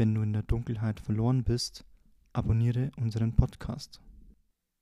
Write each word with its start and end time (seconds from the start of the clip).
Wenn 0.00 0.14
du 0.14 0.22
in 0.22 0.32
der 0.32 0.42
Dunkelheit 0.42 0.98
verloren 0.98 1.44
bist, 1.44 1.84
abonniere 2.32 2.90
unseren 2.96 3.36
Podcast. 3.36 4.00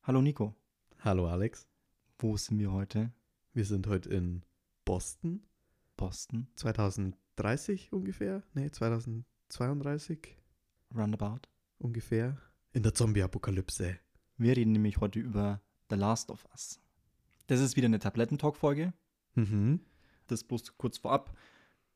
Hallo 0.04 0.22
Nico, 0.22 0.54
Hallo 1.00 1.26
Alex, 1.26 1.66
wo 2.20 2.36
sind 2.36 2.60
wir 2.60 2.70
heute? 2.70 3.10
wir 3.52 3.64
sind 3.64 3.88
heute 3.88 4.10
in 4.10 4.44
Boston, 4.84 5.42
Boston, 5.96 6.46
2030 6.54 7.92
ungefähr, 7.92 8.44
nee, 8.54 8.70
2032 8.70 10.36
roundabout. 10.94 11.48
ungefähr, 11.78 12.36
in 12.72 12.84
der 12.84 12.94
Zombie-Apokalypse. 12.94 13.98
Wir 14.36 14.56
reden 14.56 14.70
nämlich 14.70 15.00
heute 15.00 15.18
über 15.18 15.60
The 15.90 15.96
Last 15.96 16.30
of 16.30 16.46
Us. 16.52 16.80
Das 17.48 17.58
ist 17.58 17.74
wieder 17.74 17.86
eine 17.86 17.98
Tablettentalk-Folge. 17.98 18.92
Mhm. 19.34 19.80
Das 20.28 20.44
bloß 20.44 20.78
kurz 20.78 20.96
vorab. 20.96 21.36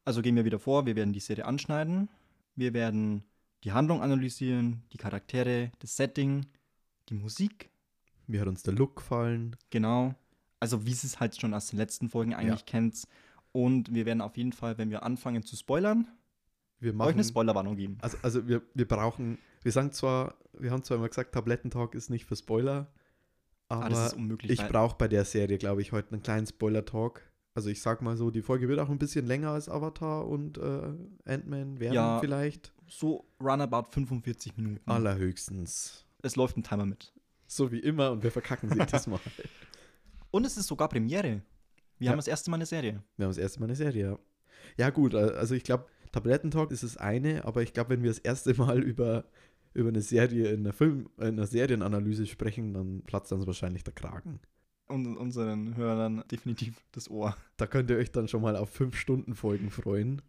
Also 0.04 0.23
gehen 0.23 0.34
wir 0.34 0.45
wieder 0.45 0.59
vor, 0.59 0.86
wir 0.86 0.96
werden 0.96 1.12
die 1.12 1.20
Serie 1.20 1.45
anschneiden. 1.45 2.09
Wir 2.55 2.75
werden 2.75 3.25
die 3.64 3.72
Handlung 3.72 4.03
analysieren, 4.03 4.82
die 4.93 4.99
Charaktere, 4.99 5.71
das 5.79 5.96
Setting, 5.96 6.46
die 7.08 7.14
Musik, 7.14 7.71
Wie 8.27 8.40
hat 8.40 8.49
uns 8.49 8.63
der 8.63 8.75
Look 8.75 8.96
gefallen? 8.96 9.57
genau. 9.71 10.14
Also 10.61 10.86
wie 10.86 10.93
es 10.93 11.18
halt 11.18 11.41
schon 11.41 11.54
aus 11.54 11.68
den 11.68 11.79
letzten 11.79 12.08
Folgen 12.08 12.35
eigentlich 12.35 12.61
Ja. 12.61 12.67
kennt. 12.67 13.03
Und 13.50 13.93
wir 13.93 14.07
werden 14.07 14.21
auf 14.21 14.36
jeden 14.36 14.53
Fall, 14.53 14.79
wenn 14.79 14.91
wir 14.91 15.03
anfangen 15.03 15.43
zu 15.43 15.57
spoilern, 15.57 16.07
Wir 16.79 16.91
euch 16.93 16.96
machen, 16.96 17.13
eine 17.14 17.25
Spoilerwarnung 17.25 17.77
geben. 17.77 17.99
also, 18.00 18.17
also 18.22 18.46
wir, 18.49 18.63
wir 18.75 18.86
brauchen, 18.86 19.39
wir 19.63 19.72
sagen 19.72 19.93
zwar, 19.93 20.36
wir 20.58 20.71
haben 20.71 20.85
zwar 20.85 20.99
immer 20.99 21.08
gesagt, 21.08 21.32
Tablettentalk 21.35 21.94
ist 21.94 22.11
nicht 22.11 22.25
für 22.27 22.36
Spoiler, 22.36 22.93
Aber 23.69 23.86
aber 23.86 23.86
Ah, 23.86 23.89
das 24.05 24.13
ist 24.13 24.19
unmöglich. 24.19 24.53
ich 24.53 24.69
brauche 24.69 24.96
bei 24.96 25.08
der 25.08 25.25
Serie, 25.25 25.58
glaube 25.58 25.82
ich, 25.82 25.91
heute 25.93 26.13
einen 26.13 26.22
kleinen 26.22 26.46
Spoiler-Talk. 26.46 27.22
Also 27.55 27.69
ich 27.69 27.83
sag 27.83 28.01
mal 28.03 28.17
so, 28.17 28.31
die 28.31 28.43
Folge 28.43 28.69
wird 28.69 28.79
auch 28.81 28.89
ein 28.89 28.99
bisschen 28.99 29.27
länger 29.27 29.51
als 29.51 29.69
Avatar 29.69 30.27
und 30.27 30.57
äh, 30.59 30.93
Ant-Man 31.27 31.81
werden 31.81 31.95
Ja. 31.95 32.19
vielleicht. 32.20 32.73
so 32.89 33.27
roundabout 33.42 33.91
45 33.91 34.56
Minuten. 34.56 34.81
Allerhöchstens. 34.91 36.06
Es 36.22 36.36
läuft 36.36 36.56
ein 36.56 36.62
Timer 36.62 36.86
mit. 36.86 37.12
So 37.47 37.70
wie 37.72 37.81
immer 37.81 38.11
und 38.12 38.22
wir 38.22 38.31
verkacken 38.31 38.70
sie 38.70 38.78
diesmal. 38.86 39.20
Und 40.31 40.47
es 40.47 40.56
ist 40.56 40.67
sogar 40.67 40.89
Premiere. 40.89 41.42
Wir 41.98 42.06
Ja. 42.06 42.11
haben 42.12 42.19
das 42.19 42.27
erste 42.28 42.50
Mal 42.50 42.56
eine 42.56 42.67
Serie. 42.67 43.03
Wir 43.17 43.25
haben 43.27 43.31
das 43.31 43.39
erste 43.39 43.61
Mal 43.61 43.66
eine 43.66 43.77
Serie. 43.77 44.03
Ja, 44.12 44.19
ja 44.78 44.91
gut, 44.91 45.14
also 45.14 45.55
ich 45.55 45.62
glaube, 45.64 45.87
Tablettentalk 46.11 46.70
ist 46.70 46.83
das 46.83 46.97
eine, 46.97 47.44
aber 47.44 47.62
ich 47.62 47.72
glaube, 47.75 47.91
wenn 47.91 48.03
wir 48.03 48.11
das 48.11 48.19
erste 48.19 48.55
Mal 48.55 48.83
über, 48.83 49.25
über 49.75 49.89
eine 49.91 50.00
Serie 50.03 50.48
in 50.48 50.61
einer 50.61 50.72
Film, 50.72 51.11
in 51.19 51.25
einer 51.25 51.47
Serienanalyse 51.47 52.27
sprechen, 52.27 52.72
dann 52.75 53.03
platzt 53.03 53.33
uns 53.33 53.47
wahrscheinlich 53.47 53.84
der 53.84 53.92
Kragen. 53.94 54.41
Und 54.92 55.16
unseren 55.16 55.74
Hörern 55.74 56.22
definitiv 56.30 56.84
das 56.92 57.10
Ohr. 57.10 57.34
Da 57.56 57.66
könnt 57.66 57.88
ihr 57.88 57.96
euch 57.96 58.12
dann 58.12 58.28
schon 58.28 58.42
mal 58.42 58.56
auf 58.56 58.68
fünf 58.68 58.94
Stunden 58.96 59.34
Folgen 59.34 59.70
freuen. 59.70 60.20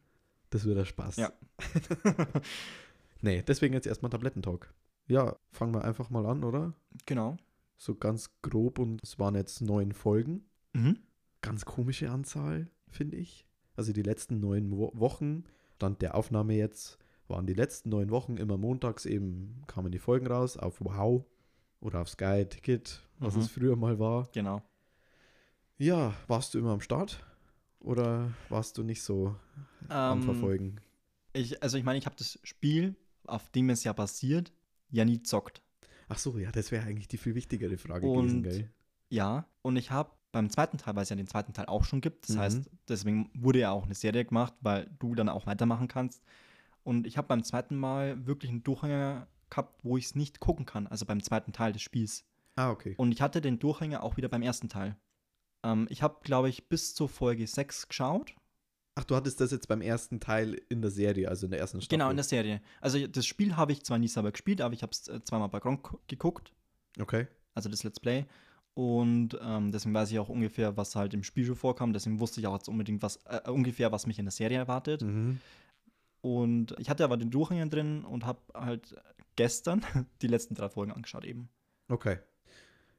Das 0.51 0.63
wird 0.63 0.77
der 0.77 0.85
Spaß. 0.85 1.17
Ja. 1.17 1.33
nee, 3.21 3.43
deswegen 3.45 3.73
jetzt 3.73 3.87
erstmal 3.87 4.09
Tablettentalk. 4.09 4.73
Ja, 5.07 5.35
fangen 5.51 5.73
wir 5.73 5.83
einfach 5.83 6.09
mal 6.09 6.25
an, 6.25 6.45
oder? 6.45 6.73
genau. 7.05 7.35
So 7.75 7.95
ganz 7.95 8.29
grob 8.41 8.79
und 8.79 9.03
es 9.03 9.19
waren 9.19 9.35
jetzt 9.35 9.59
neun 9.59 9.91
Folgen. 9.91 10.45
Mhm. 10.71 10.99
ganz 11.41 11.65
komische 11.65 12.09
Anzahl, 12.09 12.69
finde 12.89 13.17
ich. 13.17 13.45
Also 13.75 13.91
die 13.91 14.01
letzten 14.01 14.39
neun 14.39 14.71
Wo 14.71 14.91
Wochen, 14.95 15.43
Stand 15.75 16.01
der 16.01 16.15
Aufnahme 16.15 16.55
jetzt, 16.55 16.97
waren 17.27 17.45
die 17.45 17.53
letzten 17.53 17.89
neun 17.89 18.11
Wochen 18.11 18.37
immer 18.37 18.57
montags 18.57 19.05
eben, 19.05 19.63
kamen 19.67 19.91
die 19.91 19.99
Folgen 19.99 20.27
raus 20.27 20.55
auf 20.55 20.79
Wow 20.79 21.25
oder 21.83 22.01
auf 22.01 22.09
Sky 22.09 22.45
Ticket, 22.49 23.01
was 23.19 23.35
Mhm. 23.35 23.41
es 23.41 23.47
früher 23.49 23.75
mal 23.75 23.99
war. 23.99 24.27
Genau. 24.33 24.61
Ja, 25.77 26.13
warst 26.27 26.53
du 26.53 26.59
immer 26.59 26.71
am 26.71 26.81
Start 26.81 27.23
oder 27.79 28.31
warst 28.49 28.77
du 28.77 28.83
nicht 28.83 29.01
so 29.01 29.35
am 29.89 30.19
Ähm, 30.19 30.23
Verfolgen? 30.23 30.79
Ich, 31.33 31.61
also 31.63 31.77
ich 31.77 31.83
meine, 31.83 31.97
ich 31.97 32.05
habe 32.05 32.15
das 32.15 32.39
Spiel, 32.43 32.95
auf 33.25 33.49
dem 33.51 33.69
es 33.69 33.83
ja 33.83 33.93
basiert, 33.93 34.51
ja 34.91 35.03
nie 35.03 35.21
zockt. 35.23 35.61
Ach 36.07 36.17
so, 36.19 36.37
ja, 36.37 36.51
das 36.51 36.71
wäre 36.71 36.85
eigentlich 36.85 37.07
die 37.07 37.17
viel 37.17 37.35
wichtigere 37.35 37.77
Frage 37.77 38.07
Und- 38.07 38.17
gewesen, 38.27 38.43
gell? 38.43 38.69
Ja, 39.09 39.45
und 39.61 39.75
ich 39.77 39.91
habe 39.91 40.11
beim 40.31 40.49
zweiten 40.49 40.77
Teil, 40.77 40.95
weil 40.95 41.03
es 41.03 41.09
ja 41.09 41.15
den 41.15 41.27
zweiten 41.27 41.53
Teil 41.53 41.65
auch 41.65 41.83
schon 41.83 42.01
gibt, 42.01 42.27
das 42.27 42.35
Mhm. 42.35 42.39
heißt, 42.39 42.69
deswegen 42.87 43.29
wurde 43.35 43.59
ja 43.59 43.71
auch 43.71 43.85
eine 43.85 43.93
Serie 43.95 44.25
gemacht, 44.25 44.53
weil 44.61 44.89
du 44.99 45.13
dann 45.15 45.29
auch 45.29 45.45
weitermachen 45.45 45.87
kannst. 45.87 46.23
Und 46.83 47.05
ich 47.07 47.17
habe 47.17 47.27
beim 47.27 47.43
zweiten 47.43 47.75
Mal 47.77 48.25
wirklich 48.25 48.51
einen 48.51 48.63
Durchhänger 48.63 49.27
gehabt, 49.53 49.79
wo 49.83 49.97
ich 49.97 50.05
es 50.05 50.15
nicht 50.15 50.39
gucken 50.39 50.65
kann, 50.65 50.87
also 50.87 51.05
beim 51.05 51.21
zweiten 51.23 51.51
Teil 51.53 51.71
des 51.73 51.81
Spiels. 51.81 52.25
Ah, 52.55 52.69
okay. 52.71 52.93
Und 52.97 53.11
ich 53.11 53.21
hatte 53.21 53.41
den 53.41 53.59
Durchhänger 53.59 54.03
auch 54.03 54.17
wieder 54.17 54.29
beim 54.29 54.41
ersten 54.41 54.69
Teil. 54.69 54.95
Ähm, 55.63 55.87
ich 55.89 56.01
habe, 56.03 56.17
glaube 56.23 56.49
ich, 56.49 56.67
bis 56.69 56.93
zur 56.93 57.09
Folge 57.09 57.47
6 57.47 57.87
geschaut. 57.87 58.35
Ach, 58.95 59.03
du 59.03 59.15
hattest 59.15 59.41
das 59.41 59.49
jetzt 59.51 59.67
beim 59.67 59.81
ersten 59.81 60.19
Teil 60.19 60.61
in 60.69 60.81
der 60.81 60.91
Serie, 60.91 61.27
also 61.27 61.47
in 61.47 61.51
der 61.51 61.59
ersten 61.59 61.81
Staffel. 61.81 61.97
Genau, 61.97 62.11
in 62.11 62.15
der 62.17 62.23
Serie. 62.23 62.61
Also 62.79 63.07
das 63.07 63.25
Spiel 63.25 63.55
habe 63.55 63.71
ich 63.71 63.83
zwar 63.83 63.97
nie 63.97 64.07
selber 64.07 64.31
gespielt, 64.31 64.61
aber 64.61 64.73
ich 64.75 64.83
habe 64.83 64.91
es 64.91 65.07
äh, 65.07 65.23
zweimal 65.23 65.49
bei 65.49 65.59
Gronk 65.59 65.97
geguckt, 66.07 66.53
Okay. 66.99 67.25
also 67.55 67.69
das 67.69 67.83
Let's 67.83 67.99
Play. 67.99 68.25
Und 68.75 69.37
ähm, 69.41 69.71
deswegen 69.71 69.93
weiß 69.95 70.11
ich 70.11 70.19
auch 70.19 70.29
ungefähr, 70.29 70.77
was 70.77 70.95
halt 70.95 71.13
im 71.13 71.23
Spiel 71.23 71.45
schon 71.45 71.55
vorkam. 71.55 71.93
Deswegen 71.93 72.19
wusste 72.19 72.39
ich 72.39 72.47
auch 72.47 72.55
jetzt 72.55 72.69
unbedingt, 72.69 73.01
was 73.01 73.17
äh, 73.25 73.49
ungefähr, 73.49 73.91
was 73.91 74.05
mich 74.07 74.19
in 74.19 74.25
der 74.25 74.31
Serie 74.31 74.57
erwartet. 74.57 75.01
Mhm. 75.03 75.39
Und 76.21 76.75
ich 76.79 76.89
hatte 76.89 77.03
aber 77.03 77.17
den 77.17 77.31
Durchhänger 77.31 77.67
drin 77.67 78.05
und 78.05 78.25
habe 78.25 78.39
halt 78.53 78.95
gestern 79.35 79.85
die 80.21 80.27
letzten 80.27 80.55
drei 80.55 80.69
Folgen 80.69 80.91
angeschaut 80.91 81.25
eben. 81.25 81.49
Okay. 81.87 82.19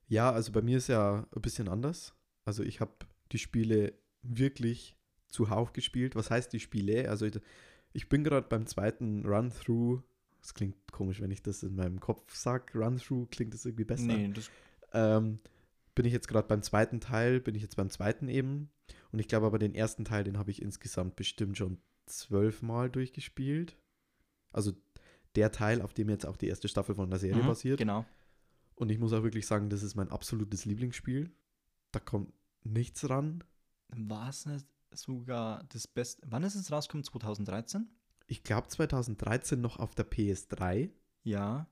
Ja, 0.08 0.30
also 0.30 0.52
bei 0.52 0.62
mir 0.62 0.78
ist 0.78 0.88
ja 0.88 1.26
ein 1.34 1.42
bisschen 1.42 1.68
anders. 1.68 2.14
Also 2.44 2.62
ich 2.62 2.80
habe 2.80 2.92
die 3.32 3.38
Spiele 3.38 3.94
wirklich 4.22 4.96
zuhauf 5.28 5.72
gespielt. 5.72 6.14
Was 6.14 6.30
heißt 6.30 6.52
die 6.52 6.60
Spiele? 6.60 7.08
Also 7.08 7.26
ich, 7.26 7.40
ich 7.92 8.08
bin 8.08 8.24
gerade 8.24 8.46
beim 8.48 8.66
zweiten 8.66 9.26
Run-Through. 9.26 10.02
Das 10.40 10.54
klingt 10.54 10.76
komisch, 10.92 11.20
wenn 11.20 11.30
ich 11.30 11.42
das 11.42 11.62
in 11.62 11.74
meinem 11.74 12.00
Kopf 12.00 12.34
sage. 12.34 12.78
Run-Through 12.78 13.26
klingt 13.30 13.54
das 13.54 13.64
irgendwie 13.64 13.84
besser. 13.84 14.04
Nee, 14.04 14.30
das, 14.32 14.50
Ähm, 14.92 15.40
bin 15.94 16.04
ich 16.04 16.12
jetzt 16.12 16.28
gerade 16.28 16.48
beim 16.48 16.62
zweiten 16.62 17.00
Teil, 17.00 17.40
bin 17.40 17.54
ich 17.54 17.62
jetzt 17.62 17.76
beim 17.76 17.90
zweiten 17.90 18.28
eben. 18.28 18.70
Und 19.12 19.20
ich 19.20 19.28
glaube 19.28 19.46
aber 19.46 19.58
den 19.58 19.74
ersten 19.74 20.04
Teil, 20.04 20.24
den 20.24 20.38
habe 20.38 20.50
ich 20.50 20.60
insgesamt 20.60 21.16
bestimmt 21.16 21.56
schon 21.56 21.78
zwölfmal 22.06 22.90
durchgespielt. 22.90 23.76
Also 24.52 24.72
der 25.36 25.50
Teil, 25.52 25.82
auf 25.82 25.92
dem 25.94 26.08
jetzt 26.08 26.26
auch 26.26 26.36
die 26.36 26.48
erste 26.48 26.68
Staffel 26.68 26.94
von 26.94 27.10
der 27.10 27.18
Serie 27.18 27.42
Mhm, 27.42 27.46
basiert. 27.46 27.78
Genau. 27.78 28.04
Und 28.76 28.90
ich 28.90 28.98
muss 28.98 29.12
auch 29.12 29.22
wirklich 29.22 29.46
sagen, 29.46 29.70
das 29.70 29.82
ist 29.82 29.94
mein 29.94 30.10
absolutes 30.10 30.64
Lieblingsspiel. 30.64 31.30
Da 31.92 32.00
kommt 32.00 32.32
nichts 32.64 33.08
ran. 33.08 33.44
War 33.88 34.28
es 34.30 34.46
nicht 34.46 34.66
sogar 34.92 35.64
das 35.68 35.86
Beste? 35.86 36.22
Wann 36.28 36.42
ist 36.42 36.54
es 36.54 36.72
rausgekommen? 36.72 37.04
2013? 37.04 37.88
Ich 38.26 38.42
glaube 38.42 38.68
2013 38.68 39.60
noch 39.60 39.78
auf 39.78 39.94
der 39.94 40.10
PS3. 40.10 40.90
Ja. 41.22 41.68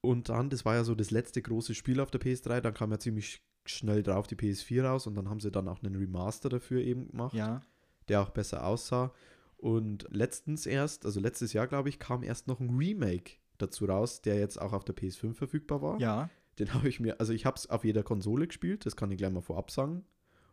Und 0.00 0.28
dann, 0.28 0.50
das 0.50 0.64
war 0.64 0.74
ja 0.74 0.84
so 0.84 0.94
das 0.94 1.10
letzte 1.10 1.40
große 1.40 1.74
Spiel 1.74 1.98
auf 2.00 2.10
der 2.10 2.20
PS3, 2.20 2.60
dann 2.60 2.74
kam 2.74 2.90
ja 2.90 2.98
ziemlich 2.98 3.42
schnell 3.64 4.02
drauf 4.02 4.26
die 4.26 4.36
PS4 4.36 4.82
raus 4.84 5.06
und 5.06 5.14
dann 5.14 5.30
haben 5.30 5.40
sie 5.40 5.50
dann 5.50 5.66
auch 5.68 5.82
einen 5.82 5.96
Remaster 5.96 6.50
dafür 6.50 6.82
eben 6.82 7.08
gemacht, 7.08 7.34
Ja. 7.34 7.62
der 8.08 8.20
auch 8.20 8.28
besser 8.30 8.66
aussah. 8.66 9.12
Und 9.56 10.06
letztens 10.10 10.66
erst, 10.66 11.06
also 11.06 11.20
letztes 11.20 11.52
Jahr 11.52 11.66
glaube 11.66 11.88
ich, 11.88 11.98
kam 11.98 12.22
erst 12.22 12.46
noch 12.46 12.60
ein 12.60 12.70
Remake 12.70 13.36
dazu 13.58 13.86
raus, 13.86 14.20
der 14.20 14.38
jetzt 14.38 14.60
auch 14.60 14.72
auf 14.72 14.84
der 14.84 14.94
PS5 14.94 15.34
verfügbar 15.34 15.82
war. 15.82 16.00
Ja. 16.00 16.28
Den 16.58 16.74
habe 16.74 16.88
ich 16.88 17.00
mir, 17.00 17.18
also 17.20 17.32
ich 17.32 17.46
habe 17.46 17.56
es 17.56 17.68
auf 17.68 17.84
jeder 17.84 18.02
Konsole 18.02 18.46
gespielt, 18.46 18.86
das 18.86 18.96
kann 18.96 19.10
ich 19.10 19.18
gleich 19.18 19.32
mal 19.32 19.40
vorab 19.40 19.70
sagen. 19.70 20.04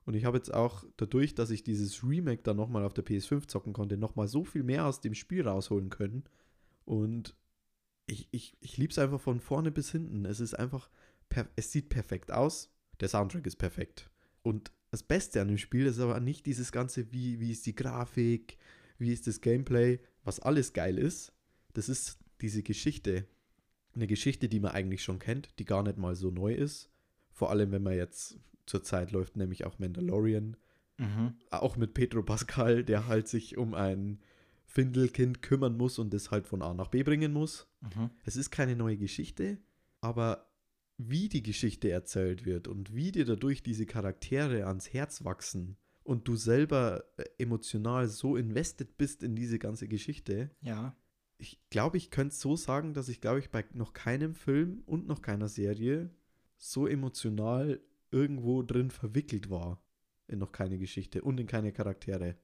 Und 0.05 0.15
ich 0.15 0.25
habe 0.25 0.37
jetzt 0.37 0.53
auch 0.53 0.83
dadurch, 0.97 1.35
dass 1.35 1.51
ich 1.51 1.63
dieses 1.63 2.03
Remake 2.03 2.41
dann 2.41 2.57
nochmal 2.57 2.85
auf 2.85 2.93
der 2.93 3.05
PS5 3.05 3.47
zocken 3.47 3.73
konnte, 3.73 3.97
nochmal 3.97 4.27
so 4.27 4.43
viel 4.43 4.63
mehr 4.63 4.87
aus 4.87 4.99
dem 4.99 5.13
Spiel 5.13 5.47
rausholen 5.47 5.89
können. 5.89 6.23
Und 6.85 7.35
ich, 8.07 8.27
ich, 8.31 8.57
ich 8.61 8.77
liebe 8.77 8.91
es 8.91 8.97
einfach 8.97 9.21
von 9.21 9.39
vorne 9.39 9.71
bis 9.71 9.91
hinten. 9.91 10.25
Es 10.25 10.39
ist 10.39 10.57
einfach, 10.57 10.89
es 11.55 11.71
sieht 11.71 11.89
perfekt 11.89 12.31
aus. 12.31 12.73
Der 12.99 13.09
Soundtrack 13.09 13.45
ist 13.45 13.57
perfekt. 13.57 14.09
Und 14.41 14.71
das 14.89 15.03
Beste 15.03 15.39
an 15.39 15.47
dem 15.47 15.57
Spiel 15.57 15.85
ist 15.85 15.99
aber 15.99 16.19
nicht 16.19 16.45
dieses 16.45 16.71
Ganze, 16.71 17.11
wie, 17.11 17.39
wie 17.39 17.51
ist 17.51 17.65
die 17.65 17.75
Grafik, 17.75 18.57
wie 19.01 19.11
ist 19.11 19.27
das 19.27 19.41
Gameplay, 19.41 19.99
was 20.23 20.39
alles 20.39 20.73
geil 20.73 20.97
ist. 20.97 21.33
Das 21.73 21.89
ist 21.89 22.19
diese 22.39 22.61
Geschichte. 22.61 23.27
Eine 23.93 24.07
Geschichte, 24.07 24.47
die 24.47 24.59
man 24.59 24.71
eigentlich 24.71 25.03
schon 25.03 25.19
kennt, 25.19 25.49
die 25.59 25.65
gar 25.65 25.83
nicht 25.83 25.97
mal 25.97 26.15
so 26.15 26.29
neu 26.29 26.53
ist. 26.53 26.89
Vor 27.31 27.49
allem, 27.49 27.71
wenn 27.71 27.83
man 27.83 27.95
jetzt 27.95 28.39
zur 28.67 28.83
Zeit 28.83 29.11
läuft, 29.11 29.35
nämlich 29.35 29.65
auch 29.65 29.79
Mandalorian. 29.79 30.55
Mhm. 30.97 31.33
Auch 31.49 31.77
mit 31.77 31.95
Pedro 31.95 32.21
Pascal, 32.21 32.83
der 32.83 33.07
halt 33.07 33.27
sich 33.27 33.57
um 33.57 33.73
ein 33.73 34.21
Findelkind 34.65 35.41
kümmern 35.41 35.75
muss 35.75 35.97
und 35.97 36.13
das 36.13 36.29
halt 36.29 36.45
von 36.45 36.61
A 36.61 36.73
nach 36.73 36.89
B 36.89 37.01
bringen 37.01 37.33
muss. 37.33 37.67
Mhm. 37.81 38.11
Es 38.23 38.35
ist 38.35 38.51
keine 38.51 38.75
neue 38.75 38.97
Geschichte, 38.97 39.57
aber 39.99 40.47
wie 40.97 41.27
die 41.27 41.41
Geschichte 41.41 41.89
erzählt 41.89 42.45
wird 42.45 42.67
und 42.67 42.93
wie 42.95 43.11
dir 43.11 43.25
dadurch 43.25 43.63
diese 43.63 43.87
Charaktere 43.87 44.67
ans 44.67 44.93
Herz 44.93 45.25
wachsen 45.25 45.77
und 46.03 46.27
du 46.27 46.35
selber 46.35 47.03
äh, 47.17 47.23
emotional 47.37 48.07
so 48.07 48.35
invested 48.35 48.97
bist 48.97 49.23
in 49.23 49.35
diese 49.35 49.59
ganze 49.59 49.87
Geschichte, 49.87 50.49
Ja. 50.61 50.95
ich 51.37 51.59
glaube, 51.69 51.97
ich 51.97 52.09
könnte 52.11 52.33
es 52.33 52.39
so 52.41 52.55
sagen, 52.55 52.93
dass 52.93 53.09
ich 53.09 53.21
glaube 53.21 53.39
ich 53.39 53.49
bei 53.51 53.63
noch 53.73 53.93
keinem 53.93 54.33
Film 54.35 54.83
und 54.85 55.07
noch 55.07 55.21
keiner 55.21 55.47
Serie 55.49 56.09
so 56.57 56.87
emotional 56.87 57.79
irgendwo 58.11 58.61
drin 58.63 58.91
verwickelt 58.91 59.49
war 59.49 59.81
in 60.27 60.39
noch 60.39 60.51
keine 60.51 60.77
Geschichte 60.77 61.21
und 61.23 61.39
in 61.39 61.47
keine 61.47 61.71
Charaktere. 61.71 62.35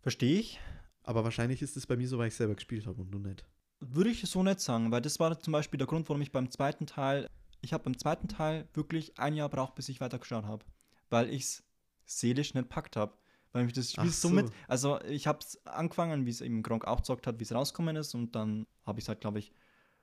Verstehe 0.00 0.38
ich. 0.40 0.60
Aber 1.02 1.24
wahrscheinlich 1.24 1.62
ist 1.62 1.76
es 1.76 1.86
bei 1.86 1.96
mir 1.96 2.06
so, 2.06 2.18
weil 2.18 2.28
ich 2.28 2.34
selber 2.34 2.54
gespielt 2.54 2.86
habe 2.86 3.00
und 3.00 3.10
du 3.10 3.18
nicht. 3.18 3.44
Würde 3.80 4.10
ich 4.10 4.22
so 4.28 4.42
nicht 4.42 4.60
sagen, 4.60 4.90
weil 4.90 5.00
das 5.00 5.18
war 5.20 5.38
zum 5.40 5.52
Beispiel 5.52 5.78
der 5.78 5.86
Grund, 5.86 6.08
warum 6.08 6.20
ich 6.22 6.32
beim 6.32 6.50
zweiten 6.50 6.86
Teil, 6.86 7.28
ich 7.60 7.72
habe 7.72 7.84
beim 7.84 7.96
zweiten 7.96 8.28
Teil 8.28 8.68
wirklich 8.74 9.18
ein 9.18 9.34
Jahr 9.34 9.48
braucht, 9.48 9.74
bis 9.74 9.88
ich 9.88 10.00
weitergeschaut 10.00 10.44
habe. 10.44 10.64
Weil 11.10 11.30
ich 11.32 11.42
es 11.42 11.62
seelisch 12.08 12.54
nicht 12.54 12.68
packt 12.68 12.96
habe. 12.96 13.12
Weil 13.52 13.64
mich 13.64 13.72
das 13.72 13.92
Spiel 13.92 14.10
so 14.10 14.28
so. 14.28 14.34
mit. 14.34 14.50
Also 14.66 15.00
ich 15.02 15.26
habe 15.26 15.38
es 15.40 15.64
angefangen, 15.66 16.26
wie 16.26 16.30
es 16.30 16.40
eben 16.42 16.62
Gronk 16.62 16.84
auch 16.86 16.96
gezockt 16.98 17.26
hat, 17.26 17.38
wie 17.40 17.44
es 17.44 17.52
rausgekommen 17.54 17.96
ist. 17.96 18.14
Und 18.14 18.34
dann 18.34 18.66
habe 18.84 18.98
ich 18.98 19.04
es 19.04 19.08
halt, 19.08 19.20
glaube 19.22 19.38
ich, 19.38 19.52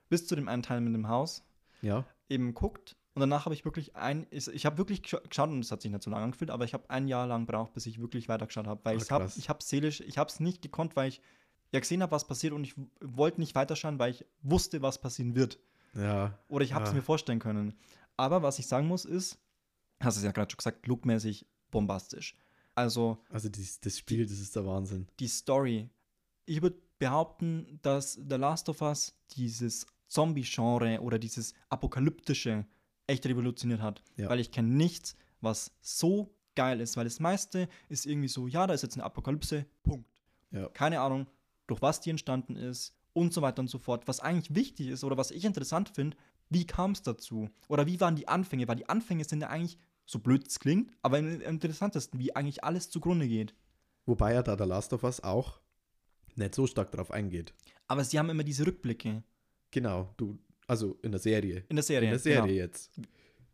bis 0.10 0.26
zu 0.26 0.36
dem 0.36 0.48
einen 0.48 0.64
Teil 0.64 0.82
mit 0.82 0.94
dem 0.96 1.08
Haus 1.08 1.44
Ja. 1.82 2.06
eben 2.30 2.54
guckt. 2.56 2.96
Und 3.14 3.20
danach 3.22 3.46
habe 3.46 3.54
ich 3.56 3.64
wirklich 3.64 3.96
ein, 3.96 4.26
ich, 4.32 4.48
ich 4.48 4.66
habe 4.66 4.78
wirklich 4.78 5.02
gescha- 5.02 5.26
geschaut 5.28 5.50
und 5.50 5.60
es 5.60 5.72
hat 5.72 5.82
sich 5.82 5.92
nicht 5.92 6.04
so 6.04 6.10
lange 6.12 6.24
angefühlt, 6.26 6.50
aber 6.52 6.66
ich 6.66 6.74
habe 6.74 6.90
ein 6.90 7.08
Jahr 7.08 7.28
lang 7.28 7.46
braucht, 7.46 7.72
bis 7.74 7.86
ich 7.86 8.02
wirklich 8.02 8.28
weitergeschaut 8.28 8.68
habe, 8.68 8.82
weil 8.84 8.98
Ach, 8.98 9.02
ich 9.04 9.12
habe 9.12 9.24
krass. 9.26 9.38
ich 9.38 9.48
habe 9.48 9.64
seelisch, 9.64 10.02
ich 10.02 10.18
habe 10.18 10.30
es 10.30 10.40
nicht 10.42 10.62
gekonnt, 10.62 10.96
weil 10.98 11.08
ich 11.10 11.22
ja 11.72 11.80
gesehen 11.80 12.02
habe, 12.02 12.12
was 12.12 12.28
passiert 12.28 12.52
und 12.52 12.64
ich 12.66 12.74
wollte 13.00 13.40
nicht 13.40 13.56
weiterschauen, 13.56 14.00
weil 14.00 14.12
ich 14.12 14.26
wusste, 14.42 14.82
was 14.82 15.00
passieren 15.00 15.34
wird. 15.36 15.60
Ja. 15.94 16.38
Oder 16.50 16.66
ich 16.66 16.74
habe 16.74 16.84
es 16.84 16.92
Ah. 16.92 16.94
mir 16.94 17.02
vorstellen 17.04 17.40
können. 17.40 17.76
Aber 18.18 18.42
was 18.44 18.60
ich 18.60 18.68
sagen 18.68 18.88
muss 18.88 19.06
ist, 19.06 19.40
hast 20.02 20.18
du 20.18 20.20
es 20.20 20.26
ja 20.26 20.32
gerade 20.32 20.52
schon 20.52 20.58
gesagt, 20.58 20.86
lookmäßig 20.88 21.46
bombastisch. 21.76 22.36
Also 22.74 23.22
Also 23.30 23.50
das, 23.50 23.80
das 23.82 23.98
Spiel, 23.98 24.26
das 24.26 24.40
ist 24.40 24.56
der 24.56 24.66
Wahnsinn. 24.66 25.08
die 25.20 25.28
Story. 25.28 25.90
Ich 26.46 26.62
würde 26.62 26.78
behaupten, 27.00 27.80
dass 27.82 28.14
The 28.14 28.36
Last 28.36 28.70
of 28.70 28.82
Us 28.82 29.14
dieses 29.32 29.86
Zombie-Genre 30.08 31.02
oder 31.02 31.20
dieses 31.20 31.54
apokalyptische 31.70 32.66
echt 33.08 33.26
revolutioniert 33.26 33.82
hat. 33.82 34.02
Ja. 34.16 34.30
Weil 34.30 34.40
ich 34.40 34.52
kenne 34.52 34.70
nichts, 34.70 35.16
was 35.42 35.72
so 35.82 36.34
geil 36.56 36.80
ist. 36.80 36.96
Weil 36.96 37.04
das 37.06 37.20
meiste 37.20 37.68
ist 37.90 38.06
irgendwie 38.06 38.30
so, 38.30 38.48
ja, 38.48 38.66
da 38.68 38.74
ist 38.74 38.84
jetzt 38.84 38.96
eine 38.96 39.04
Apokalypse, 39.04 39.66
Punkt. 39.84 40.10
Ja. 40.52 40.70
Keine 40.70 41.02
Ahnung, 41.02 41.28
durch 41.68 41.82
was 41.82 42.00
die 42.00 42.10
entstanden 42.12 42.56
ist 42.56 42.94
und 43.14 43.34
so 43.34 43.42
weiter 43.42 43.60
und 43.60 43.70
so 43.70 43.78
fort. 43.78 44.08
Was 44.08 44.22
eigentlich 44.22 44.56
wichtig 44.56 44.88
ist 44.88 45.04
oder 45.04 45.18
was 45.18 45.32
ich 45.32 45.44
interessant 45.44 45.90
finde, 45.90 46.16
wie 46.50 46.66
kam 46.66 46.92
es 46.92 47.02
dazu? 47.02 47.50
Oder 47.68 47.86
wie 47.88 48.00
waren 48.00 48.16
die 48.16 48.28
Anfänge? 48.28 48.68
Weil 48.68 48.78
die 48.78 48.88
Anfänge 48.88 49.24
sind 49.26 49.42
ja 49.42 49.50
eigentlich, 49.50 49.78
so 50.06 50.20
blöd 50.20 50.48
es 50.48 50.60
klingt, 50.60 50.92
aber 51.02 51.18
am 51.18 51.42
interessantesten, 51.42 52.20
wie 52.20 52.36
eigentlich 52.36 52.64
alles 52.64 52.90
zugrunde 52.90 53.28
geht. 53.28 53.54
Wobei 54.06 54.34
ja 54.34 54.44
da 54.44 54.56
der 54.56 54.68
Last 54.68 54.94
of 54.94 55.04
Us 55.04 55.24
auch 55.24 55.60
nicht 56.36 56.54
so 56.56 56.68
stark 56.68 56.92
drauf 56.92 57.12
eingeht. 57.12 57.54
Aber 57.88 58.04
sie 58.04 58.20
haben 58.20 58.30
immer 58.30 58.44
diese 58.44 58.66
Rückblicke 58.68 59.24
Genau, 59.72 60.14
du, 60.18 60.38
also 60.68 60.98
in 61.02 61.12
der 61.12 61.20
Serie. 61.20 61.64
in 61.70 61.76
der 61.76 61.84
Serie. 61.84 62.08
in 62.08 62.12
der 62.12 62.20
Serie 62.20 62.42
Genau. 62.42 62.54
jetzt. 62.54 62.92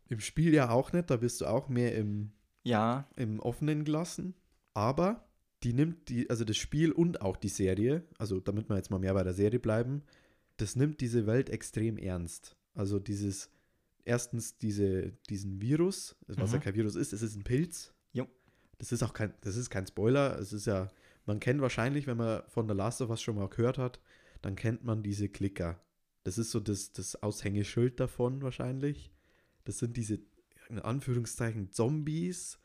Im 0.08 0.20
Spiel 0.20 0.52
ja 0.54 0.70
auch 0.70 0.92
nicht, 0.92 1.10
da 1.10 1.16
bist 1.16 1.40
du 1.40 1.46
auch 1.46 1.68
mehr 1.68 1.94
im, 1.96 2.32
Ja, 2.64 3.08
im 3.16 3.40
Offenen 3.40 3.84
gelassen. 3.84 4.34
Aber 4.74 5.26
die 5.62 5.72
nimmt 5.72 6.08
die, 6.08 6.28
also 6.28 6.44
das 6.44 6.56
Spiel 6.56 6.92
und 6.92 7.22
auch 7.22 7.36
die 7.36 7.48
Serie, 7.48 8.04
also 8.18 8.40
damit 8.40 8.68
wir 8.68 8.76
jetzt 8.76 8.90
mal 8.90 8.98
mehr 8.98 9.14
bei 9.14 9.22
der 9.22 9.32
Serie 9.32 9.58
bleiben, 9.60 10.02
das 10.58 10.76
nimmt 10.76 11.00
diese 11.00 11.26
Welt 11.26 11.48
extrem 11.50 11.96
ernst. 11.98 12.56
Also 12.74 12.98
dieses, 12.98 13.50
erstens 14.04 14.58
diese, 14.58 15.12
diesen 15.28 15.60
Virus, 15.60 16.16
was 16.26 16.50
Mhm. 16.50 16.54
ja 16.54 16.60
kein 16.60 16.74
Virus 16.74 16.94
ist, 16.96 17.12
es 17.12 17.22
ist 17.22 17.36
ein 17.36 17.44
Pilz. 17.44 17.92
Jo. 18.12 18.26
Das 18.78 18.92
ist 18.92 19.02
auch 19.02 19.12
kein, 19.12 19.32
das 19.42 19.56
ist 19.56 19.70
kein 19.70 19.86
Spoiler, 19.86 20.38
es 20.38 20.52
ist 20.52 20.66
ja, 20.66 20.88
man 21.26 21.38
kennt 21.40 21.60
wahrscheinlich, 21.60 22.06
wenn 22.06 22.16
man 22.16 22.42
von 22.48 22.68
The 22.68 22.74
Last 22.74 23.00
of 23.00 23.10
Us 23.10 23.22
schon 23.22 23.36
mal 23.36 23.48
gehört 23.48 23.78
hat, 23.78 24.00
dann 24.40 24.56
kennt 24.56 24.84
man 24.84 25.02
diese 25.02 25.28
Klicker. 25.28 25.80
Das 26.24 26.38
ist 26.38 26.50
so 26.50 26.60
das, 26.60 26.92
das 26.92 27.22
Aushängeschild 27.22 27.98
davon 28.00 28.42
wahrscheinlich. 28.42 29.12
Das 29.64 29.78
sind 29.78 29.96
diese, 29.96 30.18
in 30.68 30.78
Anführungszeichen, 30.80 31.70
Zombies. 31.70 32.58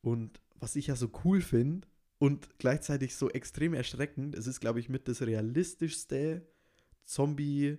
Und 0.00 0.40
was 0.54 0.76
ich 0.76 0.88
ja 0.88 0.96
so 0.96 1.10
cool 1.24 1.40
finde 1.40 1.86
und 2.18 2.48
gleichzeitig 2.58 3.16
so 3.16 3.30
extrem 3.30 3.74
erschreckend, 3.74 4.36
es 4.36 4.46
ist, 4.46 4.60
glaube 4.60 4.78
ich, 4.80 4.88
mit 4.88 5.08
das 5.08 5.22
realistischste 5.22 6.46
Zombie 7.04 7.78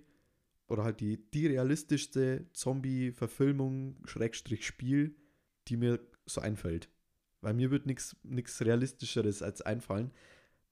oder 0.70 0.84
halt 0.84 1.00
die, 1.00 1.18
die 1.32 1.48
realistischste 1.48 2.46
Zombie-Verfilmung, 2.52 3.96
Schrägstrich 4.04 4.64
Spiel, 4.64 5.16
die 5.68 5.76
mir 5.76 6.00
so 6.26 6.40
einfällt. 6.40 6.88
Weil 7.40 7.54
mir 7.54 7.70
wird 7.70 7.86
nichts 7.86 8.16
realistischeres 8.60 9.42
als 9.42 9.62
einfallen, 9.62 10.12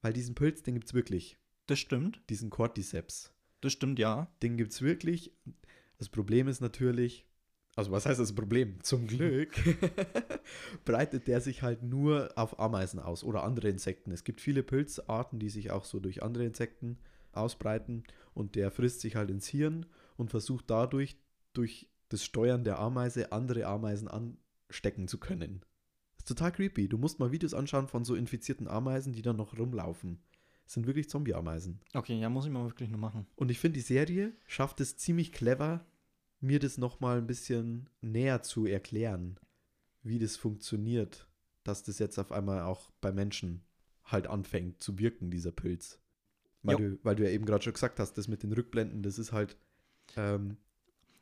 weil 0.01 0.13
diesen 0.13 0.35
Pilz, 0.35 0.63
den 0.63 0.75
gibt 0.75 0.87
es 0.87 0.95
wirklich. 0.95 1.39
das 1.67 1.79
stimmt. 1.79 2.23
Diesen 2.31 2.51
Cordyceps. 2.51 3.33
Das 3.61 3.73
stimmt, 3.73 3.99
ja. 3.99 4.33
Den 4.43 4.57
gibt 4.57 4.73
es 4.73 4.83
wirklich. 4.83 5.33
Das 5.99 6.09
Problem 6.09 6.47
ist 6.47 6.61
natürlich, 6.61 7.27
also 7.75 7.91
was 7.91 8.07
heißt 8.07 8.21
das 8.21 8.35
Problem? 8.35 8.81
Zum 8.83 9.09
Glück 9.09 9.53
breitet 10.85 11.27
der 11.27 11.41
sich 11.41 11.63
halt 11.63 11.83
nur 11.83 12.31
auf 12.37 12.61
Ameisen 12.61 13.01
aus 13.01 13.25
oder 13.25 13.43
andere 13.43 13.69
Insekten. 13.69 14.13
Es 14.13 14.23
gibt 14.23 14.41
viele 14.41 14.63
Pilzarten, 14.63 15.41
die 15.41 15.51
sich 15.51 15.73
auch 15.73 15.85
so 15.85 15.99
durch 15.99 16.23
andere 16.23 16.45
Insekten 16.45 16.99
ausbreiten 17.33 18.05
und 18.35 18.55
der 18.55 18.71
frisst 18.71 19.01
sich 19.01 19.17
halt 19.17 19.31
ins 19.31 19.49
Hirn 19.49 19.87
und 20.17 20.31
versucht 20.31 20.71
dadurch, 20.71 21.17
durch 21.53 21.89
das 22.09 22.25
Steuern 22.25 22.65
der 22.65 22.79
Ameise, 22.79 23.33
andere 23.33 23.67
Ameisen 23.67 24.09
anstecken 24.09 25.09
zu 25.09 25.19
können. 25.19 25.61
Das 26.17 26.21
ist 26.21 26.29
total 26.29 26.53
creepy. 26.53 26.89
Du 26.89 26.99
musst 26.99 27.19
mal 27.19 27.33
Videos 27.33 27.55
anschauen 27.55 27.89
von 27.89 28.05
so 28.05 28.15
infizierten 28.15 28.69
Ameisen, 28.69 29.13
die 29.13 29.23
dann 29.23 29.37
noch 29.37 29.59
rumlaufen. 29.59 30.21
Das 30.65 30.75
sind 30.75 30.87
wirklich 30.87 31.09
Zombie-Ameisen. 31.09 31.81
Okay, 31.95 32.21
ja, 32.21 32.29
muss 32.29 32.45
ich 32.45 32.53
mal 32.53 32.67
wirklich 32.67 32.91
nur 32.91 33.01
machen. 33.01 33.27
Und 33.37 33.51
ich 33.51 33.59
finde, 33.59 33.79
die 33.79 33.85
Serie 33.85 34.35
schafft 34.47 34.81
es 34.81 34.99
ziemlich 34.99 35.33
clever, 35.33 35.87
mir 36.41 36.59
das 36.59 36.79
nochmal 36.79 37.19
ein 37.19 37.27
bisschen 37.27 37.89
näher 38.01 38.43
zu 38.43 38.67
erklären, 38.67 39.41
wie 40.03 40.19
das 40.19 40.37
funktioniert, 40.37 41.27
dass 41.65 41.83
das 41.83 41.99
jetzt 41.99 42.19
auf 42.19 42.33
einmal 42.33 42.63
auch 42.63 42.91
bei 43.01 43.13
Menschen 43.13 43.65
halt 44.05 44.27
anfängt 44.27 44.83
zu 44.83 44.99
wirken, 44.99 45.31
dieser 45.31 45.53
Pilz. 45.53 46.01
Weil, 46.63 46.81
Jo. 46.81 46.89
du, 46.91 46.99
weil 47.05 47.17
du 47.17 47.25
ja 47.25 47.31
eben 47.31 47.45
gerade 47.45 47.63
schon 47.63 47.73
gesagt 47.73 48.01
hast, 48.01 48.15
das 48.15 48.29
mit 48.29 48.43
den 48.43 48.53
Rückblenden, 48.53 49.03
das 49.03 49.19
ist 49.19 49.33
halt. 49.33 49.57
Ähm, 50.17 50.57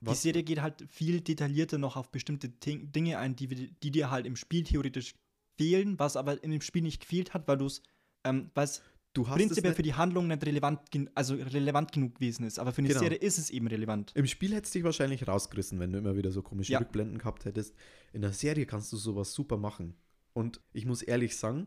Die 0.00 0.14
Serie 0.14 0.42
geht 0.42 0.60
halt 0.62 0.84
viel 0.88 1.20
detaillierter 1.20 1.78
noch 1.78 1.96
auf 1.96 2.10
bestimmte 2.10 2.50
Ting- 2.58 2.92
Dinge 2.92 3.18
ein, 3.18 3.34
die, 3.36 3.48
die 3.48 3.90
dir 3.90 4.10
halt 4.10 4.26
im 4.26 4.36
Spiel 4.36 4.62
theoretisch 4.64 5.14
fehlen, 5.58 5.98
was 5.98 6.16
aber 6.16 6.42
in 6.44 6.50
dem 6.50 6.60
Spiel 6.60 6.82
nicht 6.82 7.00
gefehlt 7.00 7.34
hat, 7.34 7.48
weil 7.48 7.58
du 7.58 7.66
es, 7.66 7.82
ähm, 8.24 8.50
weil 8.54 8.64
es 8.64 8.82
du 9.14 9.26
hast 9.26 9.36
prinzipiell 9.36 9.74
für 9.74 9.82
die 9.82 9.94
Handlung 9.94 10.26
nicht 10.28 10.44
relevant, 10.44 10.80
also 11.14 11.34
relevant 11.34 11.92
genug 11.92 12.16
gewesen 12.16 12.44
ist. 12.44 12.58
Aber 12.58 12.72
für 12.72 12.78
eine 12.80 12.88
Genau. 12.88 13.00
Serie 13.00 13.16
ist 13.18 13.38
es 13.38 13.48
eben 13.50 13.66
relevant. 13.66 14.12
Im 14.14 14.26
Spiel 14.26 14.54
hättest 14.54 14.74
du 14.74 14.78
dich 14.80 14.84
wahrscheinlich 14.84 15.26
rausgerissen, 15.26 15.80
wenn 15.80 15.92
du 15.92 15.98
immer 15.98 16.16
wieder 16.16 16.30
so 16.30 16.42
komische 16.42 16.72
Ja. 16.72 16.78
Rückblenden 16.78 17.18
gehabt 17.18 17.46
hättest. 17.46 17.74
In 18.12 18.20
der 18.20 18.32
Serie 18.32 18.66
kannst 18.66 18.92
du 18.92 18.96
sowas 18.98 19.32
super 19.32 19.56
machen. 19.56 19.94
Und 20.34 20.60
ich 20.74 20.84
muss 20.84 21.00
ehrlich 21.00 21.36
sagen, 21.36 21.66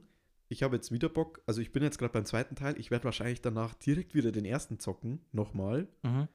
ich 0.50 0.64
habe 0.64 0.76
jetzt 0.76 0.92
wieder 0.92 1.08
Bock, 1.10 1.42
also 1.46 1.62
ich 1.62 1.72
bin 1.72 1.84
jetzt 1.84 1.98
gerade 1.98 2.12
beim 2.12 2.26
zweiten 2.26 2.56
Teil, 2.56 2.78
ich 2.80 2.92
werde 2.92 3.06
wahrscheinlich 3.06 3.42
danach 3.42 3.74
direkt 3.76 4.14
wieder 4.16 4.32
den 4.32 4.46
ersten 4.46 4.80
zocken, 4.80 5.22
nochmal. 5.32 5.88
Mhm. 6.04 6.28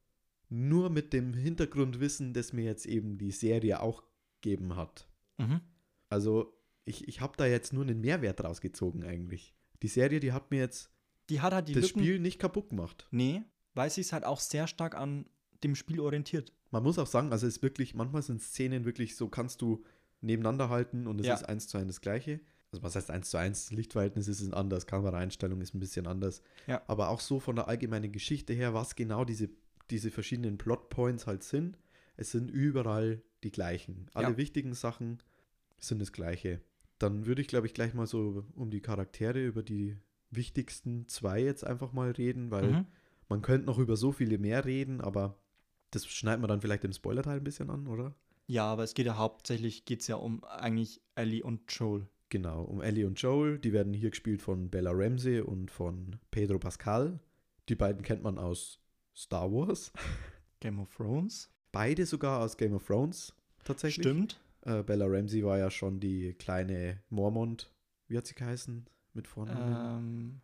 Nur 0.48 0.88
mit 0.90 1.12
dem 1.12 1.34
Hintergrundwissen, 1.34 2.32
das 2.32 2.52
mir 2.52 2.64
jetzt 2.64 2.86
eben 2.86 3.18
die 3.18 3.32
Serie 3.32 3.80
auch 3.80 4.04
gegeben 4.40 4.76
hat. 4.76 5.08
Mhm. 5.38 5.60
Also 6.08 6.56
ich, 6.84 7.08
ich 7.08 7.20
habe 7.20 7.34
da 7.36 7.46
jetzt 7.46 7.72
nur 7.72 7.82
einen 7.82 8.00
Mehrwert 8.00 8.44
rausgezogen 8.44 9.04
eigentlich. 9.04 9.54
Die 9.82 9.88
Serie, 9.88 10.20
die 10.20 10.32
hat 10.32 10.50
mir 10.50 10.60
jetzt 10.60 10.90
Die 11.30 11.40
hat 11.40 11.52
halt 11.52 11.68
die 11.68 11.72
das 11.72 11.88
Lücken. 11.88 12.00
Spiel 12.00 12.20
nicht 12.20 12.38
kaputt 12.38 12.70
gemacht. 12.70 13.08
Nee, 13.10 13.42
weil 13.74 13.90
sie 13.90 14.02
es 14.02 14.12
halt 14.12 14.24
auch 14.24 14.38
sehr 14.38 14.66
stark 14.68 14.94
an 14.94 15.26
dem 15.64 15.74
Spiel 15.74 15.98
orientiert. 15.98 16.52
Man 16.70 16.82
muss 16.82 16.98
auch 16.98 17.06
sagen, 17.06 17.32
also 17.32 17.46
es 17.46 17.56
ist 17.56 17.62
wirklich, 17.62 17.94
manchmal 17.94 18.22
sind 18.22 18.40
Szenen 18.42 18.84
wirklich 18.84 19.16
so, 19.16 19.28
kannst 19.28 19.60
du 19.62 19.82
nebeneinander 20.20 20.68
halten 20.68 21.06
und 21.06 21.20
es 21.20 21.26
Ja. 21.26 21.34
ist 21.34 21.48
eins 21.48 21.66
zu 21.68 21.78
eins 21.78 21.88
das 21.88 22.00
gleiche. 22.00 22.40
Also 22.74 22.82
was 22.82 22.96
heißt 22.96 23.10
eins 23.12 23.30
zu 23.30 23.36
eins? 23.36 23.70
Lichtverhältnis 23.70 24.26
ist 24.26 24.52
anders, 24.52 24.88
Kameraeinstellung 24.88 25.60
ist 25.60 25.74
ein 25.74 25.80
bisschen 25.80 26.08
anders. 26.08 26.42
Ja. 26.66 26.82
Aber 26.88 27.10
auch 27.10 27.20
so 27.20 27.38
von 27.38 27.54
der 27.54 27.68
allgemeinen 27.68 28.10
Geschichte 28.10 28.52
her, 28.52 28.74
was 28.74 28.96
genau 28.96 29.24
diese, 29.24 29.48
diese 29.90 30.10
verschiedenen 30.10 30.58
Plotpoints 30.58 31.28
halt 31.28 31.44
sind, 31.44 31.78
es 32.16 32.32
sind 32.32 32.50
überall 32.50 33.22
die 33.44 33.52
gleichen. 33.52 34.08
Alle 34.12 34.30
Ja. 34.30 34.36
wichtigen 34.36 34.74
Sachen 34.74 35.22
sind 35.78 36.00
das 36.00 36.10
gleiche. 36.12 36.62
Dann 36.98 37.26
würde 37.26 37.42
ich, 37.42 37.48
glaube 37.48 37.68
ich, 37.68 37.74
gleich 37.74 37.94
mal 37.94 38.08
so 38.08 38.44
um 38.56 38.70
die 38.70 38.80
Charaktere, 38.80 39.44
über 39.44 39.62
die 39.62 39.96
wichtigsten 40.30 41.06
zwei 41.06 41.40
jetzt 41.40 41.64
einfach 41.64 41.92
mal 41.92 42.10
reden, 42.10 42.50
weil 42.50 42.72
Mhm. 42.72 42.86
man 43.28 43.40
könnte 43.40 43.66
noch 43.66 43.78
über 43.78 43.96
so 43.96 44.10
viele 44.10 44.38
mehr 44.38 44.64
reden, 44.64 45.00
aber 45.00 45.38
das 45.92 46.06
schneiden 46.06 46.42
wir 46.42 46.48
dann 46.48 46.60
vielleicht 46.60 46.82
im 46.82 46.92
Spoilerteil 46.92 47.36
ein 47.36 47.44
bisschen 47.44 47.70
an, 47.70 47.86
oder? 47.86 48.16
Ja, 48.48 48.64
aber 48.64 48.82
es 48.82 48.94
geht 48.94 49.06
ja 49.06 49.16
hauptsächlich 49.16 49.84
geht's 49.84 50.08
ja 50.08 50.16
um 50.16 50.42
eigentlich 50.42 51.00
Ellie 51.14 51.44
und 51.44 51.70
Joel. 51.72 52.08
Genau, 52.30 52.62
um 52.62 52.80
Ellie 52.82 53.06
und 53.06 53.20
Joel. 53.20 53.58
Die 53.58 53.72
werden 53.72 53.92
hier 53.92 54.10
gespielt 54.10 54.42
von 54.42 54.70
Bella 54.70 54.90
Ramsey 54.92 55.40
und 55.40 55.70
von 55.70 56.16
Pedro 56.30 56.58
Pascal. 56.58 57.20
Die 57.68 57.74
beiden 57.76 58.02
kennt 58.02 58.22
man 58.22 58.38
aus 58.38 58.80
Star 59.14 59.50
Wars. 59.52 59.92
Game 60.60 60.80
of 60.80 60.94
Thrones. 60.94 61.50
Beide 61.72 62.06
sogar 62.06 62.40
aus 62.40 62.56
Game 62.56 62.74
of 62.74 62.86
Thrones 62.86 63.34
tatsächlich. 63.64 64.04
Stimmt. 64.06 64.40
Äh, 64.62 64.82
Bella 64.82 65.06
Ramsey 65.06 65.44
war 65.44 65.58
ja 65.58 65.70
schon 65.70 66.00
die 66.00 66.32
kleine 66.34 67.02
Mormont. 67.10 67.70
Wie 68.08 68.16
hat 68.16 68.26
sie 68.26 68.34
geheißen? 68.34 68.86
Mit 69.12 69.28
Vornamen? 69.28 69.98
Ähm, 70.04 70.40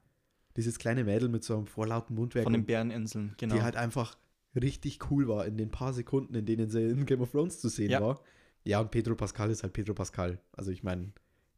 Dieses 0.57 0.79
kleine 0.79 1.05
Mädel 1.05 1.29
mit 1.29 1.43
so 1.43 1.57
einem 1.57 1.67
vorlauten 1.67 2.15
Mundwerk. 2.15 2.45
von 2.45 2.53
den 2.53 2.67
Bäreninseln, 2.67 3.35
genau. 3.39 3.55
die 3.55 3.63
halt 3.63 3.77
einfach 3.77 4.17
richtig 4.55 5.11
cool 5.11 5.27
war 5.29 5.47
in 5.47 5.57
den 5.57 5.71
paar 5.71 5.93
Sekunden, 5.93 6.35
in 6.35 6.45
denen 6.47 6.69
sie 6.71 6.83
in 6.83 7.07
Game 7.07 7.21
of 7.21 7.31
Thrones 7.33 7.61
zu 7.61 7.69
sehen 7.69 7.91
Ja. 7.91 8.01
war. 8.01 8.21
Ja, 8.65 8.81
und 8.81 8.91
Pedro 8.91 9.15
Pascal 9.15 9.51
ist 9.51 9.63
halt 9.63 9.73
Pedro 9.73 9.95
Pascal. 9.95 10.39
Also 10.53 10.71
ich 10.71 10.83
meine, 10.83 11.13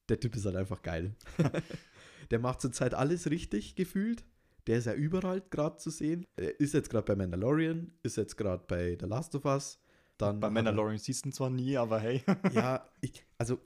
der 0.09 0.21
Typ 0.21 0.37
ist 0.37 0.45
halt 0.47 0.57
einfach 0.57 0.83
geil. 0.83 1.15
der 2.31 2.39
macht 2.39 2.61
zurzeit 2.61 2.95
alles 2.95 3.31
richtig 3.31 3.75
gefühlt. 3.75 4.25
Der 4.67 4.79
ist 4.79 4.87
ja 4.87 4.95
überall 4.95 5.41
gerade 5.51 5.77
zu 5.79 5.91
sehen. 5.91 6.25
Er 6.37 6.59
ist 6.61 6.75
jetzt 6.75 6.89
gerade 6.91 7.05
bei 7.05 7.17
Mandalorian, 7.17 7.93
ist 8.03 8.17
jetzt 8.17 8.37
gerade 8.37 8.65
bei 8.69 8.97
The 9.01 9.07
Last 9.07 9.35
of 9.35 9.45
Us. 9.45 9.81
Dann 10.19 10.39
Bei 10.39 10.51
Mandalorian 10.51 10.99
siehst 10.99 11.25
du 11.25 11.31
ihn 11.31 11.33
zwar 11.33 11.51
nie, 11.51 11.77
aber 11.77 11.99
hey. 11.99 12.23
Ja, 12.53 12.89
ich, 13.01 13.25
also, 13.39 13.59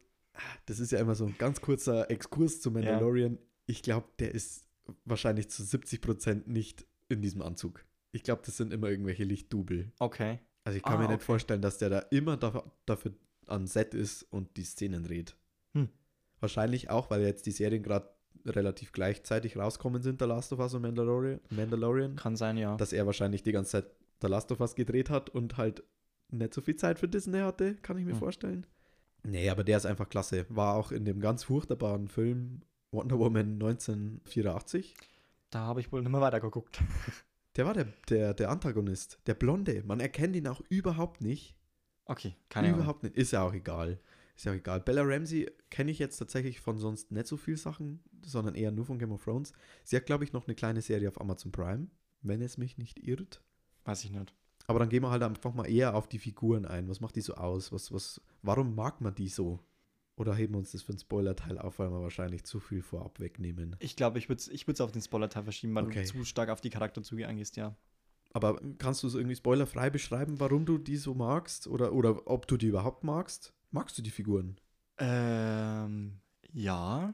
das 0.65 0.81
ist 0.81 0.93
ja 0.93 0.99
immer 1.01 1.15
so 1.15 1.27
ein 1.27 1.37
ganz 1.37 1.61
kurzer 1.61 2.11
Exkurs 2.11 2.61
zu 2.61 2.71
Mandalorian. 2.71 3.39
Ich 3.67 3.83
glaube, 3.83 4.09
der 4.19 4.33
ist 4.35 4.67
wahrscheinlich 5.05 5.51
zu 5.51 5.63
70% 5.65 6.43
nicht 6.47 6.87
in 7.09 7.21
diesem 7.21 7.43
Anzug. 7.43 7.85
Ich 8.13 8.23
glaube, 8.23 8.43
das 8.47 8.57
sind 8.57 8.73
immer 8.73 8.89
irgendwelche 8.89 9.25
Lichtdubel. 9.25 9.93
Okay. 9.99 10.39
Also 10.65 10.79
ich 10.79 10.83
kann 10.83 10.95
Ah, 10.95 10.99
mir 10.99 11.09
nicht 11.09 11.17
okay. 11.17 11.25
vorstellen, 11.25 11.61
dass 11.63 11.79
der 11.79 11.91
da 11.91 11.99
immer 11.99 12.37
dafür, 12.37 12.73
dafür 12.87 13.13
an 13.49 13.67
Set 13.67 13.93
ist 13.95 14.23
und 14.23 14.57
die 14.57 14.65
Szenen 14.65 15.03
dreht. 15.05 15.37
Wahrscheinlich 16.41 16.91
auch, 16.91 17.11
weil 17.11 17.23
jetzt 17.23 17.47
die 17.47 17.51
Serien 17.51 17.83
gerade 17.83 18.09
relativ 18.45 18.93
gleichzeitig 18.93 19.57
rauskommen 19.57 20.03
sind, 20.03 20.21
The 20.21 20.27
Last 20.27 20.53
of 20.53 20.61
Us 20.61 20.75
und 20.75 20.83
Mandalorian, 20.83 21.41
Mandalorian 21.51 22.17
Kann 22.17 22.37
sein, 22.37 22.57
ja. 22.57 22.77
dass 22.77 22.93
er 22.93 23.07
wahrscheinlich 23.07 23.43
die 23.43 23.53
ganze 23.53 23.71
Zeit 23.73 23.87
The 24.23 24.29
Last 24.29 24.53
of 24.53 24.61
Us 24.61 24.75
gedreht 24.77 25.11
hat 25.11 25.31
und 25.31 25.57
halt 25.57 25.83
nicht 26.31 26.55
so 26.55 26.61
viel 26.61 26.77
Zeit 26.77 26.99
für 26.99 27.09
Disney 27.09 27.39
hatte, 27.41 27.75
kann 27.77 27.99
ich 27.99 28.05
mir 28.05 28.13
Hm. 28.13 28.19
vorstellen. 28.19 28.67
Nee, 29.25 29.51
aber 29.51 29.65
der 29.65 29.77
ist 29.79 29.87
einfach 29.87 30.09
klasse. 30.09 30.47
War 30.49 30.75
auch 30.77 30.93
in 30.93 31.05
dem 31.05 31.21
ganz 31.21 31.45
furchtbaren 31.45 32.07
Film 32.09 32.63
Wonder 32.93 33.19
Woman 33.19 33.55
1984. 33.55 34.95
Da 35.51 35.61
habe 35.61 35.81
ich 35.81 35.91
wohl 35.93 36.03
nicht 36.03 36.11
mehr 36.13 36.21
weitergeguckt. 36.21 36.81
Der 37.57 37.65
war 37.65 37.73
der, 37.73 37.87
der, 38.11 38.35
der 38.35 38.51
Antagonist, 38.51 39.19
der 39.27 39.33
Blonde. 39.33 39.83
Man 39.87 39.99
erkennt 39.99 40.37
ihn 40.37 40.47
auch 40.47 40.61
überhaupt 40.69 41.23
nicht. 41.23 41.57
Okay, 42.05 42.35
keine 42.51 42.69
Ahnung. 42.69 42.81
überhaupt 42.81 43.03
nicht. 43.03 43.17
Ist 43.17 43.31
ja 43.31 43.41
auch 43.43 43.55
egal. 43.55 43.99
Ist 44.37 44.45
ja 44.45 44.53
auch 44.53 44.57
egal. 44.57 44.81
Bella 44.81 45.03
Ramsey 45.03 45.51
kenne 45.71 45.91
ich 45.91 45.99
jetzt 45.99 46.19
tatsächlich 46.19 46.61
von 46.61 46.77
sonst 46.79 47.11
nicht 47.11 47.27
so 47.27 47.37
viel 47.37 47.57
Sachen, 47.57 48.01
sondern 48.25 48.55
eher 48.55 48.71
nur 48.71 48.85
von 48.85 48.99
Game 48.99 49.13
of 49.13 49.25
Thrones. 49.25 49.53
Sie 49.83 49.97
hat, 49.97 50.07
glaube 50.07 50.25
ich, 50.25 50.33
noch 50.33 50.47
eine 50.47 50.55
kleine 50.55 50.83
Serie 50.83 51.09
auf 51.09 51.21
Amazon 51.21 51.53
Prime, 51.53 51.89
wenn 52.23 52.43
es 52.43 52.59
mich 52.59 52.77
nicht 52.77 52.99
irrt. 53.07 53.43
Weiß 53.85 54.05
ich 54.05 54.11
nicht. 54.11 54.35
Aber 54.67 54.79
dann 54.79 54.89
gehen 54.89 55.03
wir 55.03 55.11
halt 55.11 55.23
einfach 55.23 55.55
mal 55.55 55.65
eher 55.71 55.95
auf 55.95 56.09
die 56.09 56.19
Figuren 56.19 56.67
ein. 56.67 56.89
Was 56.89 57.01
macht 57.01 57.17
die 57.17 57.21
so 57.21 57.35
aus? 57.35 57.73
Was, 57.73 57.93
was, 57.93 58.21
warum 58.43 58.75
mag 58.75 59.01
man 59.01 59.15
die 59.15 59.29
so? 59.29 59.61
Oder 60.17 60.35
heben 60.35 60.55
wir 60.55 60.59
uns 60.59 60.73
das 60.73 60.83
für 60.83 60.93
einen 60.93 60.99
Spoiler-Teil 60.99 61.59
auf, 61.59 61.79
weil 61.79 61.91
wir 61.91 62.03
wahrscheinlich 62.03 62.45
zu 62.45 62.59
viel 62.59 62.83
vorab 62.83 63.21
wegnehmen? 63.21 63.77
Ich 63.79 63.97
glaube, 63.97 64.19
ich 64.19 64.29
würde 64.29 64.41
es 64.41 64.49
ich 64.49 64.67
würd's 64.67 64.81
auf 64.81 64.91
den 64.93 65.03
Spoiler-Teil 65.03 65.45
verschieben, 65.45 65.75
weil 65.75 65.85
Okay. 65.85 66.03
du 66.05 66.09
zu 66.09 66.25
stark 66.25 66.49
auf 66.49 66.61
die 66.61 66.71
Charakterzüge 66.71 67.29
eingehst, 67.29 67.57
ja. 67.57 67.77
Aber 68.33 68.61
kannst 68.79 69.03
du 69.03 69.09
so 69.09 69.19
irgendwie 69.19 69.37
spoilerfrei 69.37 69.89
beschreiben, 69.89 70.41
warum 70.41 70.67
du 70.67 70.79
die 70.79 70.97
so 70.97 71.15
magst? 71.15 71.67
Oder, 71.69 71.93
oder 71.93 72.27
ob 72.27 72.47
du 72.49 72.57
die 72.57 72.67
überhaupt 72.67 73.05
magst? 73.05 73.53
Magst 73.77 73.99
du 73.99 74.01
die 74.01 74.11
Figuren? 74.11 74.57
Ähm, 74.97 76.19
ja. 76.51 77.13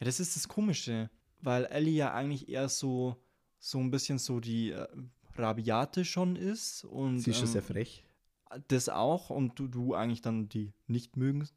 Ja, 0.00 0.04
das 0.04 0.18
ist 0.18 0.34
das 0.34 0.48
Komische, 0.48 1.08
weil 1.40 1.66
Ellie 1.66 1.94
ja 1.94 2.12
eigentlich 2.12 2.48
eher 2.48 2.68
so, 2.68 3.14
so 3.60 3.78
ein 3.78 3.92
bisschen 3.92 4.18
so 4.18 4.40
die 4.40 4.72
äh, 4.72 4.88
Rabiate 5.36 6.04
schon 6.04 6.34
ist 6.34 6.82
und 6.84 7.20
Sie 7.20 7.30
ist 7.30 7.36
schon 7.36 7.46
ähm, 7.46 7.52
sehr 7.52 7.62
frech. 7.62 8.02
das 8.66 8.88
auch 8.88 9.30
und 9.30 9.56
du, 9.56 9.68
du 9.68 9.94
eigentlich 9.94 10.20
dann 10.20 10.48
die 10.48 10.72
nicht 10.88 11.16
mögen 11.16 11.48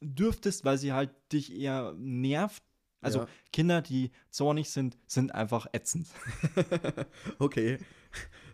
dürftest, 0.00 0.64
weil 0.64 0.78
sie 0.78 0.94
halt 0.94 1.10
dich 1.30 1.54
eher 1.54 1.92
nervt. 1.98 2.62
Also 3.02 3.18
Ja. 3.20 3.28
Kinder, 3.52 3.82
die 3.82 4.12
zornig 4.30 4.70
sind, 4.70 4.96
sind 5.06 5.34
einfach 5.34 5.66
ätzend. 5.74 6.08
okay. 7.38 7.78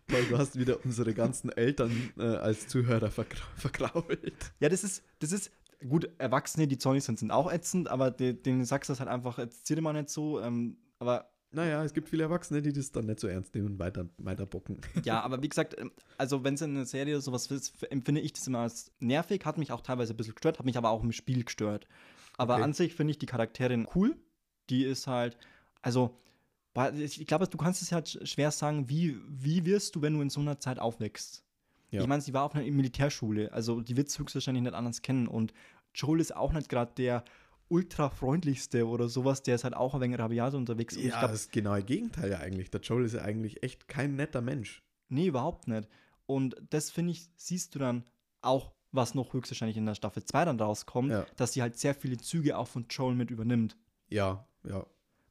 Toll, 0.09 0.25
du 0.29 0.39
hast 0.39 0.59
wieder 0.59 0.85
unsere 0.85 1.15
ganzen 1.15 1.51
Eltern 1.51 1.91
äh, 2.19 2.23
als 2.23 2.69
Zuhörer 2.69 3.11
vergra 3.11 3.43
vergrault. 3.57 4.53
Ja, 4.61 4.69
das 4.69 4.85
ist, 4.85 5.03
das 5.21 5.33
ist, 5.33 5.51
gut, 5.89 6.09
Erwachsene, 6.19 6.67
die 6.69 6.79
zornig 6.79 7.05
sind, 7.05 7.19
sind 7.19 7.31
auch 7.31 7.51
ätzend, 7.51 7.89
aber 7.89 8.11
de, 8.11 8.33
denen 8.35 8.65
sagst 8.65 8.89
du 8.89 8.93
das 8.93 9.01
halt 9.01 9.09
einfach, 9.11 9.39
jetzt 9.39 9.67
zieh 9.67 9.75
dir 9.75 9.81
mal 9.83 9.93
nicht 9.95 10.11
so, 10.11 10.41
ähm, 10.41 10.77
aber 10.99 11.31
Naja, 11.53 11.83
es 11.85 11.95
gibt 11.95 12.09
viele 12.09 12.25
Erwachsene, 12.25 12.61
die 12.63 12.73
das 12.73 12.93
dann 12.93 13.07
nicht 13.07 13.19
so 13.21 13.29
ernst 13.29 13.55
nehmen 13.55 13.67
und 13.69 13.79
weiter, 13.79 14.09
weiter 14.19 14.45
bocken. 14.47 14.79
ja, 15.05 15.21
aber 15.23 15.43
wie 15.43 15.49
gesagt, 15.49 15.75
ähm, 15.79 15.91
also 16.19 16.45
wenn 16.45 16.55
es 16.55 16.61
in 16.61 16.77
einer 16.77 16.85
Serie 16.87 17.21
sowas 17.21 17.47
ist, 17.51 17.83
empfinde 17.91 18.21
ich 18.21 18.33
das 18.35 18.47
immer 18.47 18.61
als 18.61 18.93
nervig, 19.01 19.45
hat 19.45 19.57
mich 19.59 19.73
auch 19.73 19.81
teilweise 19.81 20.13
ein 20.13 20.17
bisschen 20.17 20.35
gestört, 20.35 20.59
hat 20.59 20.67
mich 20.67 20.77
aber 20.77 20.91
auch 20.91 21.03
im 21.03 21.13
Spiel 21.13 21.45
gestört. 21.45 21.87
Aber 22.37 22.55
Okay. 22.55 22.63
an 22.65 22.73
sich 22.73 22.95
finde 22.95 23.13
ich 23.13 23.19
die 23.19 23.27
Charakterin 23.27 23.87
cool. 23.95 24.17
Die 24.71 24.85
ist 24.85 25.07
halt, 25.07 25.37
also, 25.83 26.19
weil 26.34 26.34
ich 26.99 27.27
glaube, 27.27 27.47
du 27.47 27.57
kannst 27.57 27.83
es 27.83 27.91
ja 27.91 27.97
halt 27.97 28.07
sch- 28.09 28.27
schwer 28.27 28.51
sagen, 28.51 28.89
wie, 28.89 29.17
wie 29.29 29.65
wirst 29.65 29.95
du, 29.97 30.03
wenn 30.03 30.15
du 30.15 30.21
in 30.23 30.31
so 30.31 30.41
einer 30.41 30.59
Zeit 30.59 30.79
aufwächst? 30.79 31.45
Ja. 31.91 32.01
Ich 32.01 32.07
meine, 32.09 32.21
sie 32.23 32.35
war 32.35 32.43
auf 32.45 32.55
einer 32.55 32.65
Militärschule, 32.71 33.53
also 33.53 33.81
die 33.81 33.97
wird 33.97 34.09
es 34.09 34.19
höchstwahrscheinlich 34.19 34.65
nicht 34.65 34.75
anders 34.75 35.01
kennen. 35.03 35.29
Und 35.29 35.53
Joel 35.95 36.21
ist 36.21 36.35
auch 36.35 36.53
nicht 36.53 36.69
gerade 36.69 36.93
der 36.97 37.25
ultra 37.69 38.11
freundlichste 38.11 38.87
oder 38.87 39.09
sowas, 39.09 39.43
der 39.43 39.55
ist 39.55 39.65
halt 39.65 39.75
auch 39.75 39.95
ein 39.95 40.01
wenig 40.01 40.19
rabiat 40.19 40.55
unterwegs. 40.55 40.97
Und 40.97 41.05
Ja, 41.05 41.21
glaub, 41.21 41.31
das 41.31 41.43
ist 41.43 41.53
genau 41.53 41.75
das 41.77 41.87
Gegenteil 41.87 42.31
ja 42.31 42.39
eigentlich. 42.39 42.71
Der 42.71 42.81
Joel 42.81 43.05
ist 43.05 43.15
ja 43.15 43.23
eigentlich 43.23 43.63
echt 43.63 43.87
kein 43.89 44.17
netter 44.17 44.41
Mensch. 44.43 44.83
Nee, 45.09 45.27
überhaupt 45.29 45.69
nicht. 45.69 45.89
Und 46.27 46.57
das 46.71 46.91
finde 46.91 47.13
ich, 47.13 47.29
siehst 47.37 47.75
du 47.75 47.79
dann 47.79 48.05
auch, 48.43 48.73
was 48.91 49.15
noch 49.15 49.33
höchstwahrscheinlich 49.33 49.77
in 49.77 49.87
der 49.87 49.95
Staffel 49.95 50.25
2 50.25 50.45
dann 50.47 50.59
rauskommt, 50.61 51.11
Ja. 51.11 51.27
dass 51.37 51.53
sie 51.53 51.63
halt 51.63 51.79
sehr 51.79 51.95
viele 51.95 52.17
Züge 52.17 52.57
auch 52.59 52.69
von 52.69 52.87
Joel 52.91 53.15
mit 53.15 53.31
übernimmt. 53.31 53.77
Ja, 54.09 54.47
ja. 54.65 54.85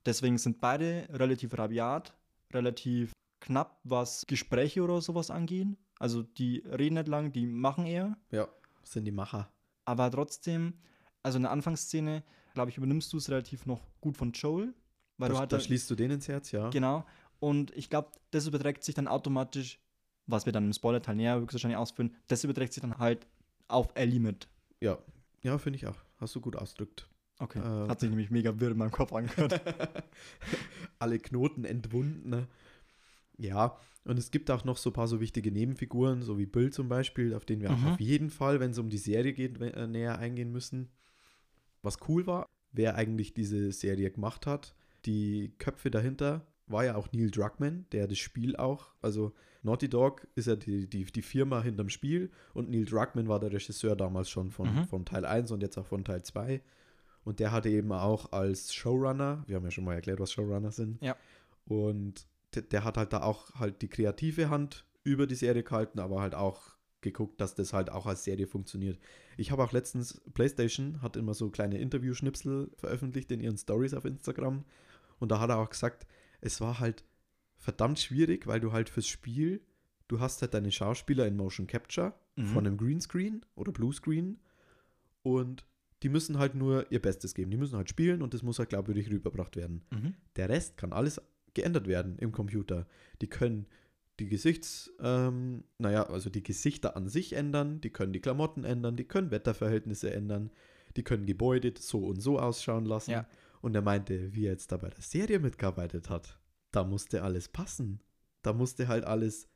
Deswegen 0.05 0.37
sind 0.37 0.59
beide 0.59 1.07
relativ 1.11 1.57
rabiat, 1.57 2.13
relativ 2.51 3.13
knapp, 3.39 3.79
was 3.83 4.25
Gespräche 4.27 4.83
oder 4.83 5.01
sowas 5.01 5.29
angehen. 5.29 5.77
Also 5.99 6.23
die 6.23 6.57
reden 6.59 6.95
nicht 6.95 7.07
lang, 7.07 7.31
die 7.31 7.45
machen 7.45 7.85
eher. 7.85 8.17
Ja, 8.31 8.47
sind 8.83 9.05
die 9.05 9.11
Macher. 9.11 9.49
Aber 9.85 10.09
trotzdem, 10.11 10.73
also 11.21 11.37
in 11.37 11.43
der 11.43 11.51
Anfangsszene, 11.51 12.23
glaube 12.53 12.69
ich, 12.71 12.77
übernimmst 12.77 13.11
du 13.13 13.17
es 13.17 13.29
relativ 13.29 13.65
noch 13.65 13.81
gut 14.01 14.17
von 14.17 14.31
Joel. 14.31 14.73
Weil 15.17 15.29
Da, 15.29 15.33
du 15.33 15.39
halt 15.39 15.51
da 15.51 15.59
schließt 15.59 15.89
du 15.89 15.95
den 15.95 16.11
ins 16.11 16.27
Herz, 16.27 16.51
ja. 16.51 16.69
Genau. 16.69 17.05
Und 17.39 17.71
ich 17.75 17.89
glaube, 17.89 18.11
das 18.31 18.47
überträgt 18.47 18.83
sich 18.83 18.95
dann 18.95 19.07
automatisch, 19.07 19.79
was 20.27 20.45
wir 20.45 20.53
dann 20.53 20.65
im 20.65 20.73
Spoiler-Teil 20.73 21.15
näher 21.15 21.39
höchstwahrscheinlich 21.39 21.77
ausführen, 21.77 22.15
das 22.27 22.43
überträgt 22.43 22.73
sich 22.73 22.81
dann 22.81 22.97
halt 22.97 23.27
auf 23.67 23.89
Ellie 23.95 24.19
mit. 24.19 24.47
Ja, 24.79 24.97
ja 25.41 25.57
finde 25.57 25.77
ich 25.77 25.87
auch. 25.87 25.97
Hast 26.19 26.35
du 26.35 26.41
gut 26.41 26.55
ausdrückt. 26.55 27.09
Okay. 27.39 27.59
Äh, 27.59 27.87
Hat 27.89 27.99
sich 27.99 28.09
nämlich 28.09 28.29
mega 28.31 28.59
wirr 28.59 28.71
in 28.71 28.77
meinem 28.77 28.91
Kopf 28.91 29.11
angehört. 29.13 29.61
Alle 30.99 31.19
Knoten 31.19 31.65
entwunden. 31.65 32.29
Ne? 32.29 32.47
Ja, 33.37 33.77
und 34.05 34.19
es 34.19 34.31
gibt 34.31 34.51
auch 34.51 34.63
noch 34.65 34.77
so 34.77 34.89
ein 34.89 34.93
paar 34.93 35.07
so 35.07 35.19
wichtige 35.19 35.51
Nebenfiguren, 35.51 36.21
so 36.21 36.37
wie 36.37 36.45
Bill 36.45 36.71
zum 36.71 36.89
Beispiel, 36.89 37.33
auf 37.33 37.45
den 37.45 37.61
wir 37.61 37.71
Mhm. 37.71 37.85
auch 37.87 37.91
auf 37.93 37.99
jeden 37.99 38.29
Fall, 38.29 38.59
wenn 38.59 38.71
es 38.71 38.77
um 38.79 38.89
die 38.89 38.97
Serie 38.97 39.33
geht, 39.33 39.59
äh, 39.61 39.87
näher 39.87 40.19
eingehen 40.19 40.51
müssen. 40.51 40.89
Was 41.81 41.97
cool 42.07 42.27
war, 42.27 42.47
wer 42.71 42.95
eigentlich 42.95 43.33
diese 43.33 43.71
Serie 43.71 44.11
gemacht 44.11 44.45
hat, 44.45 44.75
die 45.05 45.53
Köpfe 45.57 45.89
dahinter, 45.91 46.45
war 46.67 46.85
ja 46.85 46.95
auch 46.95 47.11
Neil 47.11 47.29
Druckmann, 47.29 47.85
der 47.91 48.07
das 48.07 48.17
Spiel 48.19 48.55
auch, 48.55 48.93
also 49.01 49.33
Naughty 49.63 49.89
Dog 49.89 50.27
ist 50.35 50.47
ja 50.47 50.55
die, 50.55 50.87
die, 50.89 51.03
die 51.05 51.21
Firma 51.21 51.61
hinterm 51.61 51.89
Spiel 51.89 52.31
und 52.53 52.69
Neil 52.69 52.85
Druckmann 52.85 53.27
war 53.27 53.39
der 53.39 53.51
Regisseur 53.51 53.95
damals 53.97 54.29
schon 54.29 54.49
von, 54.51 54.73
Mhm. 54.73 54.85
von 54.85 55.05
Teil 55.05 55.25
1 55.25 55.51
und 55.51 55.61
jetzt 55.61 55.77
auch 55.77 55.85
von 55.85 56.05
Teil 56.05 56.23
2. 56.23 56.61
Und 57.23 57.39
der 57.39 57.51
hatte 57.51 57.69
eben 57.69 57.91
auch 57.91 58.31
als 58.31 58.73
Showrunner, 58.73 59.43
wir 59.47 59.55
haben 59.55 59.63
ja 59.63 59.71
schon 59.71 59.85
mal 59.85 59.93
erklärt, 59.95 60.19
was 60.19 60.31
Showrunner 60.31 60.71
sind. 60.71 61.01
Ja. 61.01 61.15
Und 61.65 62.27
der, 62.53 62.63
der 62.63 62.83
hat 62.83 62.97
halt 62.97 63.13
da 63.13 63.21
auch 63.23 63.55
halt 63.55 63.81
die 63.81 63.87
kreative 63.87 64.49
Hand 64.49 64.85
über 65.03 65.25
die 65.27 65.35
Serie 65.35 65.63
gehalten, 65.63 65.99
aber 65.99 66.21
halt 66.21 66.35
auch 66.35 66.75
geguckt, 67.01 67.39
dass 67.41 67.55
das 67.55 67.73
halt 67.73 67.89
auch 67.91 68.05
als 68.05 68.23
Serie 68.23 68.47
funktioniert. 68.47 68.97
Ich 69.37 69.51
habe 69.51 69.63
auch 69.63 69.71
letztens, 69.73 70.21
PlayStation 70.33 71.01
hat 71.01 71.17
immer 71.17 71.33
so 71.33 71.49
kleine 71.49 71.77
Interview-Schnipsel 71.77 72.71
veröffentlicht 72.75 73.31
in 73.31 73.41
ihren 73.41 73.57
Stories 73.57 73.93
auf 73.93 74.05
Instagram. 74.05 74.63
Und 75.19 75.31
da 75.31 75.39
hat 75.39 75.49
er 75.49 75.57
auch 75.59 75.69
gesagt, 75.69 76.05
es 76.41 76.61
war 76.61 76.79
halt 76.79 77.03
verdammt 77.57 77.99
schwierig, 77.99 78.47
weil 78.47 78.59
du 78.59 78.71
halt 78.71 78.89
fürs 78.89 79.07
Spiel, 79.07 79.61
du 80.07 80.19
hast 80.19 80.41
halt 80.41 80.53
deine 80.53 80.71
Schauspieler 80.71 81.25
in 81.27 81.35
Motion 81.37 81.67
Capture 81.67 82.13
Mhm. 82.35 82.45
von 82.47 82.65
einem 82.65 82.77
Greenscreen 82.77 83.45
oder 83.55 83.71
Bluescreen 83.71 84.39
und 85.21 85.65
die 86.03 86.09
müssen 86.09 86.37
halt 86.37 86.53
nur 86.53 86.91
ihr 86.91 87.01
Bestes 87.01 87.33
geben. 87.33 87.49
Die 87.49 87.57
müssen 87.57 87.77
halt 87.77 87.89
spielen 87.89 88.21
und 88.21 88.33
das 88.33 88.43
muss 88.43 88.59
halt 88.59 88.69
glaubwürdig 88.69 89.09
rübergebracht 89.09 89.55
werden. 89.55 89.83
Mhm. 89.89 90.13
Der 90.35 90.49
Rest 90.49 90.77
kann 90.77 90.91
alles 90.91 91.21
geändert 91.53 91.87
werden 91.87 92.17
im 92.19 92.31
Computer. 92.31 92.87
Die 93.21 93.27
können 93.27 93.67
die 94.19 94.27
Gesichts, 94.27 94.91
ähm, 94.99 95.63
naja, 95.79 96.03
also 96.03 96.29
die 96.29 96.43
Gesichter 96.43 96.95
an 96.95 97.07
sich 97.07 97.33
ändern, 97.33 97.81
die 97.81 97.89
können 97.89 98.13
die 98.13 98.19
Klamotten 98.19 98.63
ändern, 98.63 98.95
die 98.95 99.05
können 99.05 99.31
Wetterverhältnisse 99.31 100.13
ändern, 100.13 100.51
die 100.95 101.03
können 101.03 101.25
Gebäude 101.25 101.73
so 101.79 102.05
und 102.05 102.21
so 102.21 102.37
ausschauen 102.37 102.85
lassen. 102.85 103.11
Ja. 103.11 103.27
Und 103.61 103.73
er 103.73 103.81
meinte, 103.81 104.35
wie 104.35 104.45
er 104.45 104.51
jetzt 104.51 104.71
da 104.71 104.77
bei 104.77 104.89
der 104.89 105.01
Serie 105.01 105.39
mitgearbeitet 105.39 106.09
hat, 106.09 106.37
da 106.71 106.83
musste 106.83 107.23
alles 107.23 107.47
passen. 107.47 108.01
Da 108.41 108.53
musste 108.53 108.87
halt 108.87 109.05
alles, 109.05 109.47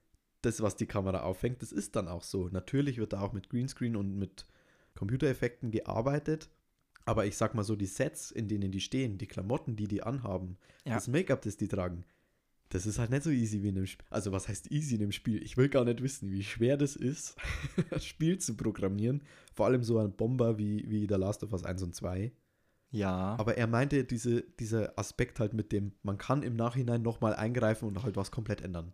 das, 0.42 0.62
was 0.62 0.76
die 0.76 0.86
Kamera 0.86 1.22
auffängt, 1.22 1.62
das 1.62 1.72
ist 1.72 1.96
dann 1.96 2.08
auch 2.08 2.24
so. 2.24 2.48
Natürlich 2.48 2.98
wird 2.98 3.14
da 3.14 3.20
auch 3.20 3.34
mit 3.34 3.50
Greenscreen 3.50 3.96
und 3.96 4.18
mit 4.18 4.48
Computereffekten 4.98 5.72
gearbeitet, 5.72 6.50
aber 7.06 7.26
ich 7.26 7.38
sag 7.38 7.56
mal 7.56 7.64
so, 7.64 7.76
die 7.78 7.86
Sets, 7.86 8.32
in 8.32 8.50
denen 8.50 8.72
die 8.72 8.82
stehen, 8.82 9.18
die 9.18 9.28
Klamotten, 9.28 9.76
die 9.78 9.88
die 9.88 10.04
anhaben, 10.04 10.58
Ja. 10.86 10.96
das 10.96 11.08
Make-up, 11.08 11.42
das 11.42 11.56
die 11.56 11.70
tragen, 11.70 12.04
das 12.70 12.86
ist 12.86 13.00
halt 13.00 13.12
nicht 13.12 13.24
so 13.24 13.30
easy 13.30 13.64
wie 13.64 13.70
in 13.70 13.78
einem 13.78 13.86
Spiel. 13.88 14.06
Also, 14.10 14.34
was 14.34 14.50
heißt 14.50 14.70
easy 14.72 14.96
in 14.96 15.02
einem 15.04 15.14
Spiel? 15.14 15.42
Ich 15.42 15.56
will 15.56 15.70
gar 15.70 15.86
nicht 15.86 16.04
wissen, 16.04 16.30
wie 16.32 16.44
schwer 16.44 16.76
das 16.76 16.98
ist, 16.98 17.38
ein 17.92 18.00
Spiel 18.02 18.40
zu 18.40 18.58
programmieren. 18.58 19.22
Vor 19.54 19.68
allem 19.68 19.84
so 19.84 20.00
ein 20.00 20.12
Bomber 20.14 20.58
wie, 20.58 20.84
wie 20.90 21.08
The 21.08 21.14
Last 21.16 21.44
of 21.44 21.54
Us 21.54 21.64
1 21.64 21.82
und 21.84 21.96
2. 21.96 22.34
Ja. 22.92 23.36
Aber 23.40 23.58
er 23.58 23.68
meinte 23.68 24.04
diese, 24.04 24.42
dieser 24.42 24.98
Aspekt 25.00 25.40
halt 25.40 25.54
mit 25.54 25.72
dem, 25.72 25.94
man 26.04 26.18
kann 26.18 26.44
im 26.44 26.56
Nachhinein 26.58 27.02
nochmal 27.04 27.36
eingreifen 27.36 27.88
und 27.88 28.04
halt 28.04 28.18
was 28.18 28.32
komplett 28.32 28.62
ändern. 28.62 28.92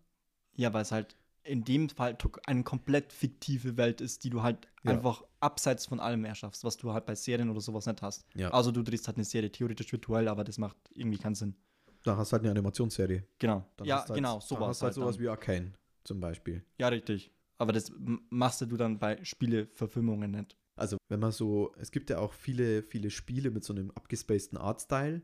Ja, 0.56 0.72
weil 0.72 0.84
es 0.84 0.92
halt 0.92 1.16
in 1.44 1.64
dem 1.64 1.90
Fall 1.90 2.18
eine 2.46 2.64
komplett 2.64 3.12
fiktive 3.14 3.78
Welt 3.78 4.02
ist, 4.02 4.24
die 4.24 4.30
du 4.30 4.42
halt 4.44 4.68
Ja. 4.84 4.92
einfach 4.92 5.24
abseits 5.40 5.86
von 5.86 6.00
allem 6.00 6.24
erschaffst, 6.26 6.64
was 6.64 6.78
du 6.78 6.94
halt 6.94 7.06
bei 7.06 7.16
Serien 7.16 7.50
oder 7.50 7.60
sowas 7.62 7.86
nicht 7.86 8.02
hast. 8.02 8.26
Ja. 8.36 8.50
Also 8.52 8.72
du 8.72 8.82
drehst 8.82 9.08
halt 9.08 9.18
eine 9.18 9.26
Serie 9.26 9.52
theoretisch 9.52 9.92
virtuell, 9.92 10.28
aber 10.28 10.44
das 10.44 10.58
macht 10.58 10.78
irgendwie 10.94 11.18
keinen 11.18 11.36
Sinn. 11.36 11.56
Da 12.04 12.18
hast 12.18 12.32
du 12.32 12.34
halt 12.34 12.44
eine 12.44 12.52
Animationsserie. 12.52 13.24
Genau. 13.40 13.66
Dann 13.78 13.88
ja, 13.88 13.98
hast 13.98 14.10
halt, 14.10 14.16
genau, 14.16 14.40
sowas. 14.40 14.42
hast 14.42 14.52
du 14.52 14.58
halt 14.58 14.82
halt 14.82 14.94
sowas 14.96 15.16
dann. 15.16 15.24
wie 15.24 15.30
Arcane 15.30 15.74
zum 16.04 16.20
Beispiel. 16.20 16.64
Ja, 16.78 16.88
richtig. 16.90 17.32
Aber 17.58 17.72
das 17.72 17.92
machst 18.30 18.62
du 18.62 18.66
dann 18.78 19.00
bei 19.00 19.24
Spieleverfilmungen 19.24 20.32
nicht. 20.32 20.58
Also 20.76 20.98
wenn 21.08 21.20
man 21.20 21.32
so, 21.32 21.74
es 21.78 21.92
gibt 21.92 22.10
ja 22.10 22.18
auch 22.20 22.34
viele, 22.34 22.82
viele 22.84 23.10
Spiele 23.12 23.52
mit 23.52 23.64
so 23.64 23.74
einem 23.74 23.92
abgespaceden 23.92 24.58
Artstyle. 24.58 25.22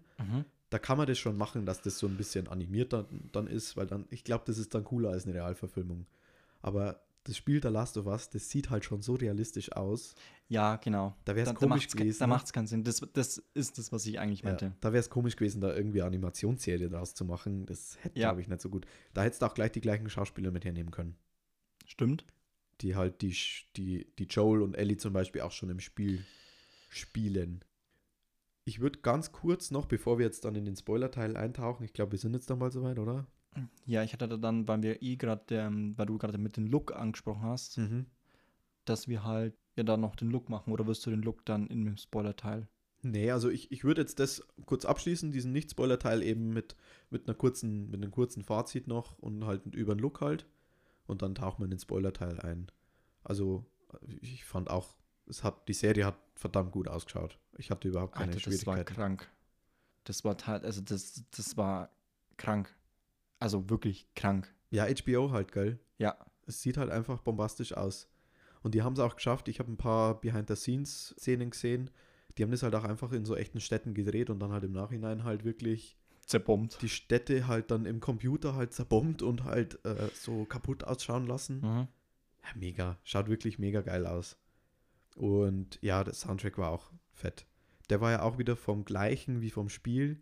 Da 0.69 0.77
kann 0.79 0.97
man 0.97 1.07
das 1.07 1.17
schon 1.17 1.35
machen, 1.37 1.65
dass 1.65 1.81
das 1.81 1.97
so 1.97 2.07
ein 2.07 2.15
bisschen 2.17 2.47
animiert 2.47 2.93
dann, 2.93 3.05
dann 3.31 3.47
ist, 3.47 3.75
weil 3.75 3.87
dann, 3.87 4.05
ich 4.11 4.23
glaube, 4.23 4.43
das 4.45 4.57
ist 4.57 4.73
dann 4.75 4.83
cooler 4.83 5.09
als 5.09 5.25
eine 5.25 5.33
Realverfilmung. 5.33 6.05
Aber 6.61 7.01
das 7.23 7.37
Spiel 7.37 7.61
The 7.61 7.69
Last 7.69 7.97
of 7.97 8.05
Us, 8.05 8.29
das 8.29 8.49
sieht 8.49 8.69
halt 8.69 8.85
schon 8.85 9.01
so 9.01 9.15
realistisch 9.15 9.71
aus. 9.73 10.15
Ja, 10.47 10.77
genau. 10.77 11.15
Da 11.25 11.35
wäre 11.35 11.43
es 11.47 11.53
Da, 11.53 11.59
da 11.59 11.59
komisch 11.67 11.87
ke- 11.87 11.97
gewesen. 11.97 12.19
da 12.19 12.27
ne? 12.27 12.33
macht 12.33 12.45
es 12.45 12.53
keinen 12.53 12.67
Sinn. 12.67 12.83
Das, 12.83 13.01
das 13.13 13.43
ist 13.53 13.77
das, 13.77 13.91
was 13.91 14.05
ich 14.05 14.19
eigentlich 14.19 14.39
ja, 14.41 14.49
meinte. 14.49 14.73
da 14.79 14.93
wäre 14.93 14.99
es 14.99 15.09
komisch 15.09 15.35
gewesen, 15.35 15.59
da 15.61 15.75
irgendwie 15.75 16.01
Animationsserie 16.01 16.89
draus 16.89 17.13
zu 17.15 17.25
machen. 17.25 17.65
Das 17.65 17.97
hätte, 18.01 18.19
Ja. 18.19 18.29
glaube 18.29 18.41
ich, 18.41 18.47
nicht 18.47 18.61
so 18.61 18.69
gut. 18.69 18.85
Da 19.13 19.23
hättest 19.23 19.41
du 19.41 19.45
auch 19.47 19.53
gleich 19.53 19.71
die 19.71 19.81
gleichen 19.81 20.09
Schauspieler 20.09 20.51
mit 20.51 20.65
hernehmen 20.65 20.91
können. 20.91 21.15
Stimmt. 21.85 22.25
Die 22.81 22.95
halt 22.95 23.21
die, 23.21 23.35
die, 23.75 24.07
die 24.17 24.23
Joel 24.25 24.61
und 24.61 24.75
Ellie 24.75 24.97
zum 24.97 25.13
Beispiel 25.13 25.41
auch 25.41 25.51
schon 25.51 25.69
im 25.69 25.79
Spiel 25.79 26.23
spielen. 26.89 27.63
Ich 28.69 28.79
würde 28.79 28.99
ganz 28.99 29.31
kurz 29.31 29.71
noch, 29.71 29.87
bevor 29.87 30.19
wir 30.19 30.27
jetzt 30.27 30.45
dann 30.45 30.53
in 30.53 30.63
den 30.63 30.75
Spoiler-Teil 30.75 31.35
eintauchen, 31.35 31.83
ich 31.83 31.91
glaube, 31.91 32.11
wir 32.11 32.19
sind 32.19 32.35
jetzt 32.35 32.51
dann 32.51 32.59
mal 32.59 32.71
soweit, 32.71 32.99
oder? 32.99 33.25
Ja, 33.87 34.03
ich 34.03 34.13
hatte 34.13 34.27
da 34.27 34.37
dann, 34.37 34.67
weil 34.67 34.83
wir 34.83 35.01
eh 35.01 35.15
gerade, 35.15 35.43
ähm, 35.55 35.97
weil 35.97 36.05
du 36.05 36.19
gerade 36.19 36.37
mit 36.37 36.55
dem 36.55 36.67
Look 36.67 36.95
angesprochen 36.95 37.41
hast, 37.41 37.79
Mhm. 37.79 38.05
dass 38.85 39.07
wir 39.07 39.23
halt 39.23 39.55
ja 39.75 39.81
dann 39.81 40.01
noch 40.01 40.15
den 40.15 40.29
Look 40.29 40.49
machen 40.49 40.71
oder 40.71 40.85
wirst 40.85 41.03
du 41.03 41.09
den 41.09 41.23
Look 41.23 41.43
dann 41.45 41.65
in 41.65 41.83
dem 41.83 41.97
Spoiler-Teil? 41.97 42.67
Nee, 43.01 43.31
also 43.31 43.49
ich, 43.49 43.71
ich 43.71 43.83
würde 43.83 44.01
jetzt 44.01 44.19
das 44.19 44.45
kurz 44.67 44.85
abschließen, 44.85 45.31
diesen 45.31 45.51
Nicht-Spoiler-Teil 45.51 46.21
eben 46.21 46.49
mit, 46.53 46.75
mit 47.09 47.27
einer 47.27 47.33
kurzen, 47.35 47.89
mit 47.89 48.03
einem 48.03 48.11
kurzen 48.11 48.43
Fazit 48.43 48.85
noch 48.85 49.17
und 49.17 49.45
halt 49.45 49.65
über 49.73 49.95
den 49.95 49.99
Look 49.99 50.21
halt. 50.21 50.45
Und 51.07 51.23
dann 51.23 51.33
tauchen 51.33 51.61
wir 51.61 51.65
in 51.65 51.71
den 51.71 51.79
Spoiler-Teil 51.79 52.39
ein. 52.41 52.67
Also, 53.23 53.65
ich 54.21 54.45
fand 54.45 54.69
auch, 54.69 54.98
es 55.29 55.43
hat, 55.43 55.67
die 55.67 55.73
Serie 55.73 56.05
hat 56.05 56.17
verdammt 56.35 56.71
gut 56.71 56.87
ausgeschaut. 56.87 57.37
Ich 57.57 57.71
hatte 57.71 57.87
überhaupt 57.87 58.15
keine 58.15 58.33
Alter, 58.33 58.49
das 58.49 58.65
war 58.65 58.73
Schwierigkeiten. 58.75 58.95
krank. 58.95 59.29
Das 60.03 60.23
war 60.23 60.35
halt, 60.45 60.63
also 60.65 60.81
das, 60.81 61.23
das 61.31 61.55
war 61.57 61.89
krank. 62.37 62.73
Also 63.39 63.69
wirklich 63.69 64.07
krank. 64.15 64.53
Ja, 64.71 64.85
HBO 64.85 65.31
halt, 65.31 65.51
gell? 65.51 65.79
Ja. 65.97 66.17
Es 66.45 66.61
sieht 66.61 66.77
halt 66.77 66.89
einfach 66.89 67.21
bombastisch 67.21 67.73
aus. 67.73 68.09
Und 68.61 68.75
die 68.75 68.81
haben 68.81 68.93
es 68.93 68.99
auch 68.99 69.15
geschafft. 69.15 69.47
Ich 69.47 69.59
habe 69.59 69.71
ein 69.71 69.77
paar 69.77 70.19
Behind-the-Scenes-Szenen 70.19 71.51
gesehen. 71.51 71.89
Die 72.37 72.43
haben 72.43 72.51
das 72.51 72.63
halt 72.63 72.75
auch 72.75 72.83
einfach 72.83 73.11
in 73.11 73.25
so 73.25 73.35
echten 73.35 73.59
Städten 73.59 73.93
gedreht 73.93 74.29
und 74.29 74.39
dann 74.39 74.51
halt 74.51 74.63
im 74.63 74.71
Nachhinein 74.71 75.23
halt 75.23 75.43
wirklich 75.43 75.97
Zerbombt. 76.25 76.81
die 76.81 76.89
Städte 76.89 77.47
halt 77.47 77.71
dann 77.71 77.85
im 77.85 77.99
Computer 77.99 78.55
halt 78.55 78.73
zerbombt 78.73 79.21
und 79.21 79.43
halt 79.43 79.83
äh, 79.85 80.09
so 80.13 80.45
kaputt 80.45 80.83
ausschauen 80.83 81.27
lassen. 81.27 81.61
Mhm. 81.61 81.87
Ja, 82.43 82.49
mega. 82.55 82.97
Schaut 83.03 83.27
wirklich 83.29 83.59
mega 83.59 83.81
geil 83.81 84.05
aus. 84.05 84.37
Und 85.15 85.79
ja, 85.81 86.03
der 86.03 86.13
Soundtrack 86.13 86.57
war 86.57 86.71
auch 86.71 86.91
fett. 87.11 87.45
Der 87.89 88.01
war 88.01 88.11
ja 88.11 88.21
auch 88.21 88.37
wieder 88.37 88.55
vom 88.55 88.85
gleichen 88.85 89.41
wie 89.41 89.49
vom 89.49 89.69
Spiel. 89.69 90.21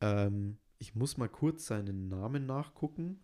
Ähm, 0.00 0.58
ich 0.78 0.94
muss 0.94 1.16
mal 1.16 1.28
kurz 1.28 1.66
seinen 1.66 2.08
Namen 2.08 2.46
nachgucken. 2.46 3.20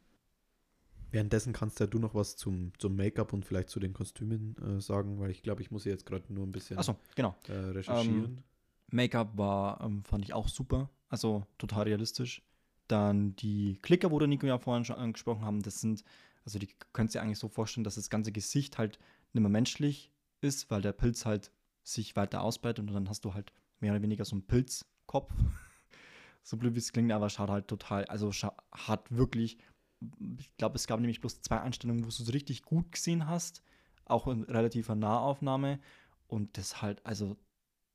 Währenddessen 1.11 1.53
kannst 1.53 1.81
ja 1.81 1.87
du 1.87 1.99
noch 1.99 2.15
was 2.15 2.37
zum, 2.37 2.73
zum 2.79 2.95
Make-up 2.95 3.33
und 3.33 3.45
vielleicht 3.45 3.71
zu 3.71 3.81
den 3.81 3.95
Kostümen 3.95 4.57
äh, 4.59 4.81
sagen, 4.81 5.19
weil 5.19 5.31
ich 5.31 5.43
glaube, 5.43 5.63
ich 5.63 5.71
muss 5.71 5.85
jetzt 5.85 6.05
gerade 6.05 6.33
nur 6.33 6.47
ein 6.47 6.53
bisschen 6.53 6.79
Achso, 6.79 6.97
genau. 7.15 7.35
äh, 7.49 7.53
recherchieren. 7.53 8.43
Make-up 8.91 9.37
war, 9.37 9.81
ähm, 9.81 10.05
fand 10.05 10.25
ich 10.25 10.35
auch 10.35 10.49
super. 10.49 10.91
Also 11.09 11.47
total 11.57 11.85
realistisch. 11.85 12.43
Dann 12.89 13.35
die 13.37 13.79
Klicker, 13.81 14.11
wo 14.11 14.19
der 14.19 14.29
Nico 14.29 14.47
ja 14.47 14.59
vorhin 14.59 14.85
schon 14.85 14.97
angesprochen 14.97 15.45
haben, 15.45 15.63
das 15.63 15.81
sind, 15.81 16.05
also 16.45 16.59
die 16.59 16.69
könnt 16.93 17.15
ihr 17.15 17.23
eigentlich 17.23 17.39
so 17.39 17.49
vorstellen, 17.49 17.85
dass 17.85 17.97
das 17.97 18.11
ganze 18.11 18.33
Gesicht 18.33 18.79
halt 18.79 18.99
nicht 19.33 19.43
mehr 19.43 19.51
menschlich 19.51 20.13
ist, 20.41 20.71
weil 20.71 20.83
der 20.83 20.93
Pilz 20.93 21.25
halt 21.27 21.53
sich 21.83 22.17
weiter 22.17 22.43
ausbreitet 22.43 22.87
und 22.87 22.93
dann 22.95 23.09
hast 23.09 23.25
du 23.25 23.35
halt 23.35 23.53
mehr 23.81 23.93
oder 23.93 24.03
weniger 24.03 24.25
so 24.25 24.35
einen 24.37 24.47
Pilzkopf. 24.47 25.33
so 26.43 26.57
blöd 26.57 26.75
wie 26.75 26.79
es 26.79 26.93
klingt, 26.93 27.13
aber 27.13 27.29
schaut 27.31 27.51
halt 27.51 27.69
total, 27.69 28.05
also 28.07 28.31
hat 28.73 29.11
wirklich, 29.11 29.59
ich 30.39 30.57
glaube, 30.57 30.77
es 30.77 30.87
gab 30.87 31.01
nämlich 31.01 31.21
bloß 31.21 31.43
zwei 31.43 31.61
Einstellungen, 31.61 32.03
wo 32.05 32.09
du 32.09 32.23
es 32.23 32.33
richtig 32.33 32.63
gut 32.63 32.93
gesehen 32.93 33.27
hast, 33.27 33.63
auch 34.07 34.27
in 34.29 34.45
relativer 34.45 34.95
Nahaufnahme 34.95 35.79
und 36.27 36.57
das 36.57 36.81
halt, 36.83 37.05
also 37.05 37.37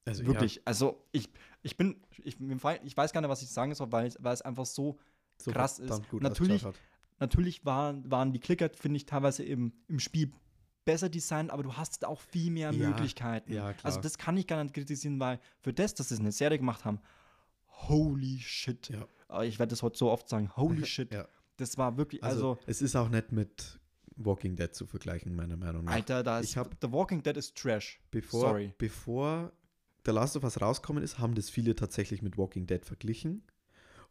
also 0.06 0.22
Wirklich, 0.34 0.62
also 0.66 1.08
ich, 1.14 1.30
ich 1.62 1.78
bin, 1.78 2.02
ich, 2.24 2.38
ich 2.40 2.98
weiß 2.98 3.14
gar 3.14 3.22
nicht, 3.22 3.30
was 3.30 3.42
ich 3.42 3.50
sagen 3.50 3.74
soll, 3.74 3.90
weil, 3.94 4.06
es- 4.08 4.22
weil 4.22 4.34
es 4.34 4.42
einfach 4.42 4.66
so, 4.66 5.00
so 5.38 5.50
krass 5.52 5.80
ist. 5.80 5.88
Natürlich- 6.24 6.62
natürlich 7.20 7.66
waren, 7.66 8.12
waren 8.12 8.34
die 8.34 8.40
Klicker, 8.40 8.70
finde 8.70 8.98
ich, 8.98 9.06
teilweise 9.06 9.44
im, 9.44 9.72
im 9.88 10.00
Spiel 10.00 10.34
besser 10.86 11.10
designt, 11.10 11.52
aber 11.52 11.64
du 11.64 11.74
hast 11.74 12.06
auch 12.06 12.20
viel 12.22 12.52
mehr 12.52 12.72
Ja, 12.72 12.88
Möglichkeiten. 12.90 13.54
ja. 13.54 13.74
Also 13.84 14.02
das 14.02 14.18
kann 14.18 14.36
ich 14.38 14.48
gar 14.48 14.62
nicht 14.64 14.74
kritisieren, 14.74 15.20
weil 15.20 15.40
für 15.62 15.74
das, 15.74 15.94
dass 15.94 16.10
sie 16.10 16.18
eine 16.20 16.32
Serie 16.32 16.58
gemacht 16.58 16.86
haben, 16.86 17.00
holy 17.88 18.40
shit. 18.40 18.90
Ja. 18.90 19.42
Ich 19.44 19.60
werde 19.60 19.72
das 19.72 19.82
heute 19.84 19.98
so 19.98 20.10
oft 20.12 20.30
sagen, 20.30 20.50
holy 20.56 20.86
shit. 20.86 21.14
Ja. 21.14 21.28
Das 21.58 21.78
war 21.78 21.98
wirklich, 21.98 22.24
Also, 22.24 22.52
also, 22.52 22.62
es 22.68 22.82
ist 22.82 22.96
auch 22.96 23.10
nicht 23.10 23.32
mit 23.32 23.80
Walking 24.16 24.56
Dead 24.56 24.74
zu 24.74 24.86
vergleichen, 24.86 25.36
meiner 25.36 25.58
Meinung 25.58 25.86
nach. 25.86 25.94
Alter, 25.94 26.24
da 26.24 26.40
ist, 26.40 26.54
The 26.54 26.92
Walking 26.92 27.24
Dead 27.24 27.36
ist 27.38 27.56
Trash. 27.56 28.00
Bevor, 28.12 28.42
Sorry. 28.42 28.74
bevor 28.78 29.52
The 30.06 30.12
Last 30.12 30.36
of 30.36 30.44
Us 30.44 30.60
rausgekommen 30.62 31.02
ist, 31.04 31.20
haben 31.20 31.34
das 31.36 31.50
viele 31.50 31.76
tatsächlich 31.76 32.22
mit 32.22 32.38
Walking 32.38 32.68
Dead 32.68 32.84
verglichen. 32.86 33.44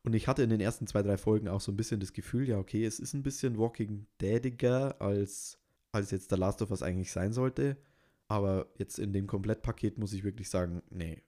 Und 0.05 0.15
ich 0.15 0.27
hatte 0.27 0.43
in 0.43 0.51
den 0.51 0.61
ersten 0.61 0.87
zwei, 0.89 1.03
drei 1.03 1.17
Folgen 1.17 1.47
auch 1.49 1.61
so 1.61 1.71
ein 1.71 1.77
bisschen 1.77 2.01
das 2.01 2.13
Gefühl, 2.13 2.49
ja, 2.49 2.59
okay, 2.59 2.85
es 2.85 2.99
ist 2.99 3.13
ein 3.15 3.23
bisschen 3.23 3.57
Walking 3.59 4.07
Deadiger, 4.21 5.01
als, 5.01 5.59
als 5.93 6.11
jetzt 6.11 6.31
The 6.31 6.37
Last 6.37 6.63
of 6.63 6.71
Us 6.71 6.83
eigentlich 6.83 7.13
sein 7.13 7.33
sollte. 7.33 7.77
Aber 8.29 8.67
jetzt 8.79 8.99
in 8.99 9.13
dem 9.13 9.27
Komplettpaket 9.27 9.99
muss 9.99 10.13
ich 10.15 10.25
wirklich 10.25 10.49
sagen, 10.49 10.83
nee, 10.91 11.23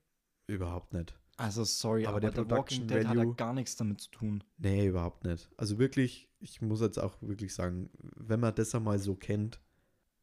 überhaupt 0.47 0.93
nicht. 0.93 1.15
Also 1.37 1.63
sorry, 1.65 2.05
Aber 2.05 2.11
aber, 2.17 2.19
der 2.21 2.31
der, 2.31 2.41
Production 2.43 2.83
Walking 2.83 2.87
Dead 2.87 3.07
hat 3.07 3.15
ja 3.15 3.21
Value- 3.21 3.35
gar 3.35 3.53
nichts 3.53 3.75
damit 3.75 3.99
zu 4.01 4.09
tun. 4.09 4.43
Nee, 4.57 4.87
überhaupt 4.87 5.23
nicht. 5.25 5.49
Also 5.57 5.77
wirklich, 5.77 6.29
ich 6.39 6.61
muss 6.61 6.81
jetzt 6.81 6.97
auch 6.97 7.21
wirklich 7.21 7.53
sagen, 7.53 7.89
wenn 8.15 8.39
man 8.39 8.55
das 8.55 8.73
einmal 8.73 8.99
so 8.99 9.15
kennt, 9.15 9.59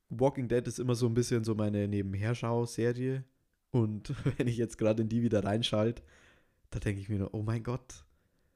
Walking 0.09 0.49
Dead 0.49 0.67
ist 0.67 0.79
immer 0.81 0.95
so 0.95 1.07
ein 1.07 1.15
bisschen 1.15 1.45
so 1.45 1.55
meine 1.55 1.87
Nebenherschau-Serie. 1.87 3.25
Und 3.71 4.13
wenn 4.39 4.49
ich 4.49 4.57
jetzt 4.57 4.79
gerade 4.79 5.03
in 5.03 5.09
die 5.09 5.23
wieder 5.23 5.45
reinschalte, 5.45 6.03
da 6.71 6.79
denke 6.79 7.01
ich 7.01 7.09
mir 7.09 7.19
nur, 7.19 7.35
oh 7.35 7.43
mein 7.43 7.63
Gott, 7.63 8.05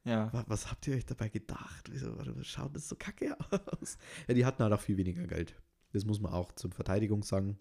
Ja. 0.04 0.32
wa- 0.32 0.44
was 0.48 0.70
habt 0.70 0.86
ihr 0.88 0.96
euch 0.96 1.06
dabei 1.06 1.28
gedacht? 1.28 1.90
Wieso 1.92 2.16
was 2.18 2.46
schaut 2.46 2.74
das 2.74 2.88
so 2.88 2.96
kacke 2.96 3.36
aus? 3.80 3.98
Ja, 4.26 4.34
die 4.34 4.44
hatten 4.46 4.62
halt 4.62 4.72
auch 4.72 4.80
viel 4.80 4.96
weniger 4.96 5.26
Geld. 5.26 5.54
Das 5.92 6.04
muss 6.04 6.20
man 6.20 6.32
auch 6.32 6.52
zum 6.52 6.72
Verteidigung 6.72 7.22
sagen. 7.22 7.58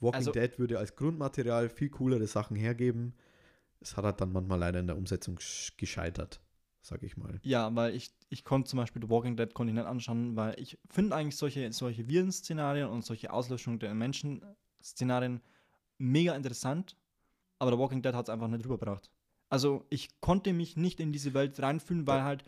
Walking 0.00 0.16
Also- 0.16 0.32
Dead 0.32 0.58
würde 0.58 0.78
als 0.78 0.96
Grundmaterial 0.96 1.68
viel 1.68 1.90
coolere 1.90 2.26
Sachen 2.26 2.56
hergeben. 2.56 3.14
Es 3.80 3.96
hat 3.96 4.04
halt 4.04 4.20
dann 4.20 4.32
manchmal 4.32 4.58
leider 4.58 4.80
in 4.80 4.86
der 4.86 4.96
Umsetzung 4.96 5.36
gesch- 5.36 5.72
gescheitert, 5.76 6.40
sag 6.82 7.02
ich 7.02 7.16
mal. 7.16 7.38
Ja, 7.42 7.74
weil 7.74 7.94
ich, 7.94 8.10
ich 8.28 8.44
konnte 8.44 8.68
zum 8.68 8.78
Beispiel 8.78 9.02
The 9.02 9.08
Walking 9.10 9.36
Dead 9.36 9.52
konnte 9.54 9.70
ich 9.70 9.74
nicht 9.74 9.86
anschauen, 9.86 10.36
weil 10.36 10.58
ich 10.58 10.78
finde 10.88 11.16
eigentlich 11.16 11.36
solche, 11.36 11.72
solche 11.72 12.08
Viren-Szenarien 12.08 12.88
und 12.88 13.04
solche 13.04 13.32
Auslöschung 13.32 13.78
der 13.78 13.94
Menschen-Szenarien 13.94 15.40
mega 15.98 16.34
interessant, 16.34 16.96
aber 17.58 17.72
The 17.72 17.78
Walking 17.78 18.02
Dead 18.02 18.14
hat 18.14 18.26
es 18.26 18.30
einfach 18.30 18.48
nicht 18.48 18.64
rübergebracht. 18.64 19.10
Also 19.48 19.84
ich 19.90 20.20
konnte 20.20 20.52
mich 20.52 20.76
nicht 20.76 21.00
in 21.00 21.12
diese 21.12 21.34
Welt 21.34 21.60
reinfühlen, 21.60 22.06
weil 22.06 22.22
halt, 22.22 22.44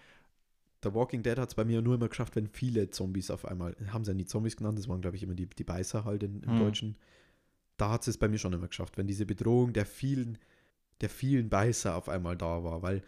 The 0.82 0.92
Walking 0.94 1.22
Dead 1.22 1.38
hat 1.38 1.48
es 1.50 1.54
bei 1.54 1.64
mir 1.64 1.80
nur 1.80 1.94
immer 1.94 2.08
geschafft, 2.08 2.34
wenn 2.36 2.48
viele 2.48 2.90
Zombies 2.90 3.30
auf 3.30 3.44
einmal, 3.44 3.76
haben 3.92 4.04
sie 4.04 4.10
ja 4.10 4.16
nie 4.16 4.26
Zombies 4.26 4.56
genannt, 4.56 4.78
das 4.78 4.88
waren, 4.88 5.00
glaube 5.00 5.16
ich, 5.16 5.22
immer 5.22 5.34
die, 5.34 5.46
die 5.46 5.64
Beißer 5.64 6.04
halt 6.04 6.22
in, 6.22 6.42
im 6.42 6.50
Hm. 6.50 6.58
Deutschen. 6.58 6.96
Da 7.76 7.90
hat 7.90 8.06
es 8.06 8.18
bei 8.18 8.28
mir 8.28 8.38
schon 8.38 8.52
immer 8.52 8.68
geschafft, 8.68 8.98
wenn 8.98 9.06
diese 9.06 9.26
Bedrohung 9.26 9.72
der 9.72 9.86
vielen, 9.86 10.38
der 11.00 11.08
vielen 11.08 11.48
Beißer 11.48 11.94
auf 11.94 12.08
einmal 12.08 12.36
da 12.36 12.64
war, 12.64 12.82
weil 12.82 13.02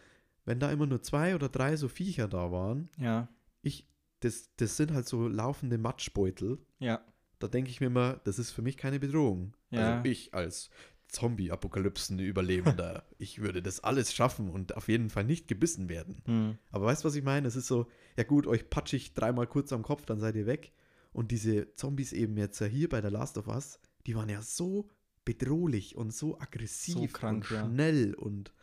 wenn 0.45 0.59
da 0.59 0.71
immer 0.71 0.85
nur 0.85 1.01
zwei 1.01 1.35
oder 1.35 1.49
drei 1.49 1.75
so 1.75 1.87
Viecher 1.87 2.27
da 2.27 2.51
waren, 2.51 2.89
ja, 2.97 3.27
ich, 3.61 3.87
das, 4.21 4.49
das 4.57 4.77
sind 4.77 4.93
halt 4.93 5.07
so 5.07 5.27
laufende 5.27 5.77
Matschbeutel, 5.77 6.59
ja, 6.79 7.03
da 7.39 7.47
denke 7.47 7.69
ich 7.69 7.81
mir 7.81 7.87
immer, 7.87 8.21
das 8.23 8.39
ist 8.39 8.51
für 8.51 8.61
mich 8.61 8.77
keine 8.77 8.99
Bedrohung. 8.99 9.55
Ja. 9.71 9.97
Also 9.97 10.09
ich 10.09 10.33
als 10.33 10.69
Zombie-Apokalypsen-Überlebender, 11.15 13.03
ich 13.17 13.41
würde 13.41 13.61
das 13.61 13.79
alles 13.83 14.13
schaffen 14.13 14.49
und 14.49 14.75
auf 14.75 14.87
jeden 14.87 15.09
Fall 15.09 15.23
nicht 15.23 15.47
gebissen 15.47 15.89
werden. 15.89 16.21
hm, 16.25 16.57
Aber 16.71 16.85
weißt 16.85 17.03
du, 17.03 17.07
was 17.07 17.15
ich 17.15 17.23
meine? 17.23 17.47
Es 17.47 17.55
ist 17.55 17.67
so, 17.67 17.87
ja 18.17 18.23
gut, 18.23 18.47
euch 18.47 18.69
patsche 18.69 18.95
ich 18.95 19.13
dreimal 19.13 19.47
kurz 19.47 19.71
am 19.73 19.83
Kopf, 19.83 20.05
dann 20.05 20.19
seid 20.19 20.35
ihr 20.35 20.45
weg. 20.45 20.71
Und 21.13 21.31
diese 21.31 21.73
Zombies 21.75 22.11
eben 22.13 22.37
jetzt 22.37 22.61
hier 22.61 22.89
bei 22.89 22.99
der 23.01 23.11
Last 23.11 23.37
of 23.37 23.47
Us, 23.47 23.79
die 24.05 24.15
waren 24.15 24.29
ja 24.29 24.41
so 24.41 24.89
bedrohlich 25.23 25.95
und 25.95 26.13
so 26.13 26.39
aggressiv 26.39 26.93
So 26.95 27.07
krank, 27.07 27.45
und 27.49 27.55
ja. 27.55 27.65
schnell 27.65 28.13
und 28.13 28.53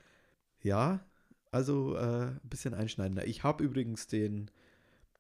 ja, 0.62 1.05
also 1.51 1.97
äh, 1.97 2.27
ein 2.27 2.41
bisschen 2.45 2.75
einschneidender. 2.75 3.27
Ich 3.27 3.43
habe 3.43 3.65
übrigens 3.65 4.07
den, 4.07 4.51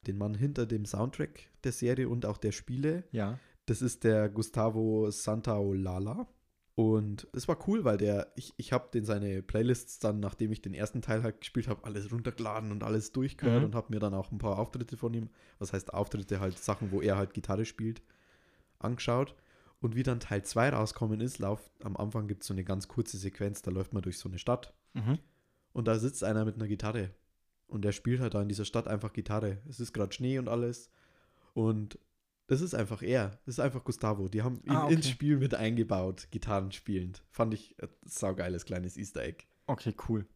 den 0.06 0.18
Mann 0.18 0.34
hinter 0.34 0.66
dem 0.66 0.84
Soundtrack 0.84 1.48
der 1.64 1.72
Serie 1.72 2.08
und 2.08 2.26
auch 2.26 2.38
der 2.38 2.52
Spiele. 2.52 3.04
Ja. 3.12 3.38
Das 3.66 3.82
ist 3.82 4.04
der 4.04 4.28
Gustavo 4.28 5.10
Santaolalla. 5.10 6.26
Und 6.74 7.28
es 7.34 7.48
war 7.48 7.58
cool, 7.68 7.84
weil 7.84 7.98
der, 7.98 8.32
ich, 8.34 8.54
ich 8.56 8.72
habe 8.72 8.88
den 8.94 9.04
seine 9.04 9.42
Playlists 9.42 9.98
dann, 9.98 10.20
nachdem 10.20 10.52
ich 10.52 10.62
den 10.62 10.72
ersten 10.72 11.02
Teil 11.02 11.22
halt 11.22 11.40
gespielt 11.40 11.68
habe, 11.68 11.84
alles 11.84 12.10
runtergeladen 12.10 12.72
und 12.72 12.82
alles 12.82 13.12
durchgehört 13.12 13.58
Mhm. 13.60 13.64
und 13.66 13.74
habe 13.74 13.92
mir 13.92 14.00
dann 14.00 14.14
auch 14.14 14.32
ein 14.32 14.38
paar 14.38 14.58
Auftritte 14.58 14.96
von 14.96 15.12
ihm, 15.12 15.28
was 15.58 15.72
heißt 15.74 15.92
Auftritte, 15.92 16.40
halt 16.40 16.58
Sachen, 16.58 16.90
wo 16.90 17.02
er 17.02 17.16
halt 17.18 17.34
Gitarre 17.34 17.66
spielt, 17.66 18.02
angeschaut. 18.78 19.34
Und 19.80 19.96
wie 19.96 20.02
dann 20.02 20.20
Teil 20.20 20.44
2 20.44 20.70
rauskommen 20.70 21.20
ist, 21.20 21.38
lauft, 21.40 21.70
am 21.84 21.96
Anfang 21.96 22.26
gibt 22.28 22.42
es 22.42 22.46
so 22.48 22.54
eine 22.54 22.64
ganz 22.64 22.88
kurze 22.88 23.16
Sequenz, 23.18 23.62
da 23.62 23.70
läuft 23.70 23.92
man 23.92 24.02
durch 24.02 24.18
so 24.18 24.28
eine 24.28 24.38
Stadt 24.38 24.72
Mhm. 24.94 25.18
und 25.72 25.88
da 25.88 25.98
sitzt 25.98 26.22
einer 26.24 26.44
mit 26.44 26.54
einer 26.54 26.68
Gitarre. 26.68 27.10
Und 27.66 27.84
der 27.84 27.92
spielt 27.92 28.20
halt 28.20 28.34
da 28.34 28.42
in 28.42 28.48
dieser 28.48 28.64
Stadt 28.66 28.86
einfach 28.86 29.12
Gitarre. 29.12 29.58
Es 29.68 29.80
ist 29.80 29.92
gerade 29.92 30.12
Schnee 30.12 30.38
und 30.38 30.48
alles. 30.48 30.90
Und 31.54 31.98
das 32.52 32.60
ist 32.60 32.74
einfach 32.74 33.02
er. 33.02 33.40
Das 33.46 33.54
ist 33.56 33.60
einfach 33.60 33.82
Gustavo. 33.82 34.28
Die 34.28 34.42
haben 34.42 34.60
ihn 34.64 34.70
Ah, 34.72 34.84
okay. 34.84 34.94
ins 34.94 35.08
Spiel 35.08 35.38
mit 35.38 35.54
eingebaut, 35.54 36.28
Gitarren 36.30 36.70
spielend. 36.70 37.22
Fand 37.30 37.54
ich 37.54 37.74
ein 37.82 37.88
saugeiles 38.04 38.64
kleines 38.66 38.96
Easter 38.96 39.22
Egg. 39.22 39.44
Okay, 39.66 39.94
cool. 40.08 40.26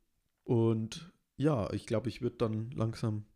Und 0.45 1.13
ja, 1.37 1.71
ich 1.73 1.87
glaube, 1.87 2.09
ich 2.09 2.23
würde 2.23 2.37
dann 2.37 2.71
langsam 2.71 3.27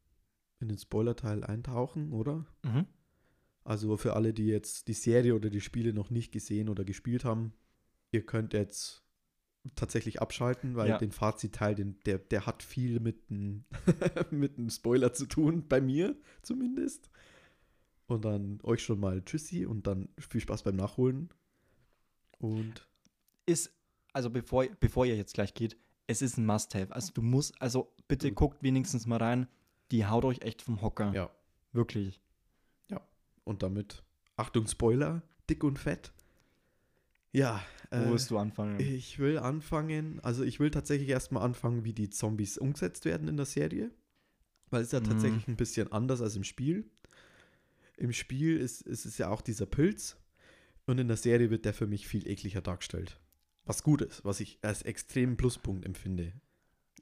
in 0.61 0.69
den 0.69 0.79
Spoiler-Teil 0.79 1.45
eintauchen, 1.45 2.13
oder? 2.13 2.47
Mhm. 2.65 2.87
Also 3.65 3.97
für 3.99 4.15
alle, 4.15 4.33
die 4.33 4.47
jetzt 4.47 4.89
die 4.89 4.95
Serie 4.95 5.35
oder 5.35 5.51
die 5.51 5.61
Spiele 5.61 5.93
noch 5.93 6.09
nicht 6.11 6.33
gesehen 6.33 6.69
oder 6.69 6.85
gespielt 6.85 7.25
haben, 7.25 7.53
ihr 8.13 8.25
könnt 8.25 8.55
jetzt 8.55 9.05
tatsächlich 9.75 10.23
abschalten, 10.23 10.75
weil 10.77 10.89
Ja. 10.89 10.99
den 10.99 11.13
Fazitteil, 11.13 11.75
den, 11.75 11.99
der, 12.07 12.19
der 12.19 12.47
hat 12.47 12.63
viel 12.63 12.99
mit 13.01 13.31
einem 13.31 13.65
mit 14.31 14.57
einem 14.59 14.71
Spoiler 14.71 15.13
zu 15.13 15.27
tun, 15.27 15.69
bei 15.69 15.83
mir 15.83 16.17
zumindest. 16.43 17.11
Und 18.11 18.25
dann 18.25 18.59
euch 18.65 18.83
schon 18.83 18.99
mal 18.99 19.23
Tschüssi 19.25 19.67
und 19.67 19.87
dann 19.87 20.09
viel 20.19 20.41
Spaß 20.41 20.65
beim 20.65 20.75
Nachholen. 20.77 21.29
Und 22.39 22.89
Ist, 23.47 23.73
also 24.13 24.31
bevor, 24.31 24.67
bevor 24.81 25.07
ihr 25.07 25.17
jetzt 25.17 25.35
gleich 25.35 25.55
geht, 25.55 25.77
es 26.07 26.23
ist 26.23 26.37
ein 26.39 26.45
Must-Have. 26.47 26.93
Also 26.93 27.13
du 27.13 27.23
musst, 27.23 27.61
also 27.63 27.93
bitte 28.09 28.33
guckt 28.33 28.63
wenigstens 28.63 29.07
mal 29.07 29.19
rein. 29.19 29.47
Die 29.93 30.07
haut 30.07 30.25
euch 30.25 30.41
echt 30.43 30.63
vom 30.63 30.83
Hocker. 30.83 31.13
ja, 31.15 31.31
Wirklich. 31.73 32.21
und 33.45 33.63
damit, 33.63 34.03
Achtung, 34.37 34.67
Spoiler, 34.67 35.23
dick 35.49 35.65
und 35.65 35.79
fett. 35.79 36.13
Ja, 37.33 37.63
Wo 37.91 37.97
äh, 37.97 38.11
willst 38.11 38.31
du 38.31 38.39
anfangen? 38.39 38.79
Ich 38.81 39.19
will 39.19 39.39
anfangen, 39.39 40.21
also 40.21 40.45
ich 40.45 40.61
will 40.61 40.71
tatsächlich 40.71 41.09
erstmal 41.09 41.43
anfangen, 41.45 41.85
wie 41.85 41.93
die 41.93 42.11
Zombies 42.11 42.59
umgesetzt 42.59 43.05
werden 43.05 43.27
in 43.29 43.37
der 43.37 43.47
Serie. 43.47 43.91
Weil 44.71 44.83
es 44.83 44.89
ist 44.89 44.93
ja 44.93 45.01
Mhm. 45.01 45.05
tatsächlich 45.05 45.49
ein 45.49 45.57
bisschen 45.57 45.91
anders 45.93 46.21
als 46.21 46.37
im 46.37 46.45
Spiel. 46.45 46.89
Im 48.01 48.13
Spiel 48.13 48.57
ist, 48.57 48.83
ist 48.83 49.05
es 49.05 49.19
ja 49.19 49.29
auch 49.29 49.41
dieser 49.43 49.67
Pilz 49.67 50.17
und 50.87 50.99
in 50.99 51.09
der 51.09 51.17
Serie 51.17 51.51
wird 51.51 51.65
der 51.65 51.75
für 51.75 51.87
mich 51.87 52.09
viel 52.09 52.27
ekliger 52.27 52.61
dargestellt. 52.63 53.21
Was 53.65 53.83
gut 53.83 54.01
ist, 54.03 54.25
was 54.25 54.41
ich 54.41 54.59
als 54.63 54.83
extremen 54.83 55.37
Pluspunkt 55.37 55.85
empfinde. 55.85 56.33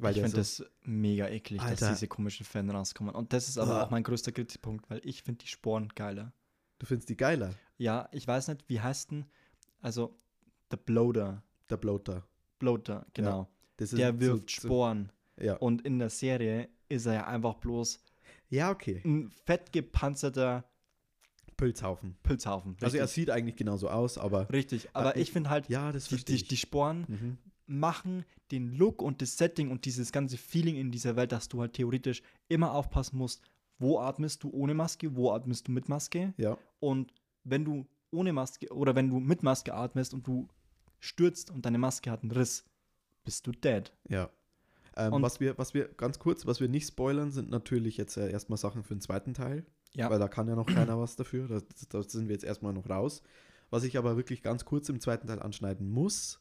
Weil 0.00 0.12
ich 0.14 0.20
finde 0.22 0.30
so, 0.44 0.64
das 0.64 0.70
mega 0.82 1.28
eklig, 1.28 1.60
Alter. 1.60 1.86
dass 1.86 1.94
diese 1.98 2.08
komischen 2.08 2.44
Fan 2.44 2.68
rauskommen. 2.70 3.14
Und 3.14 3.32
das 3.32 3.48
ist 3.48 3.58
aber 3.58 3.76
Ah. 3.80 3.84
auch 3.84 3.90
mein 3.90 4.02
größter 4.02 4.32
Kritikpunkt, 4.32 4.88
weil 4.90 5.00
ich 5.04 5.22
finde 5.22 5.44
die 5.44 5.48
Sporen 5.48 5.88
geiler. 5.94 6.32
du 6.80 6.86
findest 6.86 7.08
die 7.08 7.16
geiler, 7.16 7.54
Ja, 7.78 8.08
ich 8.12 8.26
weiß 8.26 8.48
nicht, 8.48 8.64
wie 8.68 8.80
heißt 8.80 9.10
denn, 9.12 9.24
also 9.80 10.16
der 10.70 10.76
Bloater. 10.78 11.42
der 11.70 11.76
Bloater. 11.76 12.26
Bloater, 12.58 13.06
genau. 13.14 13.48
Das 13.76 13.92
ist 13.92 13.98
der 13.98 14.12
so- 14.12 14.20
wirft 14.20 14.50
so- 14.50 14.66
Sporen. 14.68 15.10
Ja. 15.40 15.54
Und 15.56 15.82
in 15.82 15.98
der 16.00 16.10
Serie 16.10 16.68
ist 16.88 17.06
er 17.06 17.14
ja 17.14 17.26
einfach 17.28 17.54
bloß 17.54 18.00
ja, 18.50 18.70
okay. 18.70 19.00
ein 19.04 19.30
fettgepanzerter 19.46 20.67
Pilzhaufen. 21.58 22.16
Pilzhaufen. 22.22 22.76
Also 22.80 22.96
er 22.96 23.02
Richtig. 23.04 23.14
sieht 23.14 23.30
eigentlich 23.30 23.56
genauso 23.56 23.90
aus, 23.90 24.16
aber 24.16 24.48
Richtig, 24.50 24.88
aber 24.94 25.14
ich- 25.16 25.24
ich 25.24 25.32
finde 25.32 25.50
halt, 25.50 25.68
ja, 25.68 25.92
das 25.92 26.08
die, 26.08 26.16
die, 26.24 26.42
die 26.42 26.56
Sporen 26.56 27.04
mhm. 27.06 27.38
machen 27.66 28.24
den 28.50 28.72
Look 28.72 29.02
und 29.02 29.20
das 29.20 29.36
Setting 29.36 29.70
und 29.70 29.84
dieses 29.84 30.10
ganze 30.12 30.38
Feeling 30.38 30.76
in 30.76 30.90
dieser 30.90 31.16
Welt, 31.16 31.32
dass 31.32 31.48
du 31.50 31.60
halt 31.60 31.74
theoretisch 31.74 32.22
immer 32.48 32.72
aufpassen 32.72 33.18
musst, 33.18 33.42
wo 33.78 33.98
atmest 34.00 34.42
du 34.42 34.50
ohne 34.50 34.72
Maske, 34.72 35.14
wo 35.14 35.32
atmest 35.32 35.68
du 35.68 35.72
mit 35.72 35.88
Maske. 35.90 36.32
Ja, 36.38 36.56
Und 36.80 37.12
wenn 37.44 37.64
du 37.64 37.86
ohne 38.10 38.32
Maske 38.32 38.72
oder 38.72 38.94
wenn 38.94 39.10
du 39.10 39.20
mit 39.20 39.42
Maske 39.42 39.74
atmest 39.74 40.14
und 40.14 40.26
du 40.26 40.48
stürzt 40.98 41.50
und 41.50 41.66
deine 41.66 41.78
Maske 41.78 42.10
hat 42.10 42.22
einen 42.22 42.32
Riss, 42.32 42.64
bist 43.24 43.46
du 43.46 43.52
dead. 43.52 43.92
Ja. 44.08 44.30
Ähm, 44.96 45.12
Und- 45.12 45.22
was, 45.22 45.38
wir, 45.40 45.58
was 45.58 45.74
wir, 45.74 45.88
ganz 45.88 46.18
kurz, 46.18 46.46
was 46.46 46.60
wir 46.60 46.68
nicht 46.68 46.88
spoilern, 46.88 47.30
sind 47.30 47.50
natürlich 47.50 47.96
jetzt 47.98 48.16
äh, 48.16 48.30
erstmal 48.30 48.56
Sachen 48.56 48.82
für 48.82 48.94
den 48.94 49.00
zweiten 49.00 49.34
Teil. 49.34 49.66
Ja. 49.94 50.10
Weil 50.10 50.18
da 50.18 50.28
kann 50.28 50.48
ja 50.48 50.54
noch 50.54 50.66
keiner 50.66 50.98
was 51.00 51.16
dafür. 51.16 51.48
Da, 51.48 51.60
da 51.90 52.02
sind 52.02 52.28
wir 52.28 52.34
jetzt 52.34 52.44
erstmal 52.44 52.72
noch 52.72 52.88
raus. 52.88 53.22
Was 53.70 53.84
ich 53.84 53.98
aber 53.98 54.16
wirklich 54.16 54.42
ganz 54.42 54.64
kurz 54.64 54.88
im 54.88 55.00
zweiten 55.00 55.26
Teil 55.26 55.40
anschneiden 55.40 55.88
muss, 55.90 56.40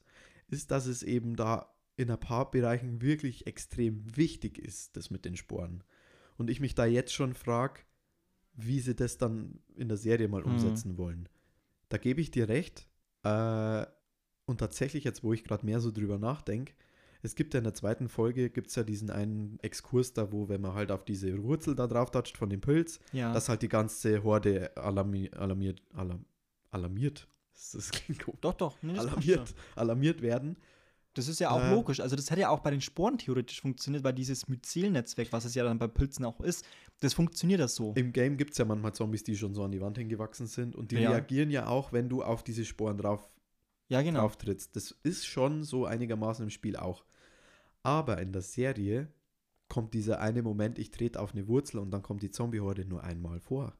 ist, 0.50 0.72
dass 0.72 0.86
es 0.86 1.04
eben 1.04 1.36
da 1.36 1.74
in 1.98 2.10
ein 2.12 2.20
paar 2.20 2.52
Bereichen 2.52 3.02
wirklich 3.02 3.48
extrem 3.48 4.04
wichtig 4.16 4.60
ist, 4.60 4.96
das 4.96 5.10
mit 5.10 5.26
den 5.26 5.36
Sporen. 5.36 5.84
Und 6.38 6.50
ich 6.50 6.60
mich 6.60 6.76
da 6.76 6.86
jetzt 6.86 7.14
schon 7.14 7.34
frage, 7.34 7.82
wie 8.54 8.80
sie 8.80 8.96
das 8.96 9.18
dann 9.18 9.60
in 9.76 9.88
der 9.88 9.98
Serie 9.98 10.28
mal 10.28 10.42
Mhm. 10.42 10.52
umsetzen 10.52 10.98
wollen. 10.98 11.28
Da 11.90 11.98
gebe 11.98 12.22
ich 12.22 12.32
dir 12.32 12.48
recht. 12.50 12.88
Äh, 13.24 13.86
und 14.46 14.60
tatsächlich, 14.60 15.04
jetzt 15.04 15.24
wo 15.24 15.34
ich 15.34 15.44
gerade 15.44 15.66
mehr 15.66 15.80
so 15.80 15.92
drüber 15.92 16.18
nachdenke, 16.18 16.74
es 17.24 17.36
gibt 17.36 17.54
ja 17.54 17.60
in 17.60 17.64
der 17.64 17.74
zweiten 17.74 18.08
Folge, 18.10 18.50
gibt 18.50 18.68
es 18.68 18.76
ja 18.76 18.84
diesen 18.84 19.10
einen 19.10 19.60
Exkurs 19.62 20.14
da, 20.14 20.32
wo, 20.32 20.50
wenn 20.50 20.62
man 20.62 20.74
halt 20.74 20.92
auf 20.92 21.04
diese 21.06 21.42
Wurzel 21.44 21.76
da 21.76 21.88
drauf 21.88 22.12
toucht 22.12 22.38
von 22.38 22.50
dem 22.50 22.62
Pilz, 22.62 23.00
Ja. 23.12 23.34
dass 23.34 23.50
halt 23.50 23.62
die 23.62 23.70
ganze 23.70 24.24
Horde 24.24 24.76
alarmi 24.78 25.30
alarmiert, 25.36 25.82
alarm 25.94 26.26
alarmiert, 26.72 27.28
das, 27.54 27.72
das 27.72 27.92
klingt 27.92 28.22
komisch, 28.24 28.40
doch, 28.42 28.54
doch. 28.54 28.78
Nee, 28.82 28.98
alarmiert, 28.98 29.54
alarmiert 29.76 30.22
werden. 30.22 30.58
Das 31.14 31.28
ist 31.28 31.40
ja 31.40 31.50
auch 31.50 31.60
Äh, 31.62 31.74
logisch. 31.74 32.00
Also 32.00 32.16
das 32.16 32.30
hätte 32.30 32.42
ja 32.42 32.50
auch 32.50 32.60
bei 32.60 32.70
den 32.70 32.82
Sporen 32.82 33.18
theoretisch 33.18 33.60
funktioniert, 33.62 34.04
weil 34.04 34.14
dieses 34.14 34.48
Myzelnetzwerk, 34.48 35.32
was 35.32 35.46
es 35.46 35.56
ja 35.56 35.64
dann 35.64 35.80
bei 35.80 35.88
Pilzen 35.88 36.24
auch 36.26 36.40
ist, 36.42 36.64
das 37.00 37.16
funktioniert 37.16 37.60
das 37.60 37.74
so. 37.74 37.94
Im 37.96 38.14
Game 38.14 38.38
gibt 38.38 38.52
es 38.52 38.60
ja 38.60 38.66
manchmal 38.66 38.94
Zombies, 38.94 39.24
die 39.24 39.36
schon 39.36 39.56
so 39.56 39.64
an 39.64 39.72
die 39.72 39.82
Wand 39.82 39.98
hingewachsen 39.98 40.46
sind 40.46 40.76
und 40.76 40.92
die 40.92 40.98
Ja. 40.98 41.10
reagieren 41.12 41.50
ja 41.50 41.66
auch, 41.68 41.92
wenn 41.92 42.08
du 42.10 42.22
auf 42.22 42.44
diese 42.44 42.66
Sporen 42.66 43.00
drauf, 43.00 43.28
Ja, 43.90 44.02
genau. 44.02 44.22
drauf 44.22 44.38
trittst. 44.38 44.76
Das 44.76 44.92
ist 45.04 45.26
schon 45.26 45.64
so 45.64 45.86
einigermaßen 45.86 46.44
im 46.44 46.50
Spiel 46.50 46.76
auch. 46.76 47.06
Aber 47.84 48.20
in 48.22 48.34
der 48.34 48.42
Serie 48.42 49.08
kommt 49.70 49.94
dieser 49.94 50.20
eine 50.20 50.42
Moment, 50.44 50.80
ich 50.80 50.92
trete 50.92 51.20
auf 51.20 51.34
eine 51.34 51.48
Wurzel 51.48 51.80
und 51.80 51.92
dann 51.92 52.02
kommt 52.02 52.22
die 52.22 52.32
Zombie-Horde 52.32 52.86
nur 52.86 53.04
einmal 53.04 53.40
vor. 53.40 53.78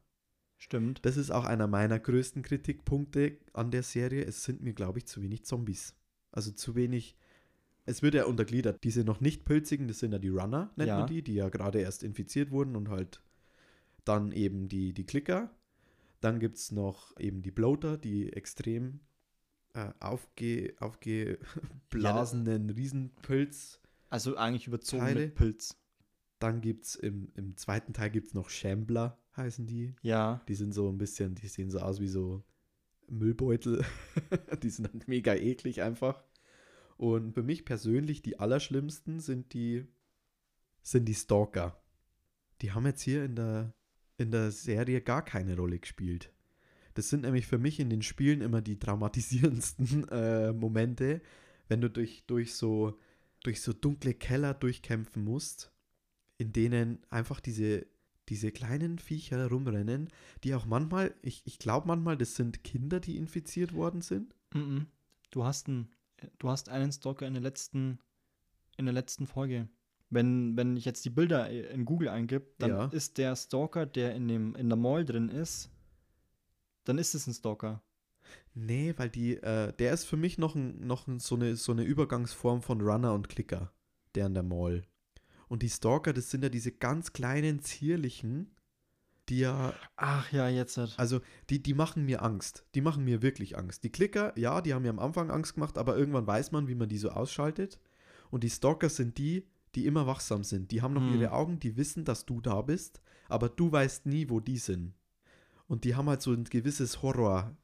Stimmt. 0.56 1.04
Das 1.04 1.16
ist 1.16 1.30
auch 1.30 1.44
einer 1.44 1.66
meiner 1.66 1.98
größten 1.98 2.42
Kritikpunkte 2.42 3.38
an 3.52 3.70
der 3.70 3.82
Serie. 3.82 4.24
Es 4.24 4.42
sind 4.44 4.62
mir, 4.62 4.72
glaube 4.74 4.98
ich, 4.98 5.06
zu 5.06 5.22
wenig 5.22 5.44
Zombies. 5.44 5.94
Also 6.32 6.50
zu 6.50 6.74
wenig. 6.74 7.16
Es 7.86 8.02
wird 8.02 8.14
ja 8.14 8.24
untergliedert. 8.24 8.82
Diese 8.84 9.04
noch 9.04 9.20
nicht 9.20 9.44
pilzigen, 9.44 9.88
das 9.88 10.00
sind 10.00 10.12
ja 10.12 10.18
die 10.18 10.28
Runner, 10.28 10.70
nennt 10.76 10.88
Ja. 10.88 10.98
man 10.98 11.06
die, 11.06 11.22
die 11.22 11.34
ja 11.34 11.48
gerade 11.48 11.80
erst 11.80 12.02
infiziert 12.02 12.50
wurden 12.50 12.76
und 12.76 12.88
halt 12.90 13.22
dann 14.04 14.32
eben 14.32 14.68
die, 14.68 14.92
die 14.92 15.04
Klicker. 15.06 15.50
Dann 16.20 16.40
gibt 16.40 16.56
es 16.56 16.72
noch 16.72 17.16
eben 17.18 17.42
die 17.42 17.50
Bloater, 17.52 17.96
die 17.96 18.32
extrem 18.32 19.00
äh, 19.78 19.92
aufge, 20.00 20.74
aufgeblasenen 20.80 22.70
Riesenpilz. 22.70 23.80
Also 24.10 24.36
eigentlich 24.36 24.66
überzogen 24.66 25.02
Teile. 25.02 25.20
mit 25.26 25.34
Pilz. 25.34 25.76
Dann 26.38 26.60
gibt 26.60 26.86
es 26.86 26.96
im, 26.96 27.30
im 27.34 27.56
zweiten 27.56 27.92
Teil 27.92 28.10
gibt's 28.10 28.34
noch 28.34 28.48
Shambler, 28.48 29.18
heißen 29.36 29.66
die. 29.66 29.94
Ja. 30.02 30.40
Die 30.48 30.54
sind 30.54 30.72
so 30.72 30.88
ein 30.88 30.98
bisschen, 30.98 31.34
die 31.34 31.48
sehen 31.48 31.70
so 31.70 31.78
aus 31.80 32.00
wie 32.00 32.08
so 32.08 32.44
Müllbeutel. 33.08 33.84
die 34.62 34.70
sind 34.70 34.92
halt 34.92 35.08
mega 35.08 35.34
eklig 35.34 35.82
einfach. 35.82 36.24
Und 36.96 37.34
für 37.34 37.42
mich 37.42 37.64
persönlich 37.64 38.22
die 38.22 38.38
allerschlimmsten 38.38 39.20
sind 39.20 39.52
die, 39.52 39.86
sind 40.82 41.04
die 41.06 41.14
Stalker. 41.14 41.80
Die 42.62 42.72
haben 42.72 42.86
jetzt 42.86 43.02
hier 43.02 43.24
in 43.24 43.36
der, 43.36 43.74
in 44.16 44.30
der 44.32 44.50
Serie 44.50 45.00
gar 45.00 45.24
keine 45.24 45.56
Rolle 45.56 45.78
gespielt. 45.78 46.32
Das 46.98 47.10
sind 47.10 47.22
nämlich 47.22 47.46
für 47.46 47.58
mich 47.58 47.78
in 47.78 47.90
den 47.90 48.02
Spielen 48.02 48.40
immer 48.40 48.60
die 48.60 48.76
traumatisierendsten 48.76 50.08
äh, 50.08 50.52
Momente, 50.52 51.20
wenn 51.68 51.80
du 51.80 51.88
durch, 51.88 52.24
durch, 52.26 52.56
so, 52.56 52.98
durch 53.44 53.62
so 53.62 53.72
dunkle 53.72 54.14
Keller 54.14 54.52
durchkämpfen 54.52 55.22
musst, 55.22 55.70
in 56.38 56.52
denen 56.52 56.98
einfach 57.08 57.38
diese, 57.38 57.86
diese 58.28 58.50
kleinen 58.50 58.98
Viecher 58.98 59.48
rumrennen, 59.48 60.08
die 60.42 60.56
auch 60.56 60.66
manchmal, 60.66 61.14
ich, 61.22 61.42
ich 61.44 61.60
glaube 61.60 61.86
manchmal, 61.86 62.16
das 62.16 62.34
sind 62.34 62.64
Kinder, 62.64 62.98
die 62.98 63.16
infiziert 63.16 63.74
worden 63.74 64.00
sind. 64.00 64.34
Mhm. 64.52 64.86
Du 65.30 65.44
hast 65.44 65.68
einen, 65.68 65.90
du 66.40 66.48
hast 66.48 66.68
einen 66.68 66.90
Stalker 66.90 67.28
in 67.28 67.34
der 67.34 67.44
letzten, 67.44 68.00
in 68.76 68.86
der 68.86 68.94
letzten 68.94 69.28
Folge. 69.28 69.68
Wenn, 70.10 70.56
wenn 70.56 70.76
ich 70.76 70.84
jetzt 70.84 71.04
die 71.04 71.10
Bilder 71.10 71.48
in 71.48 71.84
Google 71.84 72.08
eingebe, 72.08 72.48
dann 72.58 72.70
Ja. 72.70 72.84
ist 72.86 73.18
der 73.18 73.36
Stalker, 73.36 73.86
der 73.86 74.16
in, 74.16 74.26
dem, 74.26 74.56
in 74.56 74.68
der 74.68 74.76
Mall 74.76 75.04
drin 75.04 75.28
ist, 75.28 75.70
dann 76.88 76.98
ist 76.98 77.14
es 77.14 77.26
ein 77.26 77.34
Stalker. 77.34 77.82
Nee, 78.54 78.94
weil 78.96 79.10
die, 79.10 79.36
äh, 79.36 79.72
der 79.74 79.92
ist 79.92 80.04
für 80.04 80.16
mich 80.16 80.38
noch, 80.38 80.54
ein, 80.54 80.86
noch 80.86 81.06
ein, 81.06 81.18
so, 81.18 81.34
eine, 81.34 81.56
so 81.56 81.72
eine 81.72 81.84
Übergangsform 81.84 82.62
von 82.62 82.80
Runner 82.80 83.14
und 83.14 83.28
Clicker, 83.28 83.72
der 84.14 84.26
in 84.26 84.34
der 84.34 84.42
Mall. 84.42 84.82
Und 85.48 85.62
die 85.62 85.70
Stalker, 85.70 86.12
das 86.12 86.30
sind 86.30 86.42
ja 86.42 86.50
diese 86.50 86.72
ganz 86.72 87.12
kleinen, 87.12 87.60
zierlichen, 87.60 88.54
die 89.28 89.40
ja, 89.40 89.74
Ach 89.96 90.30
ja, 90.32 90.48
jetzt. 90.48 90.76
Halt. 90.78 90.94
also 90.98 91.20
die, 91.50 91.62
die 91.62 91.74
machen 91.74 92.04
mir 92.04 92.22
Angst. 92.22 92.64
Die 92.74 92.80
machen 92.80 93.04
mir 93.04 93.22
wirklich 93.22 93.56
Angst. 93.56 93.84
Die 93.84 93.90
Clicker, 93.92 94.32
ja, 94.38 94.60
die 94.60 94.74
haben 94.74 94.82
mir 94.82 94.90
am 94.90 94.98
Anfang 94.98 95.30
Angst 95.30 95.54
gemacht, 95.54 95.76
aber 95.78 95.96
irgendwann 95.96 96.26
weiß 96.26 96.52
man, 96.52 96.68
wie 96.68 96.74
man 96.74 96.88
die 96.88 96.98
so 96.98 97.10
ausschaltet. 97.10 97.78
Und 98.30 98.44
die 98.44 98.50
Stalker 98.50 98.88
sind 98.88 99.18
die, 99.18 99.46
die 99.74 99.86
immer 99.86 100.06
wachsam 100.06 100.44
sind. 100.44 100.70
Die 100.70 100.82
haben 100.82 100.94
noch 100.94 101.02
Hm. 101.02 101.14
ihre 101.20 101.32
Augen, 101.32 101.60
die 101.60 101.76
wissen, 101.76 102.04
dass 102.04 102.26
du 102.26 102.40
da 102.40 102.62
bist, 102.62 103.00
aber 103.28 103.48
du 103.48 103.70
weißt 103.70 104.06
nie, 104.06 104.28
wo 104.30 104.40
die 104.40 104.58
sind. 104.58 104.94
Und 105.68 105.84
die 105.84 105.94
haben 105.94 106.08
halt 106.08 106.22
so 106.22 106.32
ein 106.32 106.44
gewisses 106.44 107.02
Horror, 107.02 107.56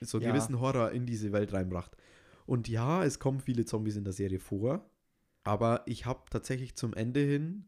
so 0.00 0.18
einen 0.18 0.26
Ja. 0.26 0.32
gewissen 0.32 0.60
Horror 0.60 0.92
in 0.92 1.04
diese 1.04 1.32
Welt 1.32 1.52
reinbracht. 1.52 1.96
Und 2.46 2.68
ja, 2.68 3.04
es 3.04 3.18
kommen 3.18 3.40
viele 3.40 3.64
Zombies 3.64 3.96
in 3.96 4.04
der 4.04 4.12
Serie 4.12 4.40
vor, 4.40 4.88
aber 5.44 5.82
ich 5.86 6.06
habe 6.06 6.22
tatsächlich 6.30 6.74
zum 6.76 6.94
Ende 6.94 7.20
hin, 7.20 7.66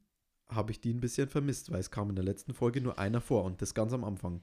habe 0.49 0.73
ich 0.73 0.81
die 0.81 0.92
ein 0.92 1.01
bisschen 1.01 1.29
vermisst, 1.29 1.71
weil 1.71 1.81
es 1.81 1.90
kam 1.90 2.09
in 2.11 2.16
der 2.16 2.25
letzten 2.25 2.55
Folge 2.55 2.81
nur 2.81 2.99
einer 2.99 3.21
vor 3.21 3.45
und 3.45 3.61
das 3.62 3.75
ganz 3.75 3.92
am 3.92 4.05
Anfang. 4.05 4.42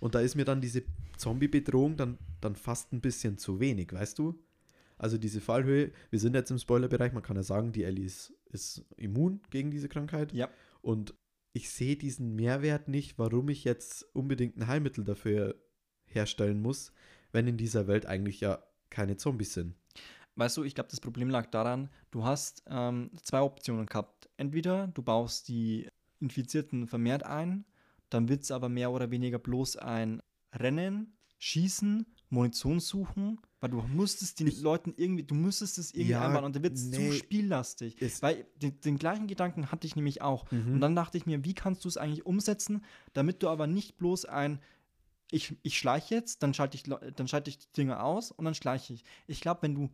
Und 0.00 0.14
da 0.14 0.20
ist 0.20 0.34
mir 0.34 0.44
dann 0.44 0.60
diese 0.60 0.82
Zombie-Bedrohung 1.16 1.96
dann, 1.96 2.18
dann 2.40 2.56
fast 2.56 2.92
ein 2.92 3.00
bisschen 3.00 3.38
zu 3.38 3.60
wenig, 3.60 3.92
weißt 3.92 4.18
du? 4.18 4.42
Also 4.98 5.18
diese 5.18 5.40
Fallhöhe, 5.40 5.92
wir 6.10 6.18
sind 6.18 6.34
jetzt 6.34 6.50
im 6.50 6.58
Spoilerbereich, 6.58 7.12
man 7.12 7.22
kann 7.22 7.36
ja 7.36 7.42
sagen, 7.42 7.72
die 7.72 7.84
Ellie 7.84 8.04
ist, 8.06 8.32
ist 8.50 8.84
immun 8.96 9.40
gegen 9.50 9.70
diese 9.70 9.88
Krankheit. 9.88 10.32
Ja. 10.32 10.48
Und 10.80 11.14
ich 11.52 11.70
sehe 11.70 11.96
diesen 11.96 12.34
Mehrwert 12.34 12.88
nicht, 12.88 13.18
warum 13.18 13.48
ich 13.48 13.64
jetzt 13.64 14.06
unbedingt 14.14 14.56
ein 14.56 14.66
Heilmittel 14.66 15.04
dafür 15.04 15.54
herstellen 16.06 16.60
muss, 16.60 16.92
wenn 17.30 17.46
in 17.46 17.56
dieser 17.56 17.86
Welt 17.86 18.06
eigentlich 18.06 18.40
ja 18.40 18.62
keine 18.90 19.16
Zombies 19.16 19.54
sind. 19.54 19.74
Weißt 20.36 20.56
du, 20.56 20.64
ich 20.64 20.74
glaube, 20.74 20.90
das 20.90 21.00
Problem 21.00 21.28
lag 21.28 21.46
daran, 21.50 21.90
du 22.10 22.24
hast 22.24 22.62
ähm, 22.66 23.10
zwei 23.22 23.40
Optionen 23.42 23.86
gehabt. 23.86 24.30
Entweder 24.36 24.88
du 24.88 25.02
baust 25.02 25.48
die 25.48 25.88
Infizierten 26.20 26.86
vermehrt 26.86 27.22
ein, 27.22 27.66
dann 28.08 28.28
wird 28.28 28.42
es 28.42 28.50
aber 28.50 28.68
mehr 28.68 28.90
oder 28.90 29.10
weniger 29.10 29.38
bloß 29.38 29.76
ein 29.76 30.22
Rennen, 30.54 31.16
Schießen, 31.38 32.06
Munition 32.32 32.80
suchen, 32.80 33.38
weil 33.60 33.70
du 33.70 33.82
musstest 33.82 34.40
den 34.40 34.50
Leuten 34.62 34.94
irgendwie, 34.96 35.22
du 35.22 35.34
müsstest 35.34 35.78
es 35.78 35.92
irgendwie 35.92 36.12
Ja, 36.12 36.26
einbauen 36.26 36.44
und 36.44 36.56
dann 36.56 36.62
wird 36.62 36.74
es 36.74 36.84
nee. 36.84 37.10
zu 37.10 37.12
spiellastig. 37.16 37.96
Weil 38.22 38.46
den, 38.56 38.80
den 38.80 38.98
gleichen 38.98 39.26
Gedanken 39.26 39.70
hatte 39.70 39.86
ich 39.86 39.94
nämlich 39.94 40.22
auch. 40.22 40.50
Mhm. 40.50 40.74
Und 40.74 40.80
dann 40.80 40.96
dachte 40.96 41.18
ich 41.18 41.26
mir, 41.26 41.44
wie 41.44 41.54
kannst 41.54 41.84
du 41.84 41.88
es 41.88 41.96
eigentlich 41.96 42.26
umsetzen, 42.26 42.84
damit 43.12 43.42
du 43.42 43.48
aber 43.48 43.66
nicht 43.66 43.98
bloß 43.98 44.24
ein, 44.24 44.60
ich, 45.30 45.56
ich 45.62 45.78
schleiche 45.78 46.14
jetzt, 46.14 46.42
dann 46.42 46.54
schalte 46.54 46.76
ich, 46.76 46.82
dann 46.82 47.28
schalte 47.28 47.50
ich 47.50 47.58
die 47.58 47.72
Dinger 47.76 48.02
aus 48.02 48.32
und 48.32 48.44
dann 48.44 48.54
schleiche 48.54 48.94
ich. 48.94 49.04
Ich 49.26 49.40
glaube, 49.40 49.62
wenn 49.62 49.74
du, 49.74 49.90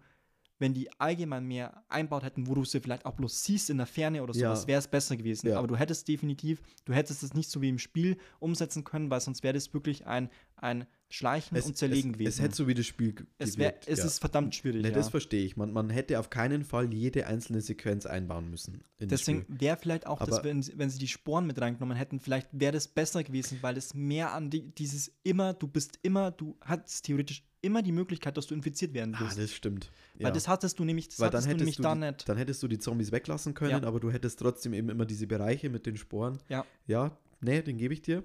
wenn 0.59 0.75
die 0.75 0.89
allgemein 1.01 1.45
mehr 1.45 1.85
einbaut 1.89 2.23
hätten, 2.25 2.47
wo 2.47 2.55
du 2.55 2.65
sie 2.65 2.81
vielleicht 2.81 3.07
auch 3.07 3.15
bloß 3.15 3.45
siehst 3.45 3.71
in 3.71 3.77
der 3.79 3.87
Ferne 3.87 4.23
oder 4.23 4.35
Ja. 4.35 4.49
sowas, 4.55 4.67
wäre 4.67 4.79
es 4.79 4.89
besser 4.89 5.17
gewesen. 5.17 5.49
Ja. 5.49 5.59
Aber 5.59 5.67
du 5.69 5.77
hättest 5.77 6.09
definitiv, 6.09 6.61
du 6.85 6.93
hättest 6.93 7.23
es 7.23 7.35
nicht 7.35 7.51
so 7.51 7.63
wie 7.63 7.69
im 7.69 7.79
Spiel 7.79 8.17
umsetzen 8.41 8.85
können, 8.85 9.11
weil 9.11 9.21
sonst 9.21 9.43
wäre 9.43 9.55
das 9.55 9.73
wirklich 9.73 10.07
ein, 10.07 10.31
ein 10.57 10.87
Schleichen 11.11 11.57
und 11.59 11.77
Zerlegen 11.77 12.11
es, 12.11 12.15
gewesen. 12.19 12.29
Es 12.29 12.41
hätte 12.41 12.55
so 12.57 12.67
wie 12.67 12.75
das 12.75 12.85
Spiel 12.87 13.15
es, 13.39 13.57
wär, 13.57 13.71
gewirkt, 13.71 13.89
es 13.89 14.01
ja. 14.01 14.05
ist 14.05 14.19
verdammt 14.19 14.55
schwierig. 14.55 14.83
Ne, 14.83 14.89
ja. 14.89 14.95
das 14.95 15.09
verstehe 15.09 15.45
ich. 15.45 15.57
Man, 15.57 15.73
man 15.73 15.89
hätte 15.89 16.19
auf 16.19 16.29
keinen 16.29 16.65
Fall 16.65 16.93
jede 16.93 17.27
einzelne 17.27 17.61
Sequenz 17.63 18.05
einbauen 18.05 18.51
müssen. 18.51 18.83
Deswegen 19.01 19.47
wäre 19.49 19.77
vielleicht 19.79 20.07
auch, 20.07 20.19
das, 20.25 20.45
wenn, 20.45 20.63
sie- 20.63 20.77
wenn 20.77 20.91
sie 20.91 20.99
die 20.99 21.09
Sporen 21.09 21.47
mit 21.47 21.59
reingenommen 21.61 21.97
hätten, 21.97 22.21
vielleicht 22.21 22.49
wäre 22.53 22.73
das 22.73 22.89
besser 22.89 23.23
gewesen, 23.25 23.59
weil 23.63 23.77
es 23.79 23.95
mehr 23.95 24.33
an 24.35 24.51
die, 24.51 24.71
dieses 24.75 25.13
immer, 25.23 25.55
du 25.55 25.67
bist 25.69 25.99
immer, 26.03 26.31
du 26.31 26.59
hast 26.61 27.03
theoretisch 27.03 27.43
immer 27.61 27.83
die 27.83 27.93
Möglichkeit, 27.93 28.37
dass 28.37 28.47
du 28.47 28.55
infiziert 28.55 28.95
werden 28.95 29.15
Ah, 29.15 29.21
wirst. 29.21 29.39
das 29.39 29.53
stimmt. 29.53 29.91
weil 30.19 30.33
das 30.33 30.47
hattest 30.49 30.79
du 30.79 30.85
nämlich, 30.85 31.09
das 31.09 31.19
Weil 31.21 31.31
dann 31.31 31.39
hattest 31.43 31.47
du 31.47 31.51
hättest, 31.51 31.61
nämlich 31.61 31.77
du 31.77 31.83
da 31.83 31.95
die, 31.95 32.01
nicht. 32.01 32.29
dann 32.29 32.37
hättest 32.37 32.63
du 32.63 32.69
die 32.69 32.79
Zombies 32.79 33.13
weglassen 33.13 33.55
können, 33.55 33.83
Ja. 33.83 33.89
aber 33.89 34.01
du 34.01 34.11
hättest 34.11 34.39
trotzdem 34.39 34.73
eben 34.75 34.89
immer 34.89 35.05
diese 35.07 35.27
Bereiche 35.27 35.69
mit 35.71 35.87
den 35.87 35.97
Sporen. 35.97 36.39
Ja. 36.49 36.65
Ja, 36.87 37.17
nee, 37.41 37.61
den 37.63 37.77
gebe 37.79 37.95
ich 37.95 38.03
dir. 38.03 38.23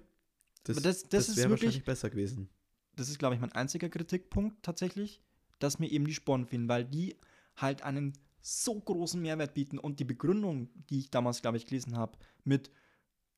Das, 0.64 0.78
Aber 0.78 0.84
das- 0.84 1.04
das 1.10 1.30
ist 1.30 1.38
wäre 1.38 1.50
wirklich- 1.50 1.68
wahrscheinlich 1.70 1.86
besser 1.86 2.10
gewesen. 2.10 2.50
Das 2.96 3.10
ist, 3.10 3.18
glaube 3.20 3.36
ich, 3.36 3.42
mein 3.42 3.52
einziger 3.54 3.90
Kritikpunkt 3.90 4.62
tatsächlich, 4.64 5.22
dass 5.60 5.80
mir 5.80 5.90
eben 5.92 6.06
die 6.06 6.14
Sporen 6.14 6.46
fehlen, 6.46 6.70
weil 6.70 6.86
die 6.86 7.16
halt 7.56 7.82
einen 7.82 8.14
so 8.42 8.80
großen 8.80 9.22
Mehrwert 9.22 9.54
bieten 9.56 9.80
und 9.80 10.00
die 10.00 10.04
Begründung, 10.06 10.70
die 10.90 11.00
ich 11.00 11.10
damals, 11.10 11.42
glaube 11.42 11.58
ich, 11.58 11.66
gelesen 11.66 11.98
habe, 11.98 12.18
mit, 12.44 12.70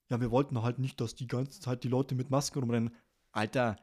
ja, 0.10 0.19
wir 0.19 0.29
wollten 0.31 0.62
halt 0.62 0.79
nicht, 0.79 0.99
dass 0.99 1.15
die 1.15 1.27
ganze 1.27 1.60
Zeit 1.62 1.84
die 1.84 1.88
Leute 1.88 2.15
mit 2.15 2.29
Masken 2.31 2.60
rumrennen. 2.60 2.91
Alter, 3.31 3.75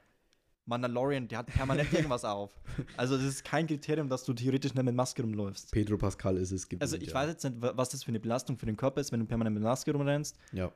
Mandalorian, 0.65 1.27
der 1.29 1.39
hat 1.39 1.47
permanent 1.47 1.93
irgendwas 1.93 2.25
auf. 2.25 2.55
Also 2.97 3.17
das 3.17 3.27
ist 3.27 3.45
kein 3.45 3.67
Kriterium, 3.67 4.09
dass 4.09 4.25
du 4.25 4.33
theoretisch 4.33 4.75
nicht 4.75 4.85
mit 4.85 4.95
Maske 4.95 5.23
rumläufst. 5.23 5.73
Pedro 5.73 5.97
Pascal 5.99 6.37
ist 6.37 6.53
es 6.53 6.69
gewesen. 6.69 6.83
Also 6.83 6.97
ich 6.97 7.09
ja. 7.09 7.15
weiß 7.15 7.29
jetzt 7.31 7.45
nicht, 7.45 7.61
wa- 7.61 7.73
was 7.75 7.89
das 7.91 8.05
für 8.05 8.09
eine 8.09 8.21
Belastung 8.21 8.57
für 8.59 8.67
den 8.67 8.77
Körper 8.77 9.01
ist, 9.01 9.11
wenn 9.13 9.21
du 9.21 9.27
permanent 9.27 9.55
mit 9.55 9.63
Maske 9.65 9.91
rumrennst, 9.93 10.37
Ja. 10.53 10.73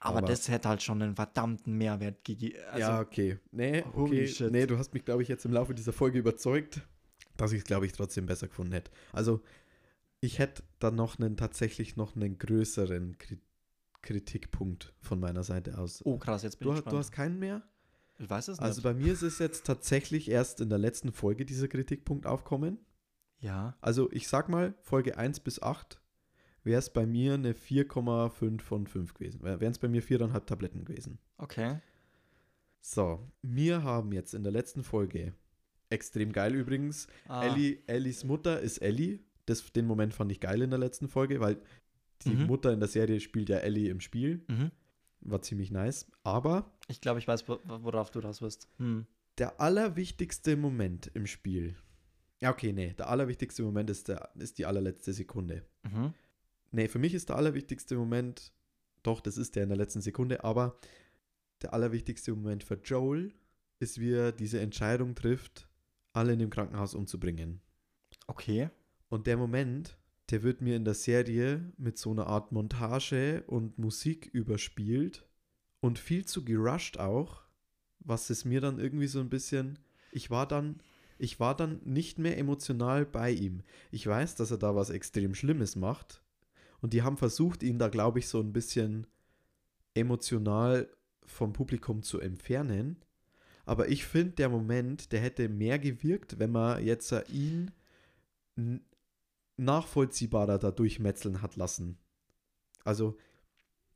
aber, 0.00 0.18
Aber- 0.18 0.28
das 0.28 0.48
hätte 0.48 0.68
halt 0.68 0.82
schon 0.82 1.02
einen 1.02 1.16
verdammten 1.16 1.76
Mehrwert 1.76 2.24
gegeben. 2.24 2.56
Also, 2.70 2.78
ja, 2.80 3.00
okay. 3.00 3.38
Nee, 3.50 3.84
okay. 3.94 4.32
Nee, 4.50 4.66
du 4.66 4.78
hast 4.78 4.94
mich, 4.94 5.04
glaube 5.04 5.22
ich, 5.22 5.28
jetzt 5.28 5.44
im 5.44 5.52
Laufe 5.52 5.74
dieser 5.74 5.92
Folge 5.92 6.18
überzeugt, 6.20 6.80
dass 7.36 7.50
ich 7.52 7.58
es, 7.58 7.64
glaube 7.64 7.86
ich, 7.86 7.92
trotzdem 7.92 8.26
besser 8.26 8.46
gefunden 8.46 8.72
hätte. 8.74 8.92
Also, 9.12 9.40
ich 10.20 10.38
hätte 10.38 10.62
dann 10.78 10.94
noch 10.94 11.18
einen, 11.18 11.36
tatsächlich 11.36 11.96
noch 11.96 12.14
einen 12.16 12.38
größeren 12.38 13.18
Kri 13.18 13.38
Kritikpunkt 14.02 14.92
von 15.00 15.18
meiner 15.18 15.42
Seite 15.44 15.78
aus. 15.78 16.02
Oh 16.04 16.18
krass, 16.18 16.42
jetzt 16.42 16.58
bin 16.58 16.66
du, 16.68 16.72
ich 16.72 16.76
gespannt. 16.76 16.92
du 16.92 16.98
hast 16.98 17.10
keinen 17.10 17.38
mehr? 17.38 17.62
Ich 18.18 18.28
weiß 18.30 18.48
es 18.48 18.58
Also 18.58 18.76
nicht. 18.78 18.84
bei 18.84 18.94
mir 18.94 19.12
ist 19.12 19.22
es 19.22 19.38
jetzt 19.38 19.66
tatsächlich 19.66 20.30
erst 20.30 20.60
in 20.60 20.68
der 20.68 20.78
letzten 20.78 21.12
Folge 21.12 21.44
dieser 21.44 21.68
Kritikpunkt 21.68 22.26
aufkommen. 22.26 22.78
ja. 23.40 23.76
Also 23.80 24.10
ich 24.12 24.28
sag 24.28 24.48
mal, 24.48 24.74
Folge 24.82 25.18
1 25.18 25.40
bis 25.40 25.60
8 25.62 26.00
wäre 26.62 26.78
es 26.78 26.90
bei 26.90 27.04
mir 27.06 27.34
eine 27.34 27.52
4,5 27.52 28.60
von 28.62 28.86
5 28.86 29.14
gewesen. 29.14 29.42
Wären 29.42 29.70
es 29.72 29.78
bei 29.78 29.88
mir 29.88 30.02
4,5 30.02 30.46
Tabletten 30.46 30.84
gewesen. 30.84 31.18
Okay. 31.38 31.80
So, 32.80 33.26
wir 33.42 33.82
haben 33.82 34.12
jetzt 34.12 34.34
in 34.34 34.42
der 34.42 34.52
letzten 34.52 34.84
Folge, 34.84 35.32
extrem 35.90 36.32
geil 36.32 36.54
übrigens, 36.54 37.06
Ah, 37.28 37.44
Ellie, 37.44 37.78
Ellies 37.86 38.24
Mutter 38.24 38.60
ist 38.60 38.78
Ellie. 38.78 39.20
Das, 39.46 39.72
den 39.72 39.86
Moment 39.86 40.14
fand 40.14 40.32
ich 40.32 40.40
geil 40.40 40.62
in 40.62 40.70
der 40.70 40.78
letzten 40.78 41.08
Folge, 41.08 41.40
weil 41.40 41.60
die 42.24 42.30
Mhm. 42.34 42.46
Mutter 42.46 42.72
in 42.72 42.80
der 42.80 42.88
Serie 42.88 43.20
spielt 43.20 43.48
ja 43.50 43.58
Ellie 43.58 43.90
im 43.90 44.00
Spiel. 44.00 44.42
Mhm. 44.48 44.70
War 45.24 45.42
ziemlich 45.42 45.70
nice. 45.70 46.06
Aber 46.22 46.70
Ich 46.88 47.00
glaube, 47.00 47.18
ich 47.18 47.26
weiß, 47.28 47.48
wo- 47.48 47.60
worauf 47.64 48.10
du 48.10 48.20
raus 48.20 48.42
wirst. 48.42 48.68
Hm. 48.78 49.06
der 49.38 49.60
allerwichtigste 49.60 50.56
Moment 50.56 51.10
im 51.14 51.26
Spiel. 51.26 51.74
Ja, 52.40 52.50
okay, 52.50 52.72
nee. 52.72 52.92
Der 52.94 53.08
allerwichtigste 53.08 53.62
Moment 53.62 53.90
ist, 53.90 54.08
der, 54.08 54.30
ist 54.36 54.58
die 54.58 54.66
allerletzte 54.66 55.12
Sekunde. 55.12 55.64
Mhm. 55.82 56.12
Nee, 56.72 56.88
für 56.88 56.98
mich 56.98 57.14
ist 57.14 57.28
der 57.30 57.36
allerwichtigste 57.36 57.96
Moment, 57.96 58.52
doch, 59.02 59.20
das 59.20 59.36
ist 59.38 59.56
der 59.56 59.62
in 59.64 59.70
der 59.70 59.78
letzten 59.78 60.02
Sekunde, 60.02 60.44
aber 60.44 60.78
der 61.62 61.72
allerwichtigste 61.72 62.32
Moment 62.34 62.62
für 62.64 62.74
Joel 62.84 63.32
ist, 63.80 63.98
wie 63.98 64.12
er 64.12 64.30
diese 64.32 64.60
Entscheidung 64.60 65.14
trifft, 65.14 65.68
alle 66.12 66.32
in 66.34 66.38
dem 66.38 66.50
Krankenhaus 66.50 66.94
umzubringen. 66.94 67.60
Okay. 68.26 68.70
Und 69.08 69.26
der 69.26 69.36
Moment, 69.36 69.96
der 70.30 70.42
wird 70.42 70.60
mir 70.60 70.76
in 70.76 70.84
der 70.84 70.94
Serie 70.94 71.72
mit 71.76 71.98
so 71.98 72.10
einer 72.10 72.26
Art 72.26 72.52
Montage 72.52 73.44
und 73.46 73.78
Musik 73.78 74.26
überspielt 74.32 75.26
und 75.80 75.98
viel 75.98 76.24
zu 76.24 76.44
gerusht 76.44 76.98
auch, 76.98 77.42
was 78.00 78.30
es 78.30 78.44
mir 78.44 78.60
dann 78.60 78.78
irgendwie 78.78 79.06
so 79.06 79.20
ein 79.20 79.28
bisschen, 79.28 79.78
ich 80.12 80.30
war 80.30 80.48
dann, 80.48 80.80
ich 81.18 81.40
war 81.40 81.56
dann 81.56 81.80
nicht 81.84 82.18
mehr 82.18 82.38
emotional 82.38 83.04
bei 83.04 83.30
ihm. 83.30 83.62
Ich 83.90 84.06
weiß, 84.06 84.34
dass 84.34 84.50
er 84.50 84.58
da 84.58 84.74
was 84.74 84.90
extrem 84.90 85.34
Schlimmes 85.34 85.76
macht 85.76 86.22
und 86.80 86.92
die 86.92 87.02
haben 87.02 87.16
versucht, 87.16 87.62
ihn 87.62 87.78
da, 87.78 87.88
glaube 87.88 88.18
ich, 88.18 88.28
so 88.28 88.40
ein 88.40 88.52
bisschen 88.52 89.06
emotional 89.94 90.88
vom 91.26 91.52
Publikum 91.52 92.02
zu 92.02 92.20
entfernen. 92.20 92.96
Aber 93.66 93.88
ich 93.88 94.04
finde, 94.04 94.32
der 94.32 94.48
Moment, 94.48 95.12
der 95.12 95.20
hätte 95.20 95.48
mehr 95.48 95.78
gewirkt, 95.78 96.38
wenn 96.38 96.50
man 96.50 96.84
jetzt 96.84 97.14
ihn 97.30 97.70
nachvollziehbarer 99.56 100.58
da 100.58 100.70
durchmetzeln 100.70 101.42
hat 101.42 101.56
lassen. 101.56 101.98
Also, 102.84 103.16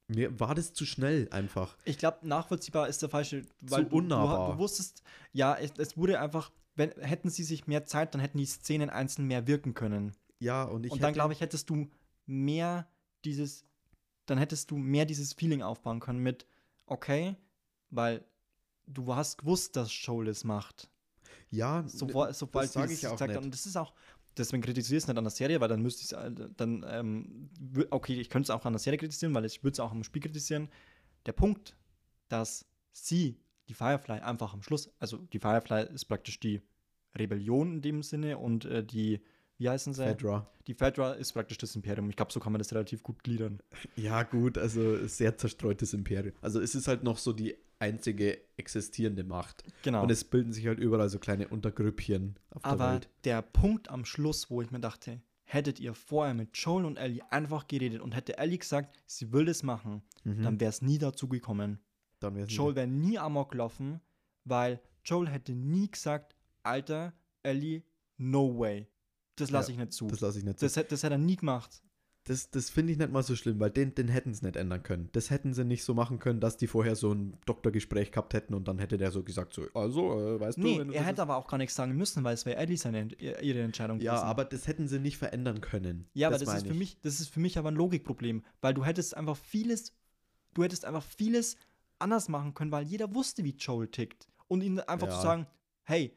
mir 0.06 0.38
war 0.40 0.54
das 0.54 0.72
zu 0.72 0.86
schnell 0.86 1.28
einfach. 1.30 1.76
Ich 1.84 1.98
glaube, 1.98 2.26
nachvollziehbar 2.26 2.88
ist 2.88 3.02
der 3.02 3.10
falsche, 3.10 3.42
weil 3.60 3.84
Zu 3.84 3.90
du, 3.90 3.96
unnahbar. 3.96 4.46
Du, 4.46 4.52
du 4.54 4.58
wusstest, 4.58 5.02
ja, 5.32 5.54
es, 5.54 5.72
es 5.76 5.96
wurde 5.96 6.18
einfach, 6.20 6.50
wenn, 6.76 6.90
hätten 6.92 7.28
sie 7.28 7.44
sich 7.44 7.66
mehr 7.66 7.84
Zeit, 7.84 8.14
dann 8.14 8.20
hätten 8.20 8.38
die 8.38 8.46
Szenen 8.46 8.88
einzeln 8.88 9.26
mehr 9.26 9.46
wirken 9.46 9.74
können. 9.74 10.14
Ja, 10.38 10.64
und 10.64 10.86
ich 10.86 10.92
und 10.92 11.02
dann, 11.02 11.12
glaube 11.12 11.34
ich, 11.34 11.40
hättest 11.40 11.68
du 11.68 11.90
mehr 12.24 12.88
dieses, 13.24 13.64
dann 14.26 14.38
hättest 14.38 14.70
du 14.70 14.78
mehr 14.78 15.04
dieses 15.04 15.34
Feeling 15.34 15.62
aufbauen 15.62 16.00
können 16.00 16.20
mit, 16.20 16.46
okay, 16.86 17.36
weil 17.90 18.24
du 18.86 19.14
hast 19.14 19.38
gewusst, 19.38 19.76
dass 19.76 19.90
Joel 20.06 20.28
es 20.28 20.44
macht. 20.44 20.88
ja, 21.50 21.84
Sofort, 21.86 22.34
sobald 22.34 22.70
sag 22.70 22.88
sie 22.88 22.94
ich 22.94 23.00
das 23.02 23.12
auch 23.12 23.20
haben. 23.20 23.28
nicht. 23.32 23.42
Und 23.42 23.52
das 23.52 23.66
ist 23.66 23.76
auch, 23.76 23.92
deswegen 24.38 24.62
kritisiere 24.62 24.98
ich 24.98 25.04
es 25.04 25.08
nicht 25.08 25.18
an 25.18 25.24
der 25.24 25.30
Serie, 25.30 25.60
weil 25.60 25.68
dann 25.68 25.82
müsste 25.82 26.02
ich 26.02 26.12
es, 26.12 26.50
dann, 26.56 26.84
ähm, 26.88 27.50
okay, 27.90 28.20
ich 28.20 28.30
könnte 28.30 28.46
es 28.46 28.50
auch 28.50 28.64
an 28.64 28.72
der 28.72 28.80
Serie 28.80 28.98
kritisieren, 28.98 29.34
weil 29.34 29.44
ich 29.44 29.62
würde 29.62 29.72
es 29.72 29.80
auch 29.80 29.92
am 29.92 30.04
Spiel 30.04 30.22
kritisieren. 30.22 30.68
Der 31.26 31.32
Punkt, 31.32 31.76
dass 32.28 32.66
sie 32.92 33.36
die 33.68 33.74
Firefly 33.74 34.20
einfach 34.20 34.54
am 34.54 34.62
Schluss, 34.62 34.90
also 34.98 35.18
die 35.18 35.38
Firefly 35.38 35.92
ist 35.92 36.06
praktisch 36.06 36.40
die 36.40 36.62
Rebellion 37.16 37.74
in 37.74 37.82
dem 37.82 38.02
Sinne 38.02 38.38
und 38.38 38.64
äh, 38.64 38.84
die, 38.84 39.20
wie 39.58 39.68
heißen 39.68 39.92
sie? 39.92 40.04
Fedra. 40.04 40.50
Die 40.66 40.74
Fedra 40.74 41.12
ist 41.12 41.32
praktisch 41.32 41.58
das 41.58 41.74
Imperium. 41.74 42.08
Ich 42.10 42.16
glaube, 42.16 42.32
so 42.32 42.40
kann 42.40 42.52
man 42.52 42.58
das 42.58 42.72
relativ 42.72 43.02
gut 43.02 43.22
gliedern. 43.22 43.60
Ja, 43.96 44.22
gut, 44.22 44.58
also 44.58 45.06
sehr 45.06 45.36
zerstreutes 45.36 45.94
Imperium. 45.94 46.34
Also 46.40 46.60
es 46.60 46.74
ist 46.74 46.88
halt 46.88 47.02
noch 47.02 47.18
so 47.18 47.32
die 47.32 47.56
einzige 47.78 48.40
existierende 48.56 49.24
Macht. 49.24 49.64
Genau. 49.82 50.02
Und 50.02 50.10
es 50.10 50.24
bilden 50.24 50.52
sich 50.52 50.66
halt 50.66 50.78
überall 50.78 51.08
so 51.08 51.18
kleine 51.18 51.48
Untergrüppchen 51.48 52.38
auf 52.50 52.62
der 52.62 52.70
Aber 52.72 52.92
Welt. 52.94 53.08
der 53.24 53.42
Punkt 53.42 53.88
am 53.90 54.04
Schluss, 54.04 54.50
wo 54.50 54.62
ich 54.62 54.70
mir 54.70 54.80
dachte, 54.80 55.20
hättet 55.44 55.80
ihr 55.80 55.94
vorher 55.94 56.34
mit 56.34 56.56
Joel 56.56 56.84
und 56.84 56.96
Ellie 56.96 57.22
einfach 57.30 57.66
geredet 57.68 58.00
und 58.00 58.14
hätte 58.14 58.36
Ellie 58.38 58.58
gesagt, 58.58 58.96
sie 59.06 59.32
will 59.32 59.44
das 59.46 59.62
machen, 59.62 60.02
Mhm. 60.24 60.42
dann 60.42 60.60
wäre 60.60 60.68
es 60.70 60.82
nie 60.82 60.98
dazu 60.98 61.28
gekommen. 61.28 61.78
Dann 62.20 62.34
wär's 62.34 62.54
Joel 62.54 62.74
wäre 62.74 62.86
nie 62.88 63.18
amok 63.18 63.52
gelaufen, 63.52 64.00
weil 64.44 64.80
Joel 65.04 65.28
hätte 65.28 65.52
nie 65.52 65.90
gesagt, 65.90 66.34
Alter, 66.64 67.12
Ellie, 67.42 67.82
no 68.18 68.58
way. 68.58 68.88
Das 69.36 69.50
lasse 69.50 69.70
Ja, 69.70 69.74
ich 69.74 69.78
nicht 69.78 69.92
zu. 69.92 70.08
Das 70.08 70.20
lasse 70.20 70.38
ich 70.40 70.44
nicht. 70.44 70.58
so. 70.58 70.66
das, 70.66 70.74
das 70.74 71.02
hätte 71.04 71.14
er 71.14 71.18
nie 71.18 71.36
gemacht. 71.36 71.80
Das, 72.24 72.50
das 72.50 72.68
finde 72.68 72.92
ich 72.92 72.98
nicht 72.98 73.10
mal 73.10 73.22
so 73.22 73.34
schlimm, 73.36 73.58
weil 73.58 73.70
den, 73.70 73.94
den 73.94 74.08
hätten 74.08 74.34
sie 74.34 74.44
nicht 74.44 74.56
ändern 74.56 74.82
können. 74.82 75.08
Das 75.12 75.30
hätten 75.30 75.54
sie 75.54 75.64
nicht 75.64 75.82
so 75.82 75.94
machen 75.94 76.18
können, 76.18 76.40
dass 76.40 76.58
die 76.58 76.66
vorher 76.66 76.94
so 76.94 77.12
ein 77.12 77.38
Doktorgespräch 77.46 78.10
gehabt 78.12 78.34
hätten 78.34 78.52
und 78.52 78.68
dann 78.68 78.78
hätte 78.78 78.98
der 78.98 79.10
so 79.12 79.22
gesagt, 79.22 79.54
so, 79.54 79.62
also, 79.72 80.12
äh, 80.36 80.38
weißt 80.40 80.58
Nee, 80.58 80.76
du, 80.78 80.84
du 80.84 80.92
er 80.92 81.00
das 81.00 81.06
hätte 81.08 81.22
aber 81.22 81.36
auch 81.38 81.46
gar 81.48 81.56
nichts 81.56 81.74
sagen 81.74 81.96
müssen, 81.96 82.24
weil 82.24 82.34
es 82.34 82.44
wäre 82.44 82.58
Ellie 82.58 82.76
seine, 82.76 83.08
ihre 83.14 83.62
Entscheidung 83.62 83.98
Ja, 84.00 84.12
gewesen. 84.12 84.26
aber 84.26 84.44
das 84.44 84.66
hätten 84.66 84.88
sie 84.88 84.98
nicht 84.98 85.16
verändern 85.16 85.62
können. 85.62 86.06
Ja, 86.12 86.28
aber 86.28 86.38
das, 86.38 86.52
ist 86.52 86.66
für 86.66 86.72
ich. 86.74 86.78
mich, 86.78 87.00
das 87.00 87.20
ist 87.20 87.30
für 87.30 87.40
mich 87.40 87.56
aber 87.56 87.70
ein 87.70 87.76
Logikproblem, 87.76 88.44
weil 88.60 88.74
du 88.74 88.84
hättest 88.84 89.16
einfach 89.16 89.36
vieles, 89.36 89.94
du 90.52 90.62
hättest 90.62 90.84
einfach 90.84 91.02
vieles 91.02 91.56
anders 91.98 92.28
machen 92.28 92.52
können, 92.52 92.72
weil 92.72 92.84
jeder 92.84 93.14
wusste, 93.14 93.42
wie 93.42 93.54
Joel 93.56 93.88
tickt. 93.88 94.28
Und 94.48 94.62
ihnen 94.62 94.80
einfach 94.80 95.08
Ja. 95.08 95.14
zu 95.14 95.20
sagen, 95.22 95.46
hey, 95.84 96.14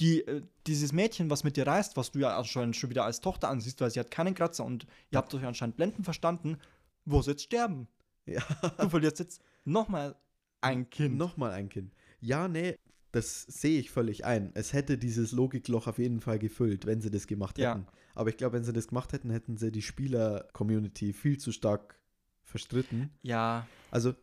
die, 0.00 0.26
äh, 0.26 0.42
dieses 0.66 0.92
Mädchen, 0.92 1.30
was 1.30 1.44
mit 1.44 1.56
dir 1.56 1.66
reist, 1.66 1.96
was 1.96 2.10
du 2.12 2.18
ja 2.20 2.36
anscheinend 2.36 2.76
schon 2.76 2.90
wieder 2.90 3.04
als 3.04 3.20
Tochter 3.20 3.48
ansiehst, 3.48 3.80
weil 3.80 3.90
sie 3.90 4.00
hat 4.00 4.10
keinen 4.10 4.34
Kratzer 4.34 4.64
und 4.64 4.86
ihr 5.10 5.18
habt 5.18 5.32
euch 5.34 5.44
anscheinend 5.44 5.76
blenden 5.76 6.04
verstanden, 6.04 6.58
wo 7.04 7.22
sie 7.22 7.32
jetzt 7.32 7.42
sterben. 7.44 7.88
Ja. 8.26 8.42
Du 8.78 8.88
verlierst 8.88 9.18
jetzt 9.18 9.42
nochmal 9.64 10.16
ein 10.60 10.88
Kind. 10.90 11.16
Nochmal 11.16 11.52
ein 11.52 11.68
Kind. 11.68 11.92
Ja, 12.20 12.48
nee, 12.48 12.76
das 13.12 13.42
sehe 13.42 13.78
ich 13.78 13.90
völlig 13.90 14.24
ein. 14.24 14.50
Es 14.54 14.72
hätte 14.72 14.96
dieses 14.98 15.30
Logikloch 15.32 15.86
auf 15.86 15.98
jeden 15.98 16.20
Fall 16.20 16.38
gefüllt, 16.38 16.86
wenn 16.86 17.00
sie 17.00 17.10
das 17.10 17.26
gemacht 17.26 17.58
Ja. 17.58 17.74
hätten. 17.74 17.86
Aber 18.14 18.30
ich 18.30 18.36
glaube, 18.36 18.56
wenn 18.56 18.64
sie 18.64 18.72
das 18.72 18.88
gemacht 18.88 19.12
hätten, 19.12 19.30
hätten 19.30 19.56
sie 19.56 19.70
die 19.70 19.82
Spieler-Community 19.82 21.12
viel 21.12 21.38
zu 21.38 21.52
stark 21.52 22.00
verstritten. 22.42 23.10
Ja, 23.22 23.66
Also 23.90 24.14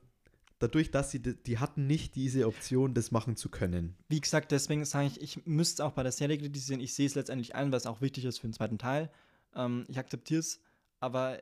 dadurch, 0.61 0.91
dass 0.91 1.11
sie, 1.11 1.19
die, 1.21 1.57
hatten 1.59 1.87
nicht 1.87 2.15
diese 2.15 2.47
Option, 2.47 2.93
das 2.93 3.11
machen 3.11 3.35
zu 3.35 3.49
können. 3.49 3.95
wie 4.09 4.21
gesagt, 4.21 4.51
deswegen 4.51 4.85
sage 4.85 5.07
ich, 5.07 5.21
ich 5.21 5.45
müsste 5.45 5.81
es 5.81 5.87
auch 5.87 5.93
bei 5.93 6.03
der 6.03 6.11
Serie 6.11 6.37
kritisieren. 6.37 6.79
Ich 6.81 6.93
sehe 6.93 7.07
es 7.07 7.15
letztendlich 7.15 7.55
ein, 7.55 7.71
weil 7.71 7.77
es 7.77 7.85
auch 7.85 8.01
wichtig 8.01 8.25
ist 8.25 8.39
für 8.39 8.47
den 8.47 8.53
zweiten 8.53 8.77
Teil. 8.77 9.09
Ähm, 9.55 9.85
ich 9.87 9.97
akzeptiere 9.97 10.39
es, 10.39 10.59
aber 10.99 11.41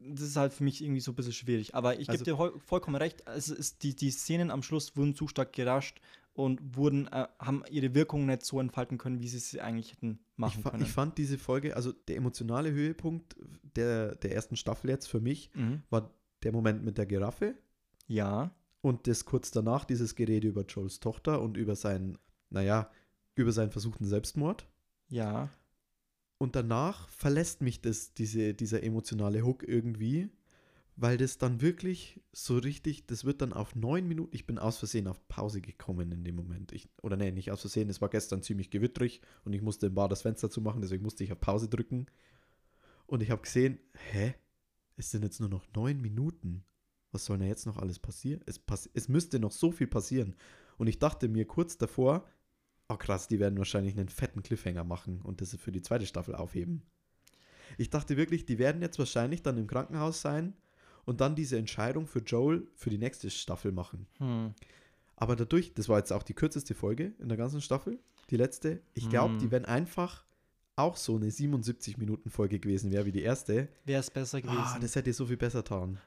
das 0.00 0.20
ist 0.22 0.36
halt 0.36 0.52
für 0.52 0.62
mich 0.64 0.82
irgendwie 0.82 1.00
so 1.00 1.10
ein 1.12 1.16
bisschen 1.16 1.32
schwierig. 1.32 1.74
Aber 1.74 1.98
ich 1.98 2.08
Also- 2.08 2.24
gebe 2.24 2.36
dir 2.36 2.60
vollkommen 2.64 2.96
recht, 2.96 3.24
es 3.26 3.48
ist, 3.48 3.82
die, 3.82 3.96
die 3.96 4.10
Szenen 4.10 4.50
am 4.50 4.62
Schluss 4.62 4.96
wurden 4.96 5.14
zu 5.14 5.26
stark 5.26 5.52
gerascht 5.52 6.00
und 6.34 6.76
wurden, 6.76 7.08
äh, 7.08 7.26
haben 7.40 7.64
ihre 7.68 7.94
Wirkung 7.94 8.26
nicht 8.26 8.44
so 8.44 8.60
entfalten 8.60 8.96
können, 8.96 9.20
wie 9.20 9.26
sie 9.28 9.40
sie 9.40 9.60
eigentlich 9.60 9.92
hätten 9.92 10.20
Ich, 10.32 10.38
machen 10.38 10.62
fa 10.62 10.70
können. 10.70 10.84
ich 10.84 10.92
fand 10.92 11.18
diese 11.18 11.36
Folge, 11.36 11.74
also 11.74 11.90
der 11.92 12.16
emotionale 12.16 12.70
Höhepunkt 12.70 13.34
der, 13.74 14.14
der 14.14 14.34
ersten 14.34 14.54
Staffel 14.54 14.88
jetzt 14.90 15.06
für 15.08 15.20
mich, 15.20 15.50
mhm. 15.54 15.82
war 15.90 16.12
der 16.44 16.52
Moment 16.52 16.84
mit 16.84 16.96
der 16.96 17.06
Giraffe 17.06 17.54
Ja, 18.06 18.52
und 18.80 19.06
das 19.06 19.24
kurz 19.24 19.50
danach, 19.50 19.84
dieses 19.84 20.14
Gerede 20.14 20.48
über 20.48 20.64
Joels 20.64 21.00
Tochter 21.00 21.42
und 21.42 21.56
über 21.56 21.76
seinen, 21.76 22.18
naja, 22.50 22.90
über 23.34 23.52
seinen 23.52 23.70
versuchten 23.70 24.04
Selbstmord. 24.04 24.66
ja, 25.08 25.50
Und 26.38 26.54
danach 26.56 27.08
verlässt 27.08 27.62
mich 27.62 27.80
das, 27.80 28.14
diese, 28.14 28.54
dieser 28.54 28.82
emotionale 28.82 29.44
Hook 29.44 29.66
irgendwie, 29.66 30.30
weil 30.96 31.16
das 31.16 31.38
dann 31.38 31.60
wirklich 31.60 32.20
so 32.32 32.58
richtig, 32.58 33.06
das 33.06 33.24
wird 33.24 33.40
dann 33.42 33.52
auf 33.52 33.74
neun 33.74 34.06
Minuten, 34.08 34.34
ich 34.34 34.46
bin 34.46 34.58
aus 34.58 34.78
Versehen 34.78 35.06
auf 35.08 35.26
Pause 35.28 35.60
gekommen 35.60 36.12
in 36.12 36.24
dem 36.24 36.36
Moment. 36.36 36.72
Ich, 36.72 36.88
oder 37.02 37.16
nee, 37.16 37.30
nicht 37.32 37.50
aus 37.52 37.60
Versehen, 37.60 37.88
es 37.90 38.00
war 38.00 38.08
gestern 38.08 38.42
ziemlich 38.42 38.70
gewittrig 38.70 39.20
und 39.44 39.52
ich 39.52 39.62
musste 39.62 39.86
im 39.86 39.94
Bar 39.94 40.08
das 40.08 40.22
Fenster 40.22 40.50
zumachen, 40.50 40.80
deswegen 40.80 41.02
musste 41.04 41.24
ich 41.24 41.32
auf 41.32 41.40
Pause 41.40 41.68
drücken. 41.68 42.06
Und 43.06 43.22
ich 43.22 43.30
habe 43.30 43.42
gesehen, 43.42 43.78
hä? 44.10 44.34
Es 44.96 45.10
sind 45.12 45.22
jetzt 45.22 45.40
nur 45.40 45.48
noch 45.48 45.64
neun 45.74 46.00
Minuten. 46.00 46.64
Was 47.12 47.24
soll 47.24 47.38
denn 47.38 47.48
jetzt 47.48 47.66
noch 47.66 47.78
alles 47.78 47.98
passieren? 47.98 48.40
Es, 48.46 48.58
pass 48.58 48.88
es 48.92 49.08
müsste 49.08 49.38
noch 49.38 49.52
so 49.52 49.70
viel 49.72 49.86
passieren. 49.86 50.34
Und 50.76 50.86
ich 50.88 50.98
dachte 50.98 51.28
mir 51.28 51.46
kurz 51.46 51.78
davor, 51.78 52.26
oh 52.88 52.96
krass, 52.96 53.28
die 53.28 53.38
werden 53.40 53.58
wahrscheinlich 53.58 53.96
einen 53.98 54.08
fetten 54.08 54.42
Cliffhanger 54.42 54.84
machen 54.84 55.20
und 55.22 55.40
das 55.40 55.54
für 55.56 55.72
die 55.72 55.82
zweite 55.82 56.06
Staffel 56.06 56.34
aufheben. 56.34 56.82
Ich 57.76 57.90
dachte 57.90 58.16
wirklich, 58.16 58.46
die 58.46 58.58
werden 58.58 58.80
jetzt 58.82 58.98
wahrscheinlich 58.98 59.42
dann 59.42 59.58
im 59.58 59.66
Krankenhaus 59.66 60.20
sein 60.20 60.54
und 61.04 61.20
dann 61.20 61.34
diese 61.34 61.58
Entscheidung 61.58 62.06
für 62.06 62.20
Joel 62.20 62.66
für 62.74 62.90
die 62.90 62.98
nächste 62.98 63.30
Staffel 63.30 63.72
machen. 63.72 64.06
hm. 64.18 64.54
Aber 65.20 65.34
dadurch, 65.34 65.74
das 65.74 65.88
war 65.88 65.98
jetzt 65.98 66.12
auch 66.12 66.22
die 66.22 66.32
kürzeste 66.34 66.76
Folge 66.76 67.12
in 67.18 67.28
der 67.28 67.36
ganzen 67.36 67.60
Staffel, 67.60 67.98
die 68.30 68.36
letzte, 68.36 68.80
ich 68.94 69.10
glaube, 69.10 69.32
Hm. 69.32 69.40
die 69.40 69.50
wären 69.50 69.64
einfach 69.64 70.24
auch 70.76 70.96
so 70.96 71.16
eine 71.16 71.28
77-Minuten-Folge 71.30 72.60
gewesen 72.60 72.92
wäre 72.92 73.04
wie 73.04 73.10
die 73.10 73.22
erste. 73.22 73.68
wäre 73.84 73.98
es 74.00 74.10
besser 74.10 74.40
gewesen. 74.40 74.58
Ah, 74.60 74.78
das 74.78 74.94
hätte 74.94 75.12
so 75.12 75.26
viel 75.26 75.36
besser 75.36 75.62
getan. 75.62 75.98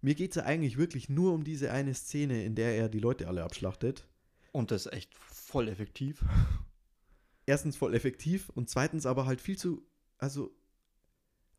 Mir 0.00 0.14
geht 0.14 0.30
es 0.30 0.36
ja 0.36 0.44
eigentlich 0.44 0.76
wirklich 0.76 1.08
nur 1.08 1.32
um 1.32 1.44
diese 1.44 1.72
eine 1.72 1.94
Szene, 1.94 2.44
in 2.44 2.54
der 2.54 2.76
er 2.76 2.88
die 2.88 3.00
Leute 3.00 3.28
alle 3.28 3.42
abschlachtet. 3.42 4.06
und 4.52 4.70
das 4.70 4.86
ist 4.86 4.92
echt 4.92 5.14
voll 5.14 5.68
effektiv. 5.68 6.24
Erstens 7.46 7.76
voll 7.76 7.94
effektiv 7.94 8.50
und 8.50 8.68
zweitens 8.68 9.06
aber 9.06 9.26
halt 9.26 9.40
viel 9.40 9.56
zu, 9.56 9.86
also, 10.18 10.50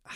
ah, 0.03 0.11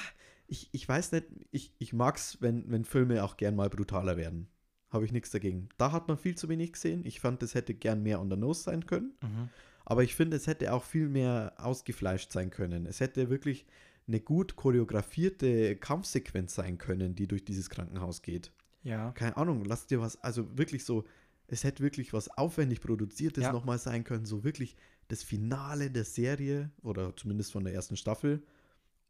ich, 0.48 0.70
ich 0.74 0.88
weiß 0.88 1.14
nicht, 1.14 1.28
ich, 1.52 1.74
ich 1.78 1.94
mag 1.94 2.18
es, 2.18 2.42
wenn, 2.42 2.70
wenn 2.70 2.84
Filme 2.84 3.24
auch 3.24 3.38
gern 3.38 3.56
mal 3.56 3.70
brutaler 3.70 4.18
werden. 4.18 4.50
Habe 4.90 5.06
ich 5.06 5.14
nichts 5.14 5.32
dagegen. 5.32 5.70
Da 5.78 5.94
hat 5.94 6.10
man 6.10 6.18
viel 6.18 6.36
zu 6.36 6.50
wenig 6.50 6.74
gesehen. 6.74 7.06
Ich 7.06 7.22
fand, 7.22 7.42
das 7.42 7.56
hätte 7.56 7.74
gern 7.74 8.04
mehr 8.04 8.20
on 8.20 8.30
the 8.30 8.36
nose 8.36 8.64
sein 8.64 8.86
können. 8.86 9.14
Mhm. 9.22 9.50
Aber 9.86 10.04
ich 10.04 10.16
finde, 10.16 10.36
es 10.36 10.48
hätte 10.48 10.74
auch 10.74 10.84
viel 10.84 11.08
mehr 11.08 11.54
ausgefleischt 11.58 12.34
sein 12.34 12.50
können. 12.50 12.86
Es 12.86 13.00
hätte 13.00 13.30
wirklich 13.30 13.66
eine 14.12 14.20
gut 14.20 14.56
choreografierte 14.56 15.76
Kampfsequenz 15.78 16.54
sein 16.56 16.78
können, 16.78 17.16
die 17.16 17.28
durch 17.28 17.46
dieses 17.46 17.70
Krankenhaus 17.70 18.22
geht. 18.22 18.52
Ja. 18.84 19.12
Keine 19.12 19.38
Ahnung, 19.38 19.64
lass 19.64 19.88
dir 19.88 20.02
was, 20.02 20.22
also 20.22 20.58
wirklich 20.58 20.84
so, 20.84 21.06
es 21.48 21.64
hätte 21.64 21.84
wirklich 21.84 22.14
was 22.14 22.30
aufwendig 22.30 22.82
produziertes 22.82 23.44
Ja. 23.46 23.52
nochmal 23.54 23.80
sein 23.80 24.04
können, 24.04 24.26
so 24.26 24.44
wirklich 24.44 24.76
das 25.08 25.24
Finale 25.24 25.92
der 25.92 26.04
Serie 26.06 26.72
oder 26.82 27.16
zumindest 27.16 27.52
von 27.52 27.64
der 27.64 27.74
ersten 27.74 27.96
Staffel. 27.96 28.44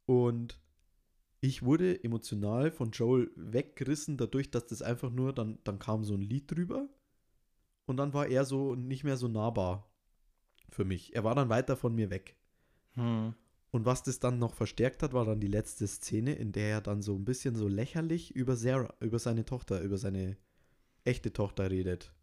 Und 0.06 0.60
ich 1.40 1.64
wurde 1.64 2.04
emotional 2.04 2.72
von 2.72 2.92
Joel 2.92 3.32
weggerissen, 3.36 4.18
dadurch, 4.18 4.52
dass 4.52 4.68
das 4.68 4.82
einfach 4.82 5.10
nur, 5.10 5.34
dann, 5.34 5.58
dann 5.64 5.80
kam 5.80 6.04
so 6.04 6.14
ein 6.16 6.22
Lied 6.22 6.52
drüber 6.52 6.88
und 7.86 7.98
dann 7.98 8.14
war 8.14 8.28
er 8.28 8.46
so 8.46 8.76
nicht 8.76 9.04
mehr 9.04 9.18
so 9.18 9.28
nahbar 9.28 9.90
für 10.70 10.86
mich. 10.86 11.16
Er 11.16 11.24
war 11.24 11.34
dann 11.34 11.50
weiter 11.50 11.76
von 11.76 11.96
mir 11.96 12.10
weg. 12.10 12.36
Hm. 12.94 13.34
Und 13.72 13.86
was 13.86 14.04
das 14.04 14.20
dann 14.20 14.38
noch 14.38 14.54
verstärkt 14.54 15.02
hat, 15.02 15.14
war 15.14 15.26
dann 15.26 15.40
die 15.40 15.48
letzte 15.48 15.88
Szene, 15.88 16.34
in 16.34 16.52
der 16.52 16.70
er 16.70 16.82
dann 16.82 17.02
so 17.02 17.16
ein 17.16 17.24
bisschen 17.24 17.56
so 17.56 17.70
lächerlich 17.70 18.36
über 18.36 18.58
Sarah, 18.58 18.94
über 19.00 19.18
seine 19.18 19.46
Tochter, 19.46 19.82
über 19.82 19.98
seine 19.98 20.38
echte 21.06 21.32
Tochter 21.32 21.72
redet. 21.72 22.14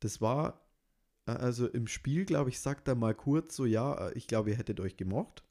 Das 0.00 0.22
war, 0.22 0.66
äh, 1.26 1.32
also 1.32 1.66
im 1.68 1.86
Spiel, 1.86 2.24
glaube 2.24 2.50
ich, 2.50 2.58
sagt 2.60 2.88
er 2.88 2.94
mal 2.94 3.14
kurz 3.14 3.54
so, 3.54 3.66
ja, 3.66 4.08
äh, 4.08 4.14
ich 4.14 4.26
glaube, 4.26 4.50
ihr 4.50 4.56
hättet 4.56 4.80
euch 4.80 4.96
gemocht. 4.96 5.44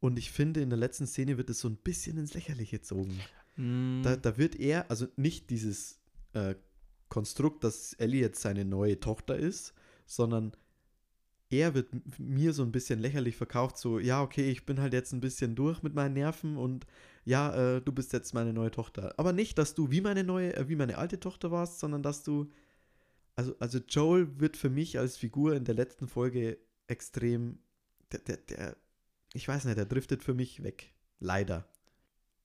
Und 0.00 0.16
ich 0.16 0.30
finde, 0.30 0.60
in 0.60 0.70
der 0.70 0.78
letzten 0.78 1.08
Szene 1.08 1.38
wird 1.38 1.50
es 1.50 1.58
so 1.58 1.68
ein 1.68 1.76
bisschen 1.76 2.16
ins 2.18 2.34
Lächerliche 2.34 2.78
gezogen. 2.78 3.18
Hm. 3.56 4.02
Da, 4.04 4.14
da 4.14 4.38
wird 4.38 4.54
er, 4.54 4.88
also 4.92 5.08
nicht 5.16 5.50
dieses 5.50 5.98
äh, 6.34 6.54
Konstrukt, 7.08 7.64
dass 7.64 7.94
Ellie 7.94 8.20
jetzt 8.20 8.40
seine 8.40 8.64
neue 8.64 9.00
Tochter 9.00 9.36
ist, 9.36 9.74
sondern 10.06 10.52
er 11.50 11.74
wird 11.74 11.88
mir 12.18 12.52
so 12.52 12.62
ein 12.62 12.72
bisschen 12.72 12.98
lächerlich 12.98 13.36
verkauft, 13.36 13.78
so, 13.78 13.98
ja, 13.98 14.22
okay, 14.22 14.50
ich 14.50 14.66
bin 14.66 14.80
halt 14.80 14.92
jetzt 14.92 15.12
ein 15.12 15.20
bisschen 15.20 15.54
durch 15.54 15.82
mit 15.82 15.94
meinen 15.94 16.14
Nerven 16.14 16.56
und 16.56 16.86
ja, 17.24 17.76
äh, 17.76 17.80
du 17.80 17.92
bist 17.92 18.12
jetzt 18.12 18.34
meine 18.34 18.52
neue 18.52 18.70
Tochter. 18.70 19.14
Aber 19.18 19.32
nicht, 19.32 19.58
dass 19.58 19.74
du 19.74 19.90
wie 19.90 20.00
meine 20.00 20.24
neue, 20.24 20.54
äh, 20.56 20.68
wie 20.68 20.76
meine 20.76 20.98
alte 20.98 21.20
Tochter 21.20 21.50
warst, 21.50 21.78
sondern 21.78 22.02
dass 22.02 22.22
du, 22.22 22.50
also, 23.36 23.54
also 23.58 23.78
Joel 23.88 24.40
wird 24.40 24.56
für 24.56 24.70
mich 24.70 24.98
als 24.98 25.16
Figur 25.16 25.54
in 25.54 25.64
der 25.64 25.74
letzten 25.74 26.08
Folge 26.08 26.58
extrem, 26.86 27.58
der, 28.12 28.20
der, 28.20 28.36
der 28.38 28.76
ich 29.34 29.46
weiß 29.46 29.64
nicht, 29.66 29.76
der 29.76 29.86
driftet 29.86 30.22
für 30.22 30.34
mich 30.34 30.62
weg. 30.62 30.92
Leider. 31.20 31.68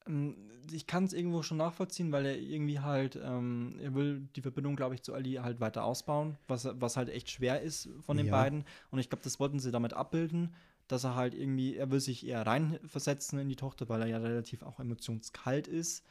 Ähm, 0.07 0.35
Ich 0.71 0.87
kann 0.87 1.03
es 1.03 1.11
irgendwo 1.13 1.43
schon 1.43 1.57
nachvollziehen, 1.57 2.11
weil 2.13 2.25
er 2.25 2.39
irgendwie 2.39 2.79
halt, 2.79 3.19
ähm, 3.21 3.75
er 3.81 3.93
will 3.95 4.21
die 4.35 4.41
Verbindung, 4.41 4.75
glaube 4.77 4.95
ich, 4.95 5.03
zu 5.03 5.13
Ali 5.13 5.33
halt 5.33 5.59
weiter 5.59 5.83
ausbauen, 5.83 6.37
was, 6.47 6.67
was 6.79 6.95
halt 6.95 7.09
echt 7.09 7.29
schwer 7.29 7.61
ist 7.61 7.89
von 7.99 8.15
den 8.17 8.27
Ja. 8.27 8.31
beiden. 8.31 8.63
Und 8.89 8.99
ich 8.99 9.09
glaube, 9.09 9.23
das 9.23 9.39
wollten 9.41 9.59
sie 9.59 9.71
damit 9.71 9.93
abbilden, 9.93 10.53
dass 10.87 11.03
er 11.03 11.15
halt 11.15 11.33
irgendwie, 11.33 11.75
er 11.75 11.91
will 11.91 11.99
sich 11.99 12.25
eher 12.25 12.47
reinversetzen 12.47 13.39
in 13.39 13.49
die 13.49 13.57
Tochter, 13.57 13.89
weil 13.89 14.01
er 14.01 14.07
ja 14.07 14.17
relativ 14.19 14.63
auch 14.63 14.79
emotionskalt 14.79 15.67
ist. 15.67 16.05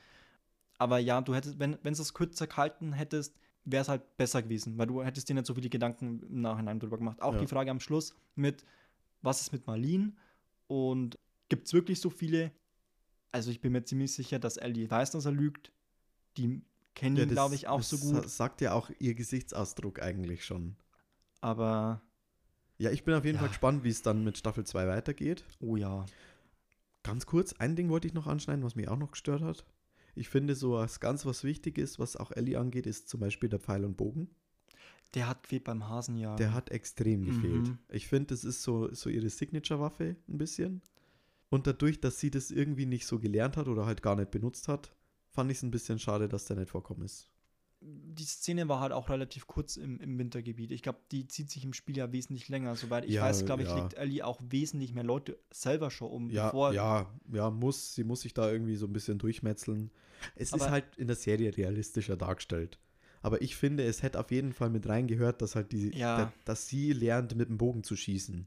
Aber 0.79 0.99
ja, 0.99 1.21
du 1.23 1.35
hättest, 1.35 1.59
wenn 1.59 1.79
es 1.85 2.15
kürzer 2.15 2.47
gehalten 2.47 2.93
hättest, 2.93 3.35
wäre 3.65 3.83
es 3.83 3.89
halt 3.89 4.17
besser 4.17 4.43
gewesen, 4.43 4.77
weil 4.77 4.87
du 4.87 5.03
hättest 5.03 5.29
dir 5.29 5.35
nicht 5.35 5.47
so 5.47 5.55
viele 5.55 5.71
Gedanken 5.71 6.21
im 6.29 6.41
Nachhinein 6.43 6.79
drüber 6.79 6.99
gemacht. 6.99 7.23
Auch 7.23 7.35
Ja. 7.35 7.41
die 7.41 7.47
Frage 7.47 7.71
am 7.71 7.81
Schluss 7.81 8.15
mit, 8.35 8.65
was 9.23 9.41
ist 9.41 9.53
mit 9.53 9.67
Marlene 9.67 10.13
und 10.67 11.19
gibt 11.49 11.67
es 11.67 11.73
wirklich 11.73 12.01
so 12.01 12.11
viele? 12.11 12.51
Also 13.33 13.51
ich 13.51 13.61
bin 13.61 13.73
mir 13.73 13.83
ziemlich 13.85 14.13
sicher, 14.13 14.39
dass 14.39 14.57
Ellie 14.57 14.91
weiß, 14.91 15.11
dass 15.13 15.25
er 15.25 15.33
lügt. 15.33 15.73
Die 16.37 16.63
kennen 16.95 17.17
ihn, 17.17 17.29
glaube 17.31 17.55
ich, 17.55 17.67
auch 17.69 17.83
so 17.83 17.97
gut. 17.99 18.23
sa- 18.25 18.29
sagt 18.29 18.61
ja 18.61 18.73
auch 18.75 18.91
ihr 18.99 19.15
Gesichtsausdruck 19.15 20.03
eigentlich 20.03 20.45
schon. 20.45 20.77
Aber, 21.41 22.03
Ja, 22.79 22.91
ich 22.91 23.05
bin 23.05 23.15
auf 23.15 23.25
jeden 23.25 23.37
Ja. 23.37 23.41
Fall 23.41 23.49
gespannt, 23.49 23.85
wie 23.85 23.89
es 23.91 24.03
dann 24.03 24.25
mit 24.25 24.37
Staffel 24.39 24.65
2 24.65 24.87
weitergeht. 24.89 25.45
oh 25.61 25.77
ja. 25.77 26.05
Ganz 27.05 27.27
kurz, 27.27 27.53
ein 27.55 27.75
Ding 27.77 27.89
wollte 27.89 28.07
ich 28.07 28.15
noch 28.15 28.27
anschneiden, 28.27 28.65
was 28.65 28.75
mich 28.77 28.89
auch 28.89 28.97
noch 28.99 29.11
gestört 29.13 29.43
hat. 29.43 29.65
Ich 30.15 30.29
finde, 30.29 30.55
so 30.55 30.73
was 30.73 31.01
ganz 31.01 31.25
was 31.27 31.43
wichtig 31.43 31.79
ist, 31.79 31.99
was 31.99 32.17
auch 32.17 32.31
Ellie 32.33 32.59
angeht, 32.59 32.87
ist 32.87 33.09
zum 33.09 33.21
Beispiel 33.21 33.49
der 33.49 33.59
Pfeil 33.61 33.85
und 33.85 33.97
Bogen. 33.97 34.29
Der 35.15 35.29
hat 35.29 35.43
gefehlt 35.43 35.65
beim 35.65 35.89
Hasenjagen. 35.89 36.37
Der 36.39 36.55
hat 36.55 36.71
extrem 36.71 37.25
gefehlt. 37.25 37.69
Mhm. 37.69 37.79
Ich 37.91 38.09
finde, 38.09 38.29
das 38.29 38.45
ist 38.45 38.63
so, 38.63 38.93
so 38.95 39.11
ihre 39.11 39.29
Signature-Waffe 39.31 40.17
ein 40.29 40.39
bisschen. 40.39 40.81
Und 41.53 41.67
dadurch, 41.67 42.01
dass 42.01 42.19
sie 42.19 42.31
das 42.31 42.51
irgendwie 42.51 42.87
nicht 42.87 43.07
so 43.07 43.19
gelernt 43.19 43.57
hat 43.57 43.69
oder 43.69 43.85
halt 43.85 44.03
gar 44.03 44.17
nicht 44.17 44.31
benutzt 44.31 44.69
hat, 44.69 44.95
fand 45.31 45.51
ich 45.51 45.59
es 45.59 45.63
ein 45.63 45.71
bisschen 45.71 45.99
schade, 45.99 46.29
dass 46.29 46.47
der 46.47 46.57
nicht 46.57 46.71
vorkommen 46.71 47.03
ist. 47.03 47.29
die 47.85 48.25
Szene 48.25 48.69
war 48.69 48.79
halt 48.81 48.93
auch 48.93 49.09
relativ 49.11 49.47
kurz 49.49 49.77
im, 49.77 49.99
im 50.01 50.17
Wintergebiet. 50.19 50.71
Ich 50.71 50.83
glaube, 50.83 51.01
die 51.11 51.27
zieht 51.27 51.51
sich 51.51 51.65
im 51.65 51.73
Spiel 51.73 51.97
ja 51.97 52.13
wesentlich 52.13 52.49
länger. 52.49 52.75
Soweit 52.77 53.05
ich 53.05 53.13
Ja, 53.15 53.23
weiß, 53.23 53.45
glaube 53.45 53.65
ich, 53.65 53.69
ja. 53.69 53.75
legt 53.77 53.95
Ellie 53.95 54.25
auch 54.25 54.41
wesentlich 54.49 54.95
mehr 54.95 55.03
Leute 55.05 55.37
selber 55.53 55.91
schon 55.91 56.11
um, 56.11 56.31
Ja, 56.31 56.47
bevor 56.47 56.73
ja, 56.73 57.13
ja, 57.33 57.51
muss. 57.51 57.95
Sie 57.97 58.05
muss 58.05 58.21
sich 58.23 58.35
da 58.35 58.51
irgendwie 58.51 58.77
so 58.77 58.87
ein 58.87 58.93
bisschen 58.93 59.19
durchmetzeln. 59.19 59.91
Es 60.37 60.49
ist 60.53 60.55
Aber- 60.63 60.71
halt 60.71 60.97
in 60.97 61.09
der 61.09 61.17
Serie 61.17 61.57
realistischer 61.57 62.17
dargestellt. 62.17 62.79
Aber 63.21 63.43
ich 63.43 63.57
finde, 63.57 63.85
es 63.85 64.03
hätte 64.03 64.19
auf 64.21 64.31
jeden 64.31 64.53
Fall 64.53 64.71
mit 64.71 64.87
reingehört, 64.89 65.43
dass 65.43 65.55
halt 65.57 65.73
die, 65.73 65.91
Ja. 65.97 66.17
da, 66.19 66.33
dass 66.45 66.69
sie 66.69 66.93
lernt, 66.93 67.35
mit 67.37 67.49
dem 67.49 67.59
Bogen 67.59 67.83
zu 67.85 67.95
schießen. 67.97 68.47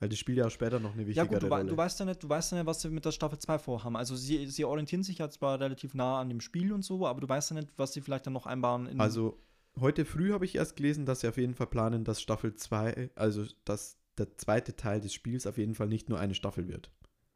Weil 0.00 0.08
das 0.08 0.18
spielt 0.18 0.38
ja 0.38 0.46
auch 0.46 0.50
später 0.50 0.80
noch 0.80 0.94
eine 0.94 1.02
Ja 1.02 1.08
wichtigere 1.08 1.40
gut, 1.40 1.42
du, 1.42 1.54
Rolle. 1.54 1.66
du 1.66 1.76
weißt 1.76 2.00
ja 2.00 2.06
nicht, 2.06 2.22
du 2.22 2.28
weißt 2.28 2.52
ja 2.52 2.58
nicht, 2.58 2.66
was 2.66 2.80
sie 2.80 2.88
mit 2.88 3.04
der 3.04 3.12
Staffel 3.12 3.38
2 3.38 3.58
vorhaben. 3.58 3.96
Also 3.96 4.16
sie, 4.16 4.46
sie 4.46 4.64
orientieren 4.64 5.02
sich 5.02 5.18
ja 5.18 5.28
zwar 5.28 5.60
relativ 5.60 5.92
nah 5.92 6.20
an 6.20 6.30
dem 6.30 6.40
Spiel 6.40 6.72
und 6.72 6.82
so, 6.82 7.06
aber 7.06 7.20
du 7.20 7.28
weißt 7.28 7.50
ja 7.50 7.56
nicht, 7.56 7.68
was 7.76 7.92
sie 7.92 8.00
vielleicht 8.00 8.26
dann 8.26 8.32
noch 8.32 8.46
einbauen. 8.46 8.86
In, 8.86 8.98
Also, 8.98 9.38
heute 9.78 10.06
früh 10.06 10.32
habe 10.32 10.46
ich 10.46 10.54
erst 10.54 10.76
gelesen, 10.76 11.04
dass 11.04 11.20
sie 11.20 11.28
auf 11.28 11.36
jeden 11.36 11.54
Fall 11.54 11.66
planen, 11.66 12.04
dass 12.04 12.22
Staffel 12.22 12.54
2, 12.54 13.10
also 13.14 13.44
dass 13.66 13.98
der 14.16 14.34
zweite 14.38 14.74
Teil 14.74 15.02
des 15.02 15.12
Spiels 15.12 15.46
auf 15.46 15.58
jeden 15.58 15.74
Fall 15.74 15.88
nicht 15.88 16.08
nur 16.08 16.18
eine 16.18 16.34
Staffel 16.34 16.66
wird. 16.66 16.90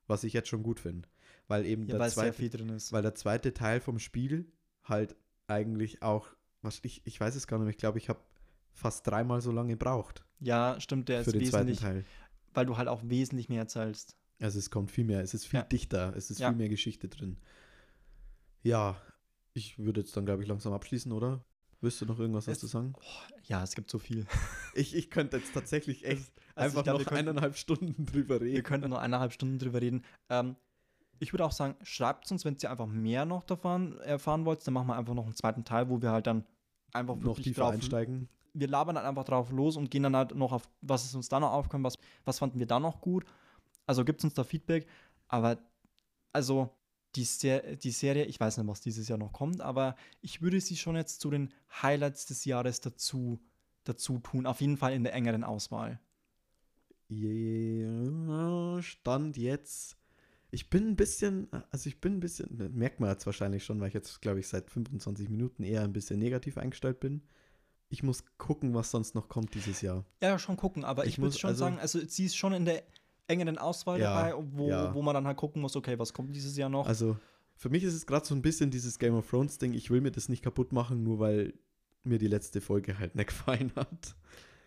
Was 0.07 0.25
ich 0.25 0.33
jetzt 0.33 0.49
schon 0.49 0.63
gut 0.63 0.81
finde. 0.81 1.07
Weil 1.49 1.67
eben 1.67 1.87
ja, 1.87 1.99
der 1.99 2.09
zweite, 2.09 2.33
viel 2.33 2.49
drin 2.49 2.71
ist. 2.71 2.93
weil 2.93 3.03
der 3.03 3.15
zweite 3.15 3.53
Teil 3.53 3.81
vom 3.81 3.99
Spiel 3.99 4.51
halt 4.85 5.17
eigentlich 5.49 6.03
auch, 6.03 6.29
was 6.63 6.79
ich, 6.83 7.03
ich 7.05 7.21
weiß 7.21 7.35
es 7.35 7.47
gar 7.47 7.59
nicht, 7.59 7.69
ich 7.69 7.77
glaube, 7.77 7.99
ich 7.99 8.09
habe 8.09 8.21
fast 8.73 9.07
dreimal 9.07 9.43
so 9.43 9.53
lange 9.53 9.73
gebraucht 9.73 10.25
ja, 10.45 10.77
stimmt, 10.79 11.09
der 11.09 11.25
für 11.25 11.31
ist 11.31 11.35
den 11.41 11.47
zweiten 11.47 11.69
wesentlich, 11.69 11.81
Teil. 11.81 12.05
Weil 12.55 12.67
du 12.67 12.77
halt 12.77 12.89
auch 12.89 13.03
wesentlich 13.05 13.49
mehr 13.49 13.61
erzählst. 13.61 14.17
Also 14.41 14.59
es 14.59 14.71
kommt 14.71 14.91
viel 14.91 15.05
mehr, 15.05 15.21
es 15.23 15.35
ist 15.35 15.47
viel 15.47 15.61
Ja. 15.61 15.65
dichter, 15.65 16.15
es 16.17 16.31
ist 16.31 16.41
Ja. 16.41 16.49
viel 16.49 16.57
mehr 16.59 16.69
Geschichte 16.69 17.09
drin. 17.09 17.37
Ja, 18.63 18.97
ich 19.53 19.79
würde 19.79 20.01
jetzt 20.01 20.17
dann, 20.17 20.25
glaube 20.27 20.43
ich, 20.43 20.49
langsam 20.49 20.73
abschließen, 20.73 21.13
oder? 21.13 21.45
Willst 21.81 22.01
du 22.01 22.07
noch 22.07 22.19
irgendwas 22.19 22.49
Es- 22.49 22.59
dazu 22.59 22.67
sagen? 22.67 22.95
Ja, 23.47 23.63
es 23.63 23.75
gibt 23.75 23.91
so 23.91 23.99
viel. 23.99 24.27
Ich, 24.77 24.93
ich 24.97 25.09
könnte 25.11 25.37
jetzt 25.37 25.55
tatsächlich 25.55 26.05
echt 26.05 26.33
Also 26.57 26.79
einfach 26.79 26.83
glaub, 26.85 26.95
noch 26.95 27.01
wir 27.01 27.07
könnten- 27.07 27.29
eineinhalb 27.29 27.57
Stunden 27.57 28.07
drüber 28.07 28.41
Wir 28.41 28.47
reden. 28.49 28.63
könnten 28.65 28.91
noch 28.91 28.99
eineinhalb 28.99 29.33
Stunden 29.33 29.59
drüber 29.59 29.81
reden. 29.81 30.03
Ähm, 30.31 30.57
ich 31.21 31.33
würde 31.33 31.45
auch 31.45 31.53
sagen, 31.53 31.77
schreibt 31.85 32.29
uns, 32.33 32.45
wenn 32.45 32.57
ihr 32.61 32.71
einfach 32.71 32.87
mehr 32.87 33.25
noch 33.25 33.45
davon 33.45 33.99
erfahren 34.01 34.45
wollt, 34.45 34.67
dann 34.67 34.75
machen 34.75 34.89
wir 34.89 34.97
einfach 34.97 35.15
noch 35.15 35.27
einen 35.27 35.35
zweiten 35.35 35.65
Teil, 35.65 35.89
wo 35.89 36.03
wir 36.03 36.11
halt 36.11 36.27
dann 36.27 36.45
einfach 36.93 37.15
noch 37.17 37.39
tiefer 37.39 37.63
drauf 37.63 37.75
einsteigen. 37.75 38.29
Wir 38.55 38.69
labern 38.69 38.95
dann 38.95 39.05
einfach 39.05 39.25
drauf 39.25 39.51
los 39.51 39.77
und 39.77 39.91
gehen 39.91 40.05
dann 40.05 40.17
halt 40.17 40.35
noch 40.35 40.53
auf, 40.53 40.69
was 40.81 41.05
ist 41.05 41.15
uns 41.15 41.29
da 41.29 41.41
noch 41.41 41.53
aufgekommen, 41.53 41.85
was, 41.85 41.99
was 42.25 42.39
fanden 42.39 42.59
wir 42.59 42.67
da 42.67 42.81
noch 42.81 43.01
gut. 43.01 43.25
Also 43.87 44.05
gibt 44.05 44.21
es 44.21 44.25
uns 44.25 44.35
da 44.35 44.45
Feedback. 44.45 44.87
Aber 45.29 45.59
also 46.33 46.71
die, 47.17 47.25
Ser 47.25 47.77
die 47.77 47.91
Serie, 47.91 48.25
ich 48.25 48.41
weiß 48.41 48.59
nicht, 48.59 48.67
was 48.67 48.81
dieses 48.81 49.09
Jahr 49.09 49.19
noch 49.19 49.33
kommt, 49.33 49.61
aber 49.61 49.97
ich 50.21 50.43
würde 50.43 50.61
sie 50.61 50.77
schon 50.77 50.97
jetzt 50.97 51.21
zu 51.21 51.31
den 51.31 51.53
Highlights 51.83 52.27
des 52.27 52.45
Jahres 52.45 52.81
dazu, 52.81 53.41
dazu 53.85 54.19
tun. 54.19 54.47
Auf 54.47 54.61
jeden 54.61 54.77
Fall 54.77 54.95
in 54.95 55.05
der 55.05 55.15
engeren 55.15 55.45
Auswahl. 55.45 56.01
Stand 58.83 59.37
jetzt. 59.37 59.97
Ich 60.51 60.71
bin 60.71 60.89
ein 60.91 60.97
bisschen, 60.97 61.49
also 61.71 61.89
ich 61.89 62.01
bin 62.01 62.15
ein 62.15 62.21
bisschen, 62.21 62.73
merkt 62.75 63.01
man 63.01 63.11
jetzt 63.11 63.27
wahrscheinlich 63.27 63.65
schon, 63.65 63.81
weil 63.81 63.89
ich 63.89 63.95
jetzt, 63.95 64.23
glaube 64.23 64.41
ich, 64.41 64.47
seit 64.47 64.71
25 64.71 65.29
Minuten 65.29 65.65
eher 65.65 65.83
ein 65.83 65.93
bisschen 65.93 66.19
negativ 66.21 66.59
eingestellt 66.59 67.01
bin. 67.01 67.23
Ich 67.89 68.03
muss 68.03 68.25
gucken, 68.39 68.75
was 68.75 68.91
sonst 68.91 69.15
noch 69.15 69.29
kommt 69.29 69.55
dieses 69.55 69.81
Jahr. 69.81 70.05
Ja, 70.23 70.39
schon 70.39 70.57
gucken, 70.57 70.85
aber 70.85 71.05
ich, 71.05 71.13
Ich 71.13 71.19
würde 71.19 71.27
muss 71.27 71.39
schon 71.39 71.49
also- 71.51 71.61
sagen, 71.65 71.79
also 71.79 72.01
sie 72.07 72.25
ist 72.25 72.37
schon 72.37 72.53
in 72.53 72.65
der 72.65 72.83
engeren 73.27 73.57
Auswahl 73.59 74.01
Ja, 74.01 74.15
dabei, 74.31 74.45
wo, 74.53 74.69
ja. 74.69 74.95
wo 74.95 75.03
man 75.03 75.15
dann 75.15 75.27
halt 75.27 75.37
gucken 75.37 75.63
muss, 75.63 75.77
okay, 75.77 75.99
was 75.99 76.13
kommt 76.13 76.35
dieses 76.35 76.57
Jahr 76.57 76.69
noch. 76.69 76.87
Also 76.87 77.17
für 77.57 77.69
mich 77.71 77.85
ist 77.85 77.95
es 77.95 78.07
gerade 78.07 78.27
so 78.27 78.35
ein 78.35 78.43
bisschen 78.43 78.71
dieses 78.71 78.99
Game 78.99 79.15
of 79.15 79.29
Thrones 79.31 79.59
Ding. 79.59 79.73
Ich 79.75 79.91
will 79.91 80.01
mir 80.01 80.11
das 80.11 80.29
nicht 80.29 80.43
kaputt 80.43 80.73
machen, 80.73 81.03
nur 81.05 81.21
weil 81.21 81.55
mir 82.03 82.19
die 82.19 82.27
letzte 82.27 82.61
Folge 82.61 82.99
halt 82.99 83.15
nicht 83.15 83.29
gefallen 83.29 83.73
hat. 83.77 84.15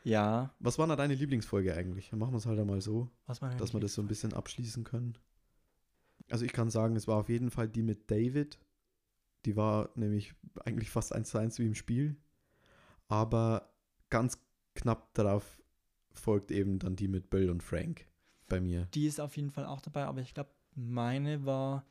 ja, 0.04 0.54
Was 0.60 0.80
war 0.80 0.88
da 0.88 0.96
deine 0.96 1.14
Lieblingsfolge 1.16 1.76
eigentlich? 1.76 2.10
Dann 2.10 2.20
machen 2.20 2.32
wir 2.34 2.38
es 2.38 2.46
halt 2.46 2.60
einmal 2.60 2.82
so. 2.82 3.10
dass 3.28 3.74
wir 3.74 3.80
das 3.80 3.94
so 3.94 4.02
ein 4.02 4.08
bisschen 4.08 4.34
abschließen 4.34 4.84
können. 4.84 5.18
Also 6.30 6.46
ich 6.46 6.54
kann 6.54 6.70
sagen, 6.70 6.96
es 6.96 7.08
war 7.08 7.18
auf 7.18 7.30
jeden 7.30 7.52
Fall 7.52 7.68
die 7.68 7.84
mit 7.84 8.10
David. 8.10 8.58
Die 9.46 9.56
war 9.56 9.90
nämlich 9.96 10.34
eigentlich 10.66 10.90
fast 10.90 11.14
eins 11.14 11.30
zu 11.30 11.38
eins 11.38 11.60
wie 11.60 11.66
im 11.68 11.76
Spiel. 11.76 12.18
Aber 13.08 13.74
ganz 14.10 14.40
knapp 14.76 15.14
darauf 15.14 15.62
folgt 16.12 16.52
eben 16.52 16.80
dann 16.80 16.96
die 16.96 17.08
mit 17.08 17.30
Bill 17.30 17.50
und 17.50 17.64
Frank 17.64 18.08
bei 18.48 18.60
mir. 18.60 18.88
Die 18.94 19.06
ist 19.08 19.20
auf 19.20 19.36
jeden 19.38 19.52
Fall 19.52 19.66
auch 19.66 19.82
dabei, 19.82 20.06
aber 20.06 20.22
ich 20.22 20.34
glaube, 20.34 20.50
meine 20.76 21.46
war, 21.46 21.86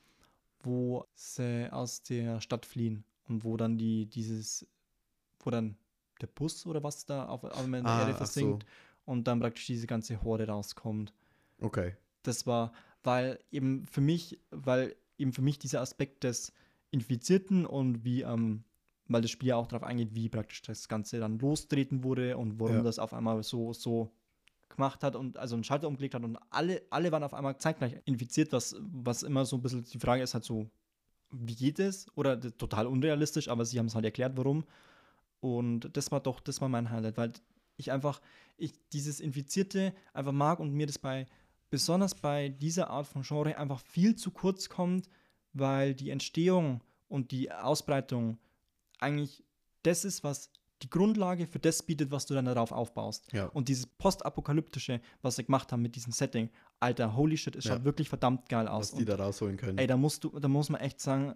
wo 0.61 1.07
sie 1.14 1.73
aus 1.73 2.03
der 2.03 2.41
Stadt 2.41 2.67
fliehen 2.67 3.05
und 3.29 3.45
wo 3.45 3.57
dann 3.57 3.79
die, 3.79 4.07
dieses, 4.07 4.67
wo 5.41 5.51
dann 5.51 5.77
der 6.21 6.27
Bus 6.29 6.67
oder 6.67 6.83
was 6.83 7.05
da 7.05 7.27
auf, 7.27 7.45
auf 7.45 7.59
einmal 7.59 7.81
in 7.81 7.87
der 7.87 7.95
Ah, 7.95 8.01
Erde 8.01 8.14
versinkt 8.14 8.64
und 9.05 9.27
dann 9.29 9.41
praktisch 9.41 9.67
diese 9.67 9.87
ganze 9.87 10.23
Horde 10.23 10.49
rauskommt. 10.49 11.12
Okay. 11.61 11.97
Das 12.23 12.47
war, 12.47 12.73
weil 13.03 13.39
eben 13.51 13.87
für 13.87 14.01
mich, 14.01 14.41
weil 14.51 14.97
eben 15.19 15.33
für 15.33 15.43
mich 15.43 15.59
dieser 15.59 15.81
Aspekt 15.81 16.25
des 16.25 16.53
Infizierten 16.91 17.67
und 17.67 18.05
wie, 18.05 18.23
ähm, 18.23 18.64
weil 19.09 19.23
das 19.23 19.31
Spiel 19.31 19.51
ja 19.51 19.57
auch 19.57 19.67
darauf 19.67 19.87
eingeht, 19.87 20.15
wie 20.15 20.29
praktisch 20.29 20.63
das 20.63 20.89
Ganze 20.89 21.21
dann 21.21 21.39
lostreten 21.39 22.03
wurde 22.03 22.37
und 22.37 22.59
warum 22.61 22.77
Ja. 22.77 22.83
das 22.83 22.99
auf 22.99 23.13
einmal 23.15 23.43
so, 23.43 23.73
so 23.73 24.11
gemacht 24.69 25.03
hat 25.05 25.15
und 25.17 25.39
also 25.39 25.55
einen 25.55 25.65
Schalter 25.65 25.87
umgelegt 25.89 26.15
hat 26.15 26.25
und 26.25 26.37
alle, 26.51 26.83
alle 26.91 27.13
waren 27.13 27.23
auf 27.23 27.35
einmal 27.35 27.57
zeitgleich 27.59 27.97
infiziert, 28.05 28.53
was, 28.53 28.75
was 28.81 29.23
immer 29.23 29.45
so 29.45 29.57
ein 29.57 29.63
bisschen 29.63 29.85
die 29.85 29.99
Frage 29.99 30.23
ist 30.23 30.35
halt 30.35 30.45
so, 30.45 30.69
wie 31.31 31.55
geht 31.55 31.79
es? 31.79 32.07
Oder 32.17 32.41
total 32.41 32.87
unrealistisch, 32.87 33.49
aber 33.49 33.65
sie 33.65 33.79
haben 33.79 33.87
es 33.87 33.95
halt 33.95 34.05
erklärt, 34.05 34.37
warum. 34.37 34.65
Und 35.41 35.91
das 35.97 36.11
war 36.11 36.21
doch, 36.21 36.41
das 36.41 36.61
war 36.61 36.69
mein 36.69 36.91
Highlight, 36.91 37.17
weil 37.17 37.33
ich 37.77 37.93
einfach, 37.93 38.21
ich 38.57 38.73
dieses 38.93 39.21
Infizierte 39.21 39.93
einfach 40.13 40.33
mag 40.33 40.61
und 40.61 40.73
mir 40.73 40.87
das 40.87 40.99
bei, 40.99 41.27
besonders 41.71 42.15
bei 42.15 42.49
dieser 42.49 42.91
Art 42.91 43.07
von 43.07 43.23
Genre 43.23 43.57
einfach 43.59 43.81
viel 43.81 44.17
zu 44.17 44.31
kurz 44.31 44.69
kommt, 44.69 45.09
weil 45.53 45.95
die 45.95 46.11
Entstehung 46.11 46.81
und 47.09 47.31
die 47.33 47.53
Ausbreitung 47.53 48.39
eigentlich 48.99 49.44
das 49.82 50.05
ist, 50.05 50.24
was 50.24 50.51
die 50.82 50.90
Grundlage 50.90 51.47
für 51.47 51.59
das 51.59 51.82
bietet, 51.82 52.11
was 52.11 52.26
du 52.26 52.34
dann 52.34 52.44
darauf 52.44 52.70
aufbaust. 52.72 53.32
Ja. 53.32 53.47
Und 53.47 53.68
dieses 53.68 53.86
postapokalyptische, 53.86 55.01
was 55.22 55.36
sie 55.36 55.44
gemacht 55.44 55.72
haben 55.72 55.80
mit 55.82 55.97
diesem 55.97 56.12
Setting, 56.12 56.51
Alter, 56.80 57.16
holy 57.16 57.36
shit, 57.36 57.57
es 57.57 57.64
Ja. 57.64 57.74
schaut 57.74 57.84
wirklich 57.84 58.09
verdammt 58.09 58.49
geil 58.49 58.68
aus. 58.68 58.92
Was 58.92 58.99
die 58.99 59.05
Und, 59.05 59.09
da 59.09 59.16
rausholen 59.16 59.57
können. 59.57 59.78
ey, 59.78 59.86
da 59.86 59.97
musst 59.97 60.24
du, 60.24 60.38
da 60.38 60.49
muss 60.49 60.68
man 60.68 60.80
echt 60.82 61.01
sagen, 61.01 61.34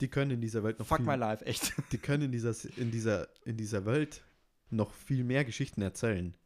die 0.00 0.08
können 0.08 0.32
in 0.32 0.40
dieser 0.40 0.64
Welt 0.64 0.78
noch 0.78 0.86
fuck 0.86 0.98
viel, 0.98 1.06
my 1.06 1.14
life, 1.14 1.44
echt. 1.44 1.72
die 1.92 1.98
können 1.98 2.24
in 2.24 2.32
dieser, 2.32 2.54
in 2.76 2.90
dieser, 2.90 3.28
in 3.44 3.56
dieser 3.56 3.84
Welt 3.86 4.22
noch 4.70 4.92
viel 4.94 5.22
mehr 5.22 5.44
Geschichten 5.44 5.82
erzählen. 5.82 6.36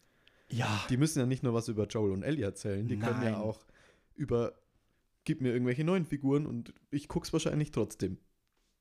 Ja. 0.50 0.84
Die 0.90 0.96
müssen 0.96 1.18
ja 1.20 1.26
nicht 1.26 1.42
nur 1.42 1.54
was 1.54 1.68
über 1.68 1.86
Joel 1.86 2.12
und 2.12 2.22
Ellie 2.22 2.44
erzählen, 2.44 2.86
die 2.86 2.98
können 2.98 3.22
ja 3.22 3.30
Nein. 3.30 3.40
auch 3.40 3.64
über 4.14 4.54
gib 5.24 5.40
mir 5.40 5.52
irgendwelche 5.52 5.84
neuen 5.84 6.06
Figuren 6.06 6.46
und 6.46 6.72
ich 6.90 7.08
guck's 7.08 7.32
wahrscheinlich 7.32 7.72
trotzdem. 7.72 8.18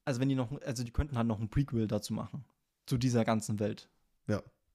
Also 0.06 0.22
wenn 0.22 0.30
die 0.30 0.36
noch, 0.36 0.62
also 0.62 0.84
die 0.84 0.92
könnten 0.92 1.18
halt 1.18 1.28
noch 1.28 1.40
ein 1.40 1.50
Prequel 1.50 1.88
dazu 1.88 2.14
machen. 2.14 2.46
Zu 2.86 2.98
dieser 2.98 3.26
ganzen 3.26 3.60
Welt. 3.60 3.90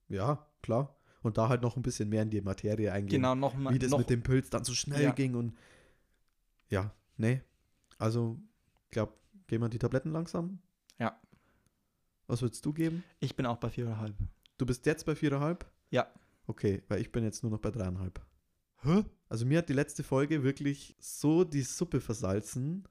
Ja, 0.08 0.44
klar. 0.60 0.96
Und 1.22 1.38
da 1.38 1.48
halt 1.48 1.62
noch 1.62 1.76
ein 1.76 1.82
bisschen 1.82 2.08
mehr 2.08 2.22
in 2.22 2.30
die 2.30 2.40
Materie 2.40 2.92
eingehen. 2.92 3.20
Genau, 3.20 3.36
noch 3.36 3.54
mal. 3.54 3.72
wie 3.72 3.78
das 3.78 3.90
noch, 3.90 3.98
mit 4.00 4.10
dem 4.10 4.24
Pilz 4.24 4.50
dann 4.50 4.64
so 4.64 4.74
schnell 4.74 5.04
Ja. 5.04 5.12
ging 5.12 5.36
und 5.36 5.56
ja, 6.68 6.92
nee. 7.16 7.42
Also, 7.98 8.36
ich 8.86 8.90
glaube, 8.90 9.12
gehen 9.46 9.60
wir 9.60 9.68
die 9.68 9.78
Tabletten 9.78 10.10
langsam. 10.10 10.58
Ja. 10.98 11.16
Was 12.26 12.42
würdest 12.42 12.66
du 12.66 12.72
geben? 12.72 13.04
Ich 13.20 13.36
bin 13.36 13.46
auch 13.46 13.58
bei 13.58 13.70
viereinhalb. 13.70 14.16
Du 14.58 14.66
bist 14.66 14.84
jetzt 14.86 15.06
bei 15.06 15.14
viereinhalb? 15.14 15.64
Ja. 15.90 16.08
Okay, 16.48 16.82
weil 16.88 17.00
ich 17.00 17.12
bin 17.12 17.22
jetzt 17.22 17.44
nur 17.44 17.52
noch 17.52 17.60
bei 17.60 17.70
dreieinhalb. 17.70 18.20
Hä? 18.82 19.04
Also 19.28 19.46
mir 19.46 19.58
hat 19.58 19.68
die 19.68 19.74
letzte 19.74 20.02
Folge 20.02 20.42
wirklich 20.42 20.96
so 20.98 21.44
die 21.44 21.62
Suppe 21.62 22.00
versalzen, 22.00 22.88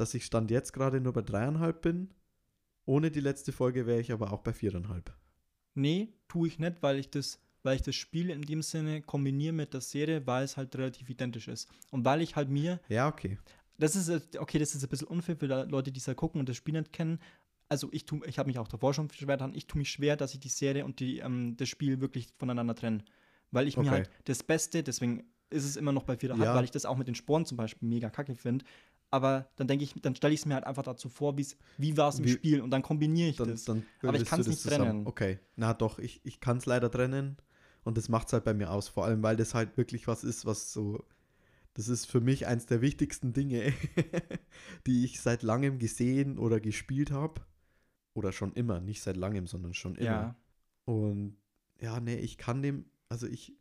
dass 0.00 0.14
ich 0.14 0.24
stand 0.24 0.50
jetzt 0.50 0.72
gerade 0.72 1.00
nur 1.00 1.12
bei 1.12 1.22
dreieinhalb 1.22 1.82
bin 1.82 2.12
Ohne 2.86 3.10
die 3.10 3.20
letzte 3.20 3.52
Folge 3.52 3.86
wäre 3.86 4.00
ich 4.00 4.12
aber 4.12 4.32
auch 4.32 4.42
bei 4.42 4.52
viereinhalb. 4.52 5.14
Nee, 5.74 6.12
tue 6.28 6.48
ich 6.48 6.58
nicht, 6.58 6.82
weil 6.82 6.98
ich 6.98 7.10
das, 7.10 7.40
weil 7.62 7.76
ich 7.76 7.82
das 7.82 7.94
Spiel 7.94 8.30
in 8.30 8.42
dem 8.42 8.62
Sinne 8.62 9.02
kombiniere 9.02 9.52
mit 9.52 9.72
der 9.74 9.80
Serie, 9.80 10.26
weil 10.26 10.44
es 10.44 10.56
halt 10.56 10.74
relativ 10.76 11.08
identisch 11.08 11.48
ist. 11.48 11.70
Und 11.90 12.04
weil 12.04 12.22
ich 12.22 12.36
halt 12.36 12.48
mir, 12.48 12.80
Ja, 12.88 13.08
okay. 13.08 13.38
das 13.78 13.96
ist, 13.96 14.36
okay, 14.38 14.58
das 14.58 14.74
ist 14.74 14.82
ein 14.82 14.88
bisschen 14.88 15.08
unfair 15.08 15.36
für 15.36 15.46
Leute, 15.46 15.92
die 15.92 15.98
es 16.00 16.06
ja 16.06 16.14
gucken 16.14 16.40
und 16.40 16.48
das 16.48 16.56
Spiel 16.56 16.74
nicht 16.74 16.92
kennen. 16.92 17.20
Also 17.68 17.88
ich 17.92 18.04
tu, 18.04 18.20
ich 18.26 18.38
habe 18.38 18.48
mich 18.48 18.58
auch 18.58 18.68
davor 18.68 18.94
schon 18.94 19.08
schwer 19.10 19.36
dran, 19.36 19.54
ich 19.54 19.66
tue 19.66 19.78
mich 19.78 19.90
schwer, 19.90 20.16
dass 20.16 20.34
ich 20.34 20.40
die 20.40 20.48
Serie 20.48 20.84
und 20.84 20.98
die, 21.00 21.18
ähm, 21.18 21.56
das 21.56 21.68
Spiel 21.68 22.00
wirklich 22.00 22.28
voneinander 22.38 22.74
trenne. 22.74 23.04
Weil 23.52 23.68
ich 23.68 23.78
mir 23.78 23.86
Okay. 23.86 23.90
halt 23.90 24.10
das 24.24 24.42
Beste, 24.42 24.82
deswegen 24.82 25.24
ist 25.50 25.64
es 25.64 25.76
immer 25.76 25.92
noch 25.92 26.04
bei 26.04 26.16
4,5, 26.16 26.44
Ja. 26.44 26.54
weil 26.54 26.64
ich 26.64 26.70
das 26.72 26.84
auch 26.84 26.96
mit 26.96 27.08
den 27.08 27.14
Sporen 27.14 27.46
zum 27.46 27.56
Beispiel 27.56 27.88
mega 27.88 28.10
kacke 28.10 28.34
finde. 28.34 28.64
Aber 29.12 29.50
dann 29.56 29.66
denke 29.66 29.84
ich, 29.84 29.94
dann 30.00 30.14
stelle 30.14 30.32
ich 30.34 30.40
es 30.40 30.46
mir 30.46 30.54
halt 30.54 30.64
einfach 30.64 30.84
dazu 30.84 31.08
vor, 31.08 31.36
wie's, 31.36 31.56
wie 31.78 31.96
war 31.96 32.10
es 32.10 32.18
im 32.20 32.26
Wie- 32.26 32.30
Spiel 32.32 32.60
und 32.60 32.70
dann 32.70 32.82
kombiniere 32.82 33.30
ich 33.30 33.36
Dann, 33.36 33.48
das. 33.50 33.64
dann 33.64 33.84
Aber 34.02 34.14
ich 34.20 34.28
du 34.28 34.36
das 34.36 34.46
nicht 34.46 34.60
zusammen. 34.60 34.84
trennen. 34.84 35.06
Okay. 35.06 35.38
Na 35.56 35.74
doch, 35.74 35.98
ich, 35.98 36.20
ich 36.24 36.38
kann 36.40 36.58
es 36.58 36.66
leider 36.66 36.90
trennen. 36.90 37.36
Und 37.82 37.96
das 37.96 38.08
macht 38.08 38.26
es 38.28 38.32
halt 38.34 38.44
bei 38.44 38.54
mir 38.54 38.70
aus. 38.70 38.88
Vor 38.88 39.04
allem, 39.06 39.22
weil 39.22 39.36
das 39.36 39.54
halt 39.54 39.76
wirklich 39.76 40.06
was 40.06 40.22
ist, 40.22 40.44
was 40.46 40.72
so. 40.72 41.04
Das 41.74 41.88
ist 41.88 42.04
für 42.06 42.20
mich 42.20 42.46
eins 42.46 42.66
der 42.66 42.82
wichtigsten 42.82 43.32
Dinge, 43.32 43.72
die 44.86 45.04
ich 45.04 45.20
seit 45.20 45.42
langem 45.42 45.78
gesehen 45.78 46.38
oder 46.38 46.60
gespielt 46.60 47.10
habe. 47.10 47.40
Oder 48.12 48.32
schon 48.32 48.52
immer. 48.52 48.80
Nicht 48.80 49.02
seit 49.02 49.16
langem, 49.16 49.46
sondern 49.46 49.72
schon 49.74 49.94
immer. 49.96 50.04
Ja. 50.10 50.36
Und 50.84 51.36
ja, 51.80 52.00
nee, 52.00 52.16
ich 52.16 52.36
kann 52.38 52.60
dem, 52.62 52.84
also 53.08 53.26
ich, 53.26 53.56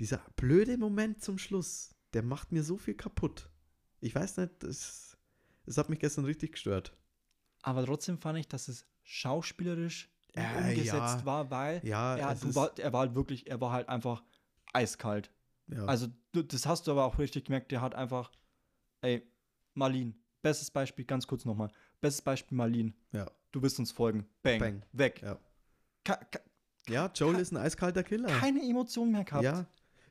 dieser 0.00 0.20
blöde 0.36 0.76
Moment 0.76 1.22
zum 1.22 1.38
Schluss, 1.38 1.94
der 2.12 2.22
macht 2.22 2.52
mir 2.52 2.62
so 2.64 2.76
viel 2.76 2.94
kaputt. 2.94 3.48
Ich 4.02 4.14
weiß 4.14 4.36
nicht, 4.38 4.50
das, 4.62 5.16
das 5.64 5.78
hat 5.78 5.88
mich 5.88 6.00
gestern 6.00 6.24
richtig 6.24 6.52
gestört. 6.52 6.94
Aber 7.62 7.84
trotzdem 7.86 8.18
fand 8.18 8.38
ich, 8.38 8.48
dass 8.48 8.68
es 8.68 8.84
schauspielerisch 9.04 10.10
Äh, 10.34 10.42
umgesetzt 10.58 11.20
ja. 11.20 11.24
war, 11.24 11.50
weil 11.50 11.80
Ja, 11.84 12.16
er, 12.16 12.30
es 12.32 12.54
war, 12.54 12.76
er 12.78 12.92
war 12.92 13.00
halt 13.00 13.14
wirklich, 13.14 13.46
er 13.48 13.60
war 13.60 13.70
halt 13.72 13.88
einfach 13.88 14.22
eiskalt. 14.72 15.30
ja, 15.68 15.84
Also 15.86 16.08
das 16.32 16.66
hast 16.66 16.86
du 16.86 16.90
aber 16.90 17.04
auch 17.04 17.18
richtig 17.18 17.44
gemerkt, 17.44 17.70
der 17.70 17.80
hat 17.80 17.94
einfach, 17.94 18.32
ey, 19.02 19.22
Marlin, 19.74 20.14
bestes 20.42 20.70
Beispiel, 20.70 21.04
ganz 21.04 21.26
kurz 21.28 21.44
nochmal, 21.44 21.70
bestes 22.00 22.22
Beispiel 22.22 22.56
Marlin, 22.56 22.94
ja, 23.12 23.30
du 23.52 23.62
wirst 23.62 23.78
uns 23.78 23.92
folgen, 23.92 24.26
bang, 24.42 24.58
Bang. 24.58 24.82
weg. 24.92 25.22
ja. 25.22 25.38
Ka 26.04 26.18
Ja, 26.88 27.10
Joel 27.14 27.38
ist 27.38 27.52
ein 27.52 27.58
eiskalter 27.58 28.02
Killer. 28.02 28.28
keine 28.40 28.62
Emotion 28.68 29.12
mehr 29.12 29.22
gehabt. 29.24 29.44
Ja, 29.44 29.66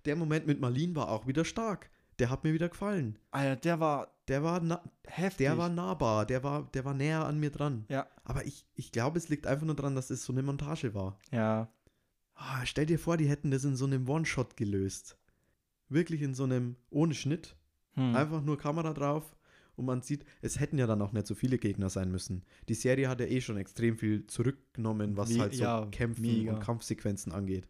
der 0.06 0.16
Moment 0.16 0.48
mit 0.48 0.62
Marlene 0.62 0.96
war 0.96 1.10
auch 1.10 1.28
wieder 1.28 1.44
stark. 1.44 1.90
Der 2.22 2.30
hat 2.30 2.44
mir 2.46 2.54
wieder 2.54 2.70
gefallen. 2.70 3.18
Alter, 3.32 3.56
der 3.58 3.80
war 3.82 4.16
Der 4.30 4.44
war, 4.44 4.62
na, 4.62 4.82
heftig. 5.08 5.40
der 5.46 5.58
war 5.58 5.68
nahbar, 5.70 6.26
der 6.26 6.44
war, 6.44 6.70
der 6.74 6.86
war 6.86 6.94
näher 6.94 7.26
an 7.26 7.40
mir 7.40 7.50
dran. 7.50 7.84
ja, 7.90 8.08
Aber 8.24 8.46
ich, 8.46 8.66
ich 8.76 8.92
glaube, 8.94 9.18
es 9.18 9.28
liegt 9.28 9.46
einfach 9.48 9.66
nur 9.66 9.76
daran, 9.76 9.96
dass 9.96 10.10
es 10.12 10.24
so 10.24 10.32
eine 10.32 10.44
Montage 10.44 10.94
war. 10.94 11.18
ja, 11.32 11.68
Ah, 12.36 12.66
stell 12.66 12.86
dir 12.88 12.98
vor, 12.98 13.18
die 13.18 13.28
hätten 13.30 13.52
das 13.52 13.64
in 13.66 13.76
so 13.76 13.86
einem 13.86 14.08
One-Shot 14.10 14.56
gelöst. 14.58 15.18
Wirklich 15.90 16.22
in 16.22 16.34
so 16.34 16.44
einem, 16.46 16.76
ohne 16.90 17.14
Schnitt. 17.14 17.56
hm. 17.94 18.16
Einfach 18.16 18.42
nur 18.42 18.58
Kamera 18.58 18.94
drauf 18.94 19.36
und 19.76 19.86
man 19.86 20.02
sieht, 20.02 20.24
es 20.42 20.60
hätten 20.60 20.78
ja 20.78 20.88
dann 20.88 21.02
auch 21.02 21.12
nicht 21.14 21.28
so 21.28 21.36
viele 21.36 21.58
Gegner 21.58 21.90
sein 21.90 22.10
müssen. 22.12 22.44
Die 22.70 22.74
Serie 22.76 23.10
hat 23.10 23.20
ja 23.20 23.26
eh 23.28 23.42
schon 23.42 23.58
extrem 23.58 23.98
viel 23.98 24.26
zurückgenommen, 24.28 25.18
was 25.18 25.30
Me- 25.32 25.40
halt 25.40 25.54
so 25.56 25.64
ja, 25.64 25.86
Kämpfen 25.92 26.22
mega. 26.22 26.54
und 26.54 26.60
Kampfsequenzen 26.62 27.32
angeht. 27.32 27.68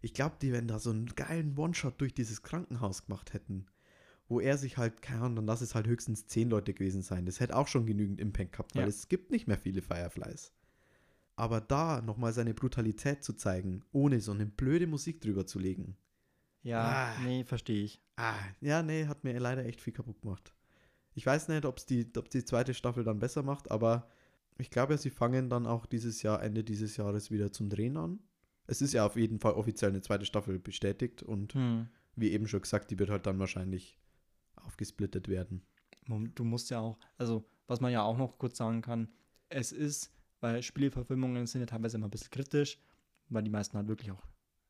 Ich 0.00 0.12
glaube, 0.14 0.36
die, 0.40 0.52
wenn 0.52 0.68
da 0.68 0.78
so 0.78 0.90
einen 0.90 1.06
geilen 1.06 1.56
One-Shot 1.58 2.00
durch 2.00 2.14
dieses 2.14 2.42
Krankenhaus 2.42 3.06
gemacht 3.06 3.32
hätten, 3.32 3.66
wo 4.28 4.40
er 4.40 4.56
sich 4.58 4.76
halt, 4.78 5.02
keine 5.02 5.20
Ahnung, 5.20 5.36
dann 5.36 5.46
lass 5.46 5.60
es 5.60 5.74
halt 5.74 5.86
höchstens 5.86 6.26
zehn 6.26 6.48
Leute 6.50 6.72
gewesen 6.74 7.02
sein. 7.02 7.26
Das 7.26 7.40
hätte 7.40 7.56
auch 7.56 7.68
schon 7.68 7.86
genügend 7.86 8.20
Impact 8.20 8.52
gehabt, 8.52 8.74
weil 8.74 8.82
Ja. 8.82 8.88
es 8.88 9.08
gibt 9.08 9.30
nicht 9.30 9.46
mehr 9.46 9.58
viele 9.58 9.82
Fireflies. 9.82 10.52
Aber 11.36 11.60
da 11.60 12.00
nochmal 12.00 12.32
seine 12.32 12.54
Brutalität 12.54 13.24
zu 13.24 13.32
zeigen, 13.34 13.82
ohne 13.92 14.20
so 14.20 14.32
eine 14.32 14.46
blöde 14.46 14.86
Musik 14.86 15.20
drüber 15.20 15.46
zu 15.46 15.58
legen. 15.58 15.96
ja, 16.62 16.80
Ah. 17.14 17.20
nee, 17.22 17.44
verstehe 17.44 17.84
ich. 17.84 18.00
Ah, 18.16 18.38
ja, 18.62 18.82
nee, 18.82 19.06
hat 19.06 19.22
mir 19.24 19.38
leider 19.38 19.66
echt 19.66 19.82
viel 19.82 19.92
kaputt 19.92 20.22
gemacht. 20.22 20.54
Ich 21.14 21.26
weiß 21.26 21.48
nicht, 21.48 21.66
ob's 21.66 21.84
die, 21.84 22.10
ob 22.16 22.30
die 22.30 22.44
zweite 22.44 22.72
Staffel 22.72 23.04
dann 23.04 23.18
besser 23.18 23.42
macht, 23.42 23.70
aber 23.70 24.08
ich 24.56 24.70
glaube, 24.70 24.96
sie 24.96 25.10
fangen 25.10 25.50
dann 25.50 25.66
auch 25.66 25.84
dieses 25.84 26.22
Jahr, 26.22 26.42
Ende 26.42 26.64
dieses 26.64 26.96
Jahres 26.96 27.30
wieder 27.30 27.52
zum 27.52 27.68
Drehen 27.68 27.96
an. 27.98 28.18
Es 28.66 28.80
ist 28.80 28.94
ja 28.94 29.04
auf 29.04 29.16
jeden 29.16 29.40
Fall 29.40 29.52
offiziell 29.52 29.90
eine 29.90 30.00
zweite 30.00 30.24
Staffel 30.24 30.58
bestätigt 30.58 31.22
und 31.22 31.52
Hm. 31.52 31.88
wie 32.16 32.30
eben 32.32 32.46
schon 32.48 32.62
gesagt, 32.62 32.90
die 32.90 32.98
wird 32.98 33.10
halt 33.10 33.26
dann 33.26 33.38
wahrscheinlich 33.38 33.98
aufgesplittet 34.64 35.28
werden. 35.28 35.62
Du 36.06 36.44
musst 36.44 36.70
ja 36.70 36.80
auch, 36.80 36.98
also 37.16 37.44
was 37.66 37.80
man 37.80 37.92
ja 37.92 38.02
auch 38.02 38.18
noch 38.18 38.36
kurz 38.38 38.58
sagen 38.58 38.82
kann, 38.82 39.08
es 39.48 39.72
ist, 39.72 40.12
weil 40.40 40.62
Spieleverfilmungen 40.62 41.46
sind 41.46 41.60
ja 41.62 41.66
teilweise 41.66 41.96
immer 41.96 42.08
ein 42.08 42.10
bisschen 42.10 42.30
kritisch, 42.30 42.78
weil 43.28 43.42
die 43.42 43.50
meisten 43.50 43.76
halt 43.76 43.88
wirklich 43.88 44.10
auch 44.10 44.22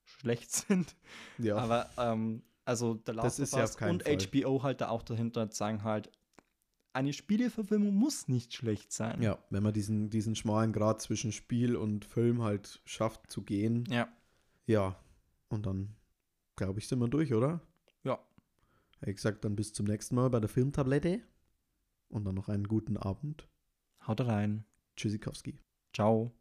schlecht 0.05 0.51
sind. 0.53 0.95
Ja, 1.39 1.57
Aber 1.57 1.91
ähm, 1.99 2.43
also 2.65 3.01
The 3.07 3.13
Last 3.13 3.39
Das 3.41 3.53
of 3.53 3.59
ja 3.59 3.65
Us 3.65 3.77
keinen 3.77 3.91
und 3.95 4.03
Fall. 4.05 4.19
HBO 4.19 4.63
halt 4.63 4.81
da 4.81 4.89
auch 4.91 5.03
dahinter 5.03 5.51
sagen 5.51 5.83
halt, 5.83 6.11
eine 6.93 7.13
Spieleverfilmung 7.13 7.93
muss 7.93 8.29
nicht 8.29 8.55
schlecht 8.55 8.93
sein. 8.93 9.21
ja 9.21 9.37
wenn 9.51 9.65
man 9.65 9.73
diesen, 9.73 10.11
diesen 10.11 10.37
schmalen 10.37 10.73
Grad 10.73 11.03
zwischen 11.03 11.33
Spiel 11.33 11.75
und 11.75 12.05
Film 12.05 12.43
halt 12.43 12.81
schafft 12.85 13.29
zu 13.33 13.43
gehen, 13.43 13.85
Ja. 13.91 14.07
ja, 14.67 14.97
und 15.49 15.67
dann 15.67 15.97
glaube 16.55 16.79
ich, 16.79 16.87
sind 16.87 17.01
wir 17.01 17.09
durch, 17.09 17.35
oder? 17.35 17.61
Wie 19.05 19.15
gesagt, 19.15 19.45
dann 19.45 19.57
bis 19.57 19.73
zum 19.73 19.87
nächsten 19.87 20.15
Mal 20.15 20.31
bei 20.31 20.41
der 20.41 20.49
Filmtablette 20.49 21.21
und 22.09 22.25
dann 22.25 22.35
noch 22.35 22.49
einen 22.49 22.69
guten 22.69 22.97
Abend. 22.97 23.49
Haut 24.07 24.21
rein. 24.23 24.65
Tschüssikowski. 24.97 25.59
Ciao. 25.93 26.33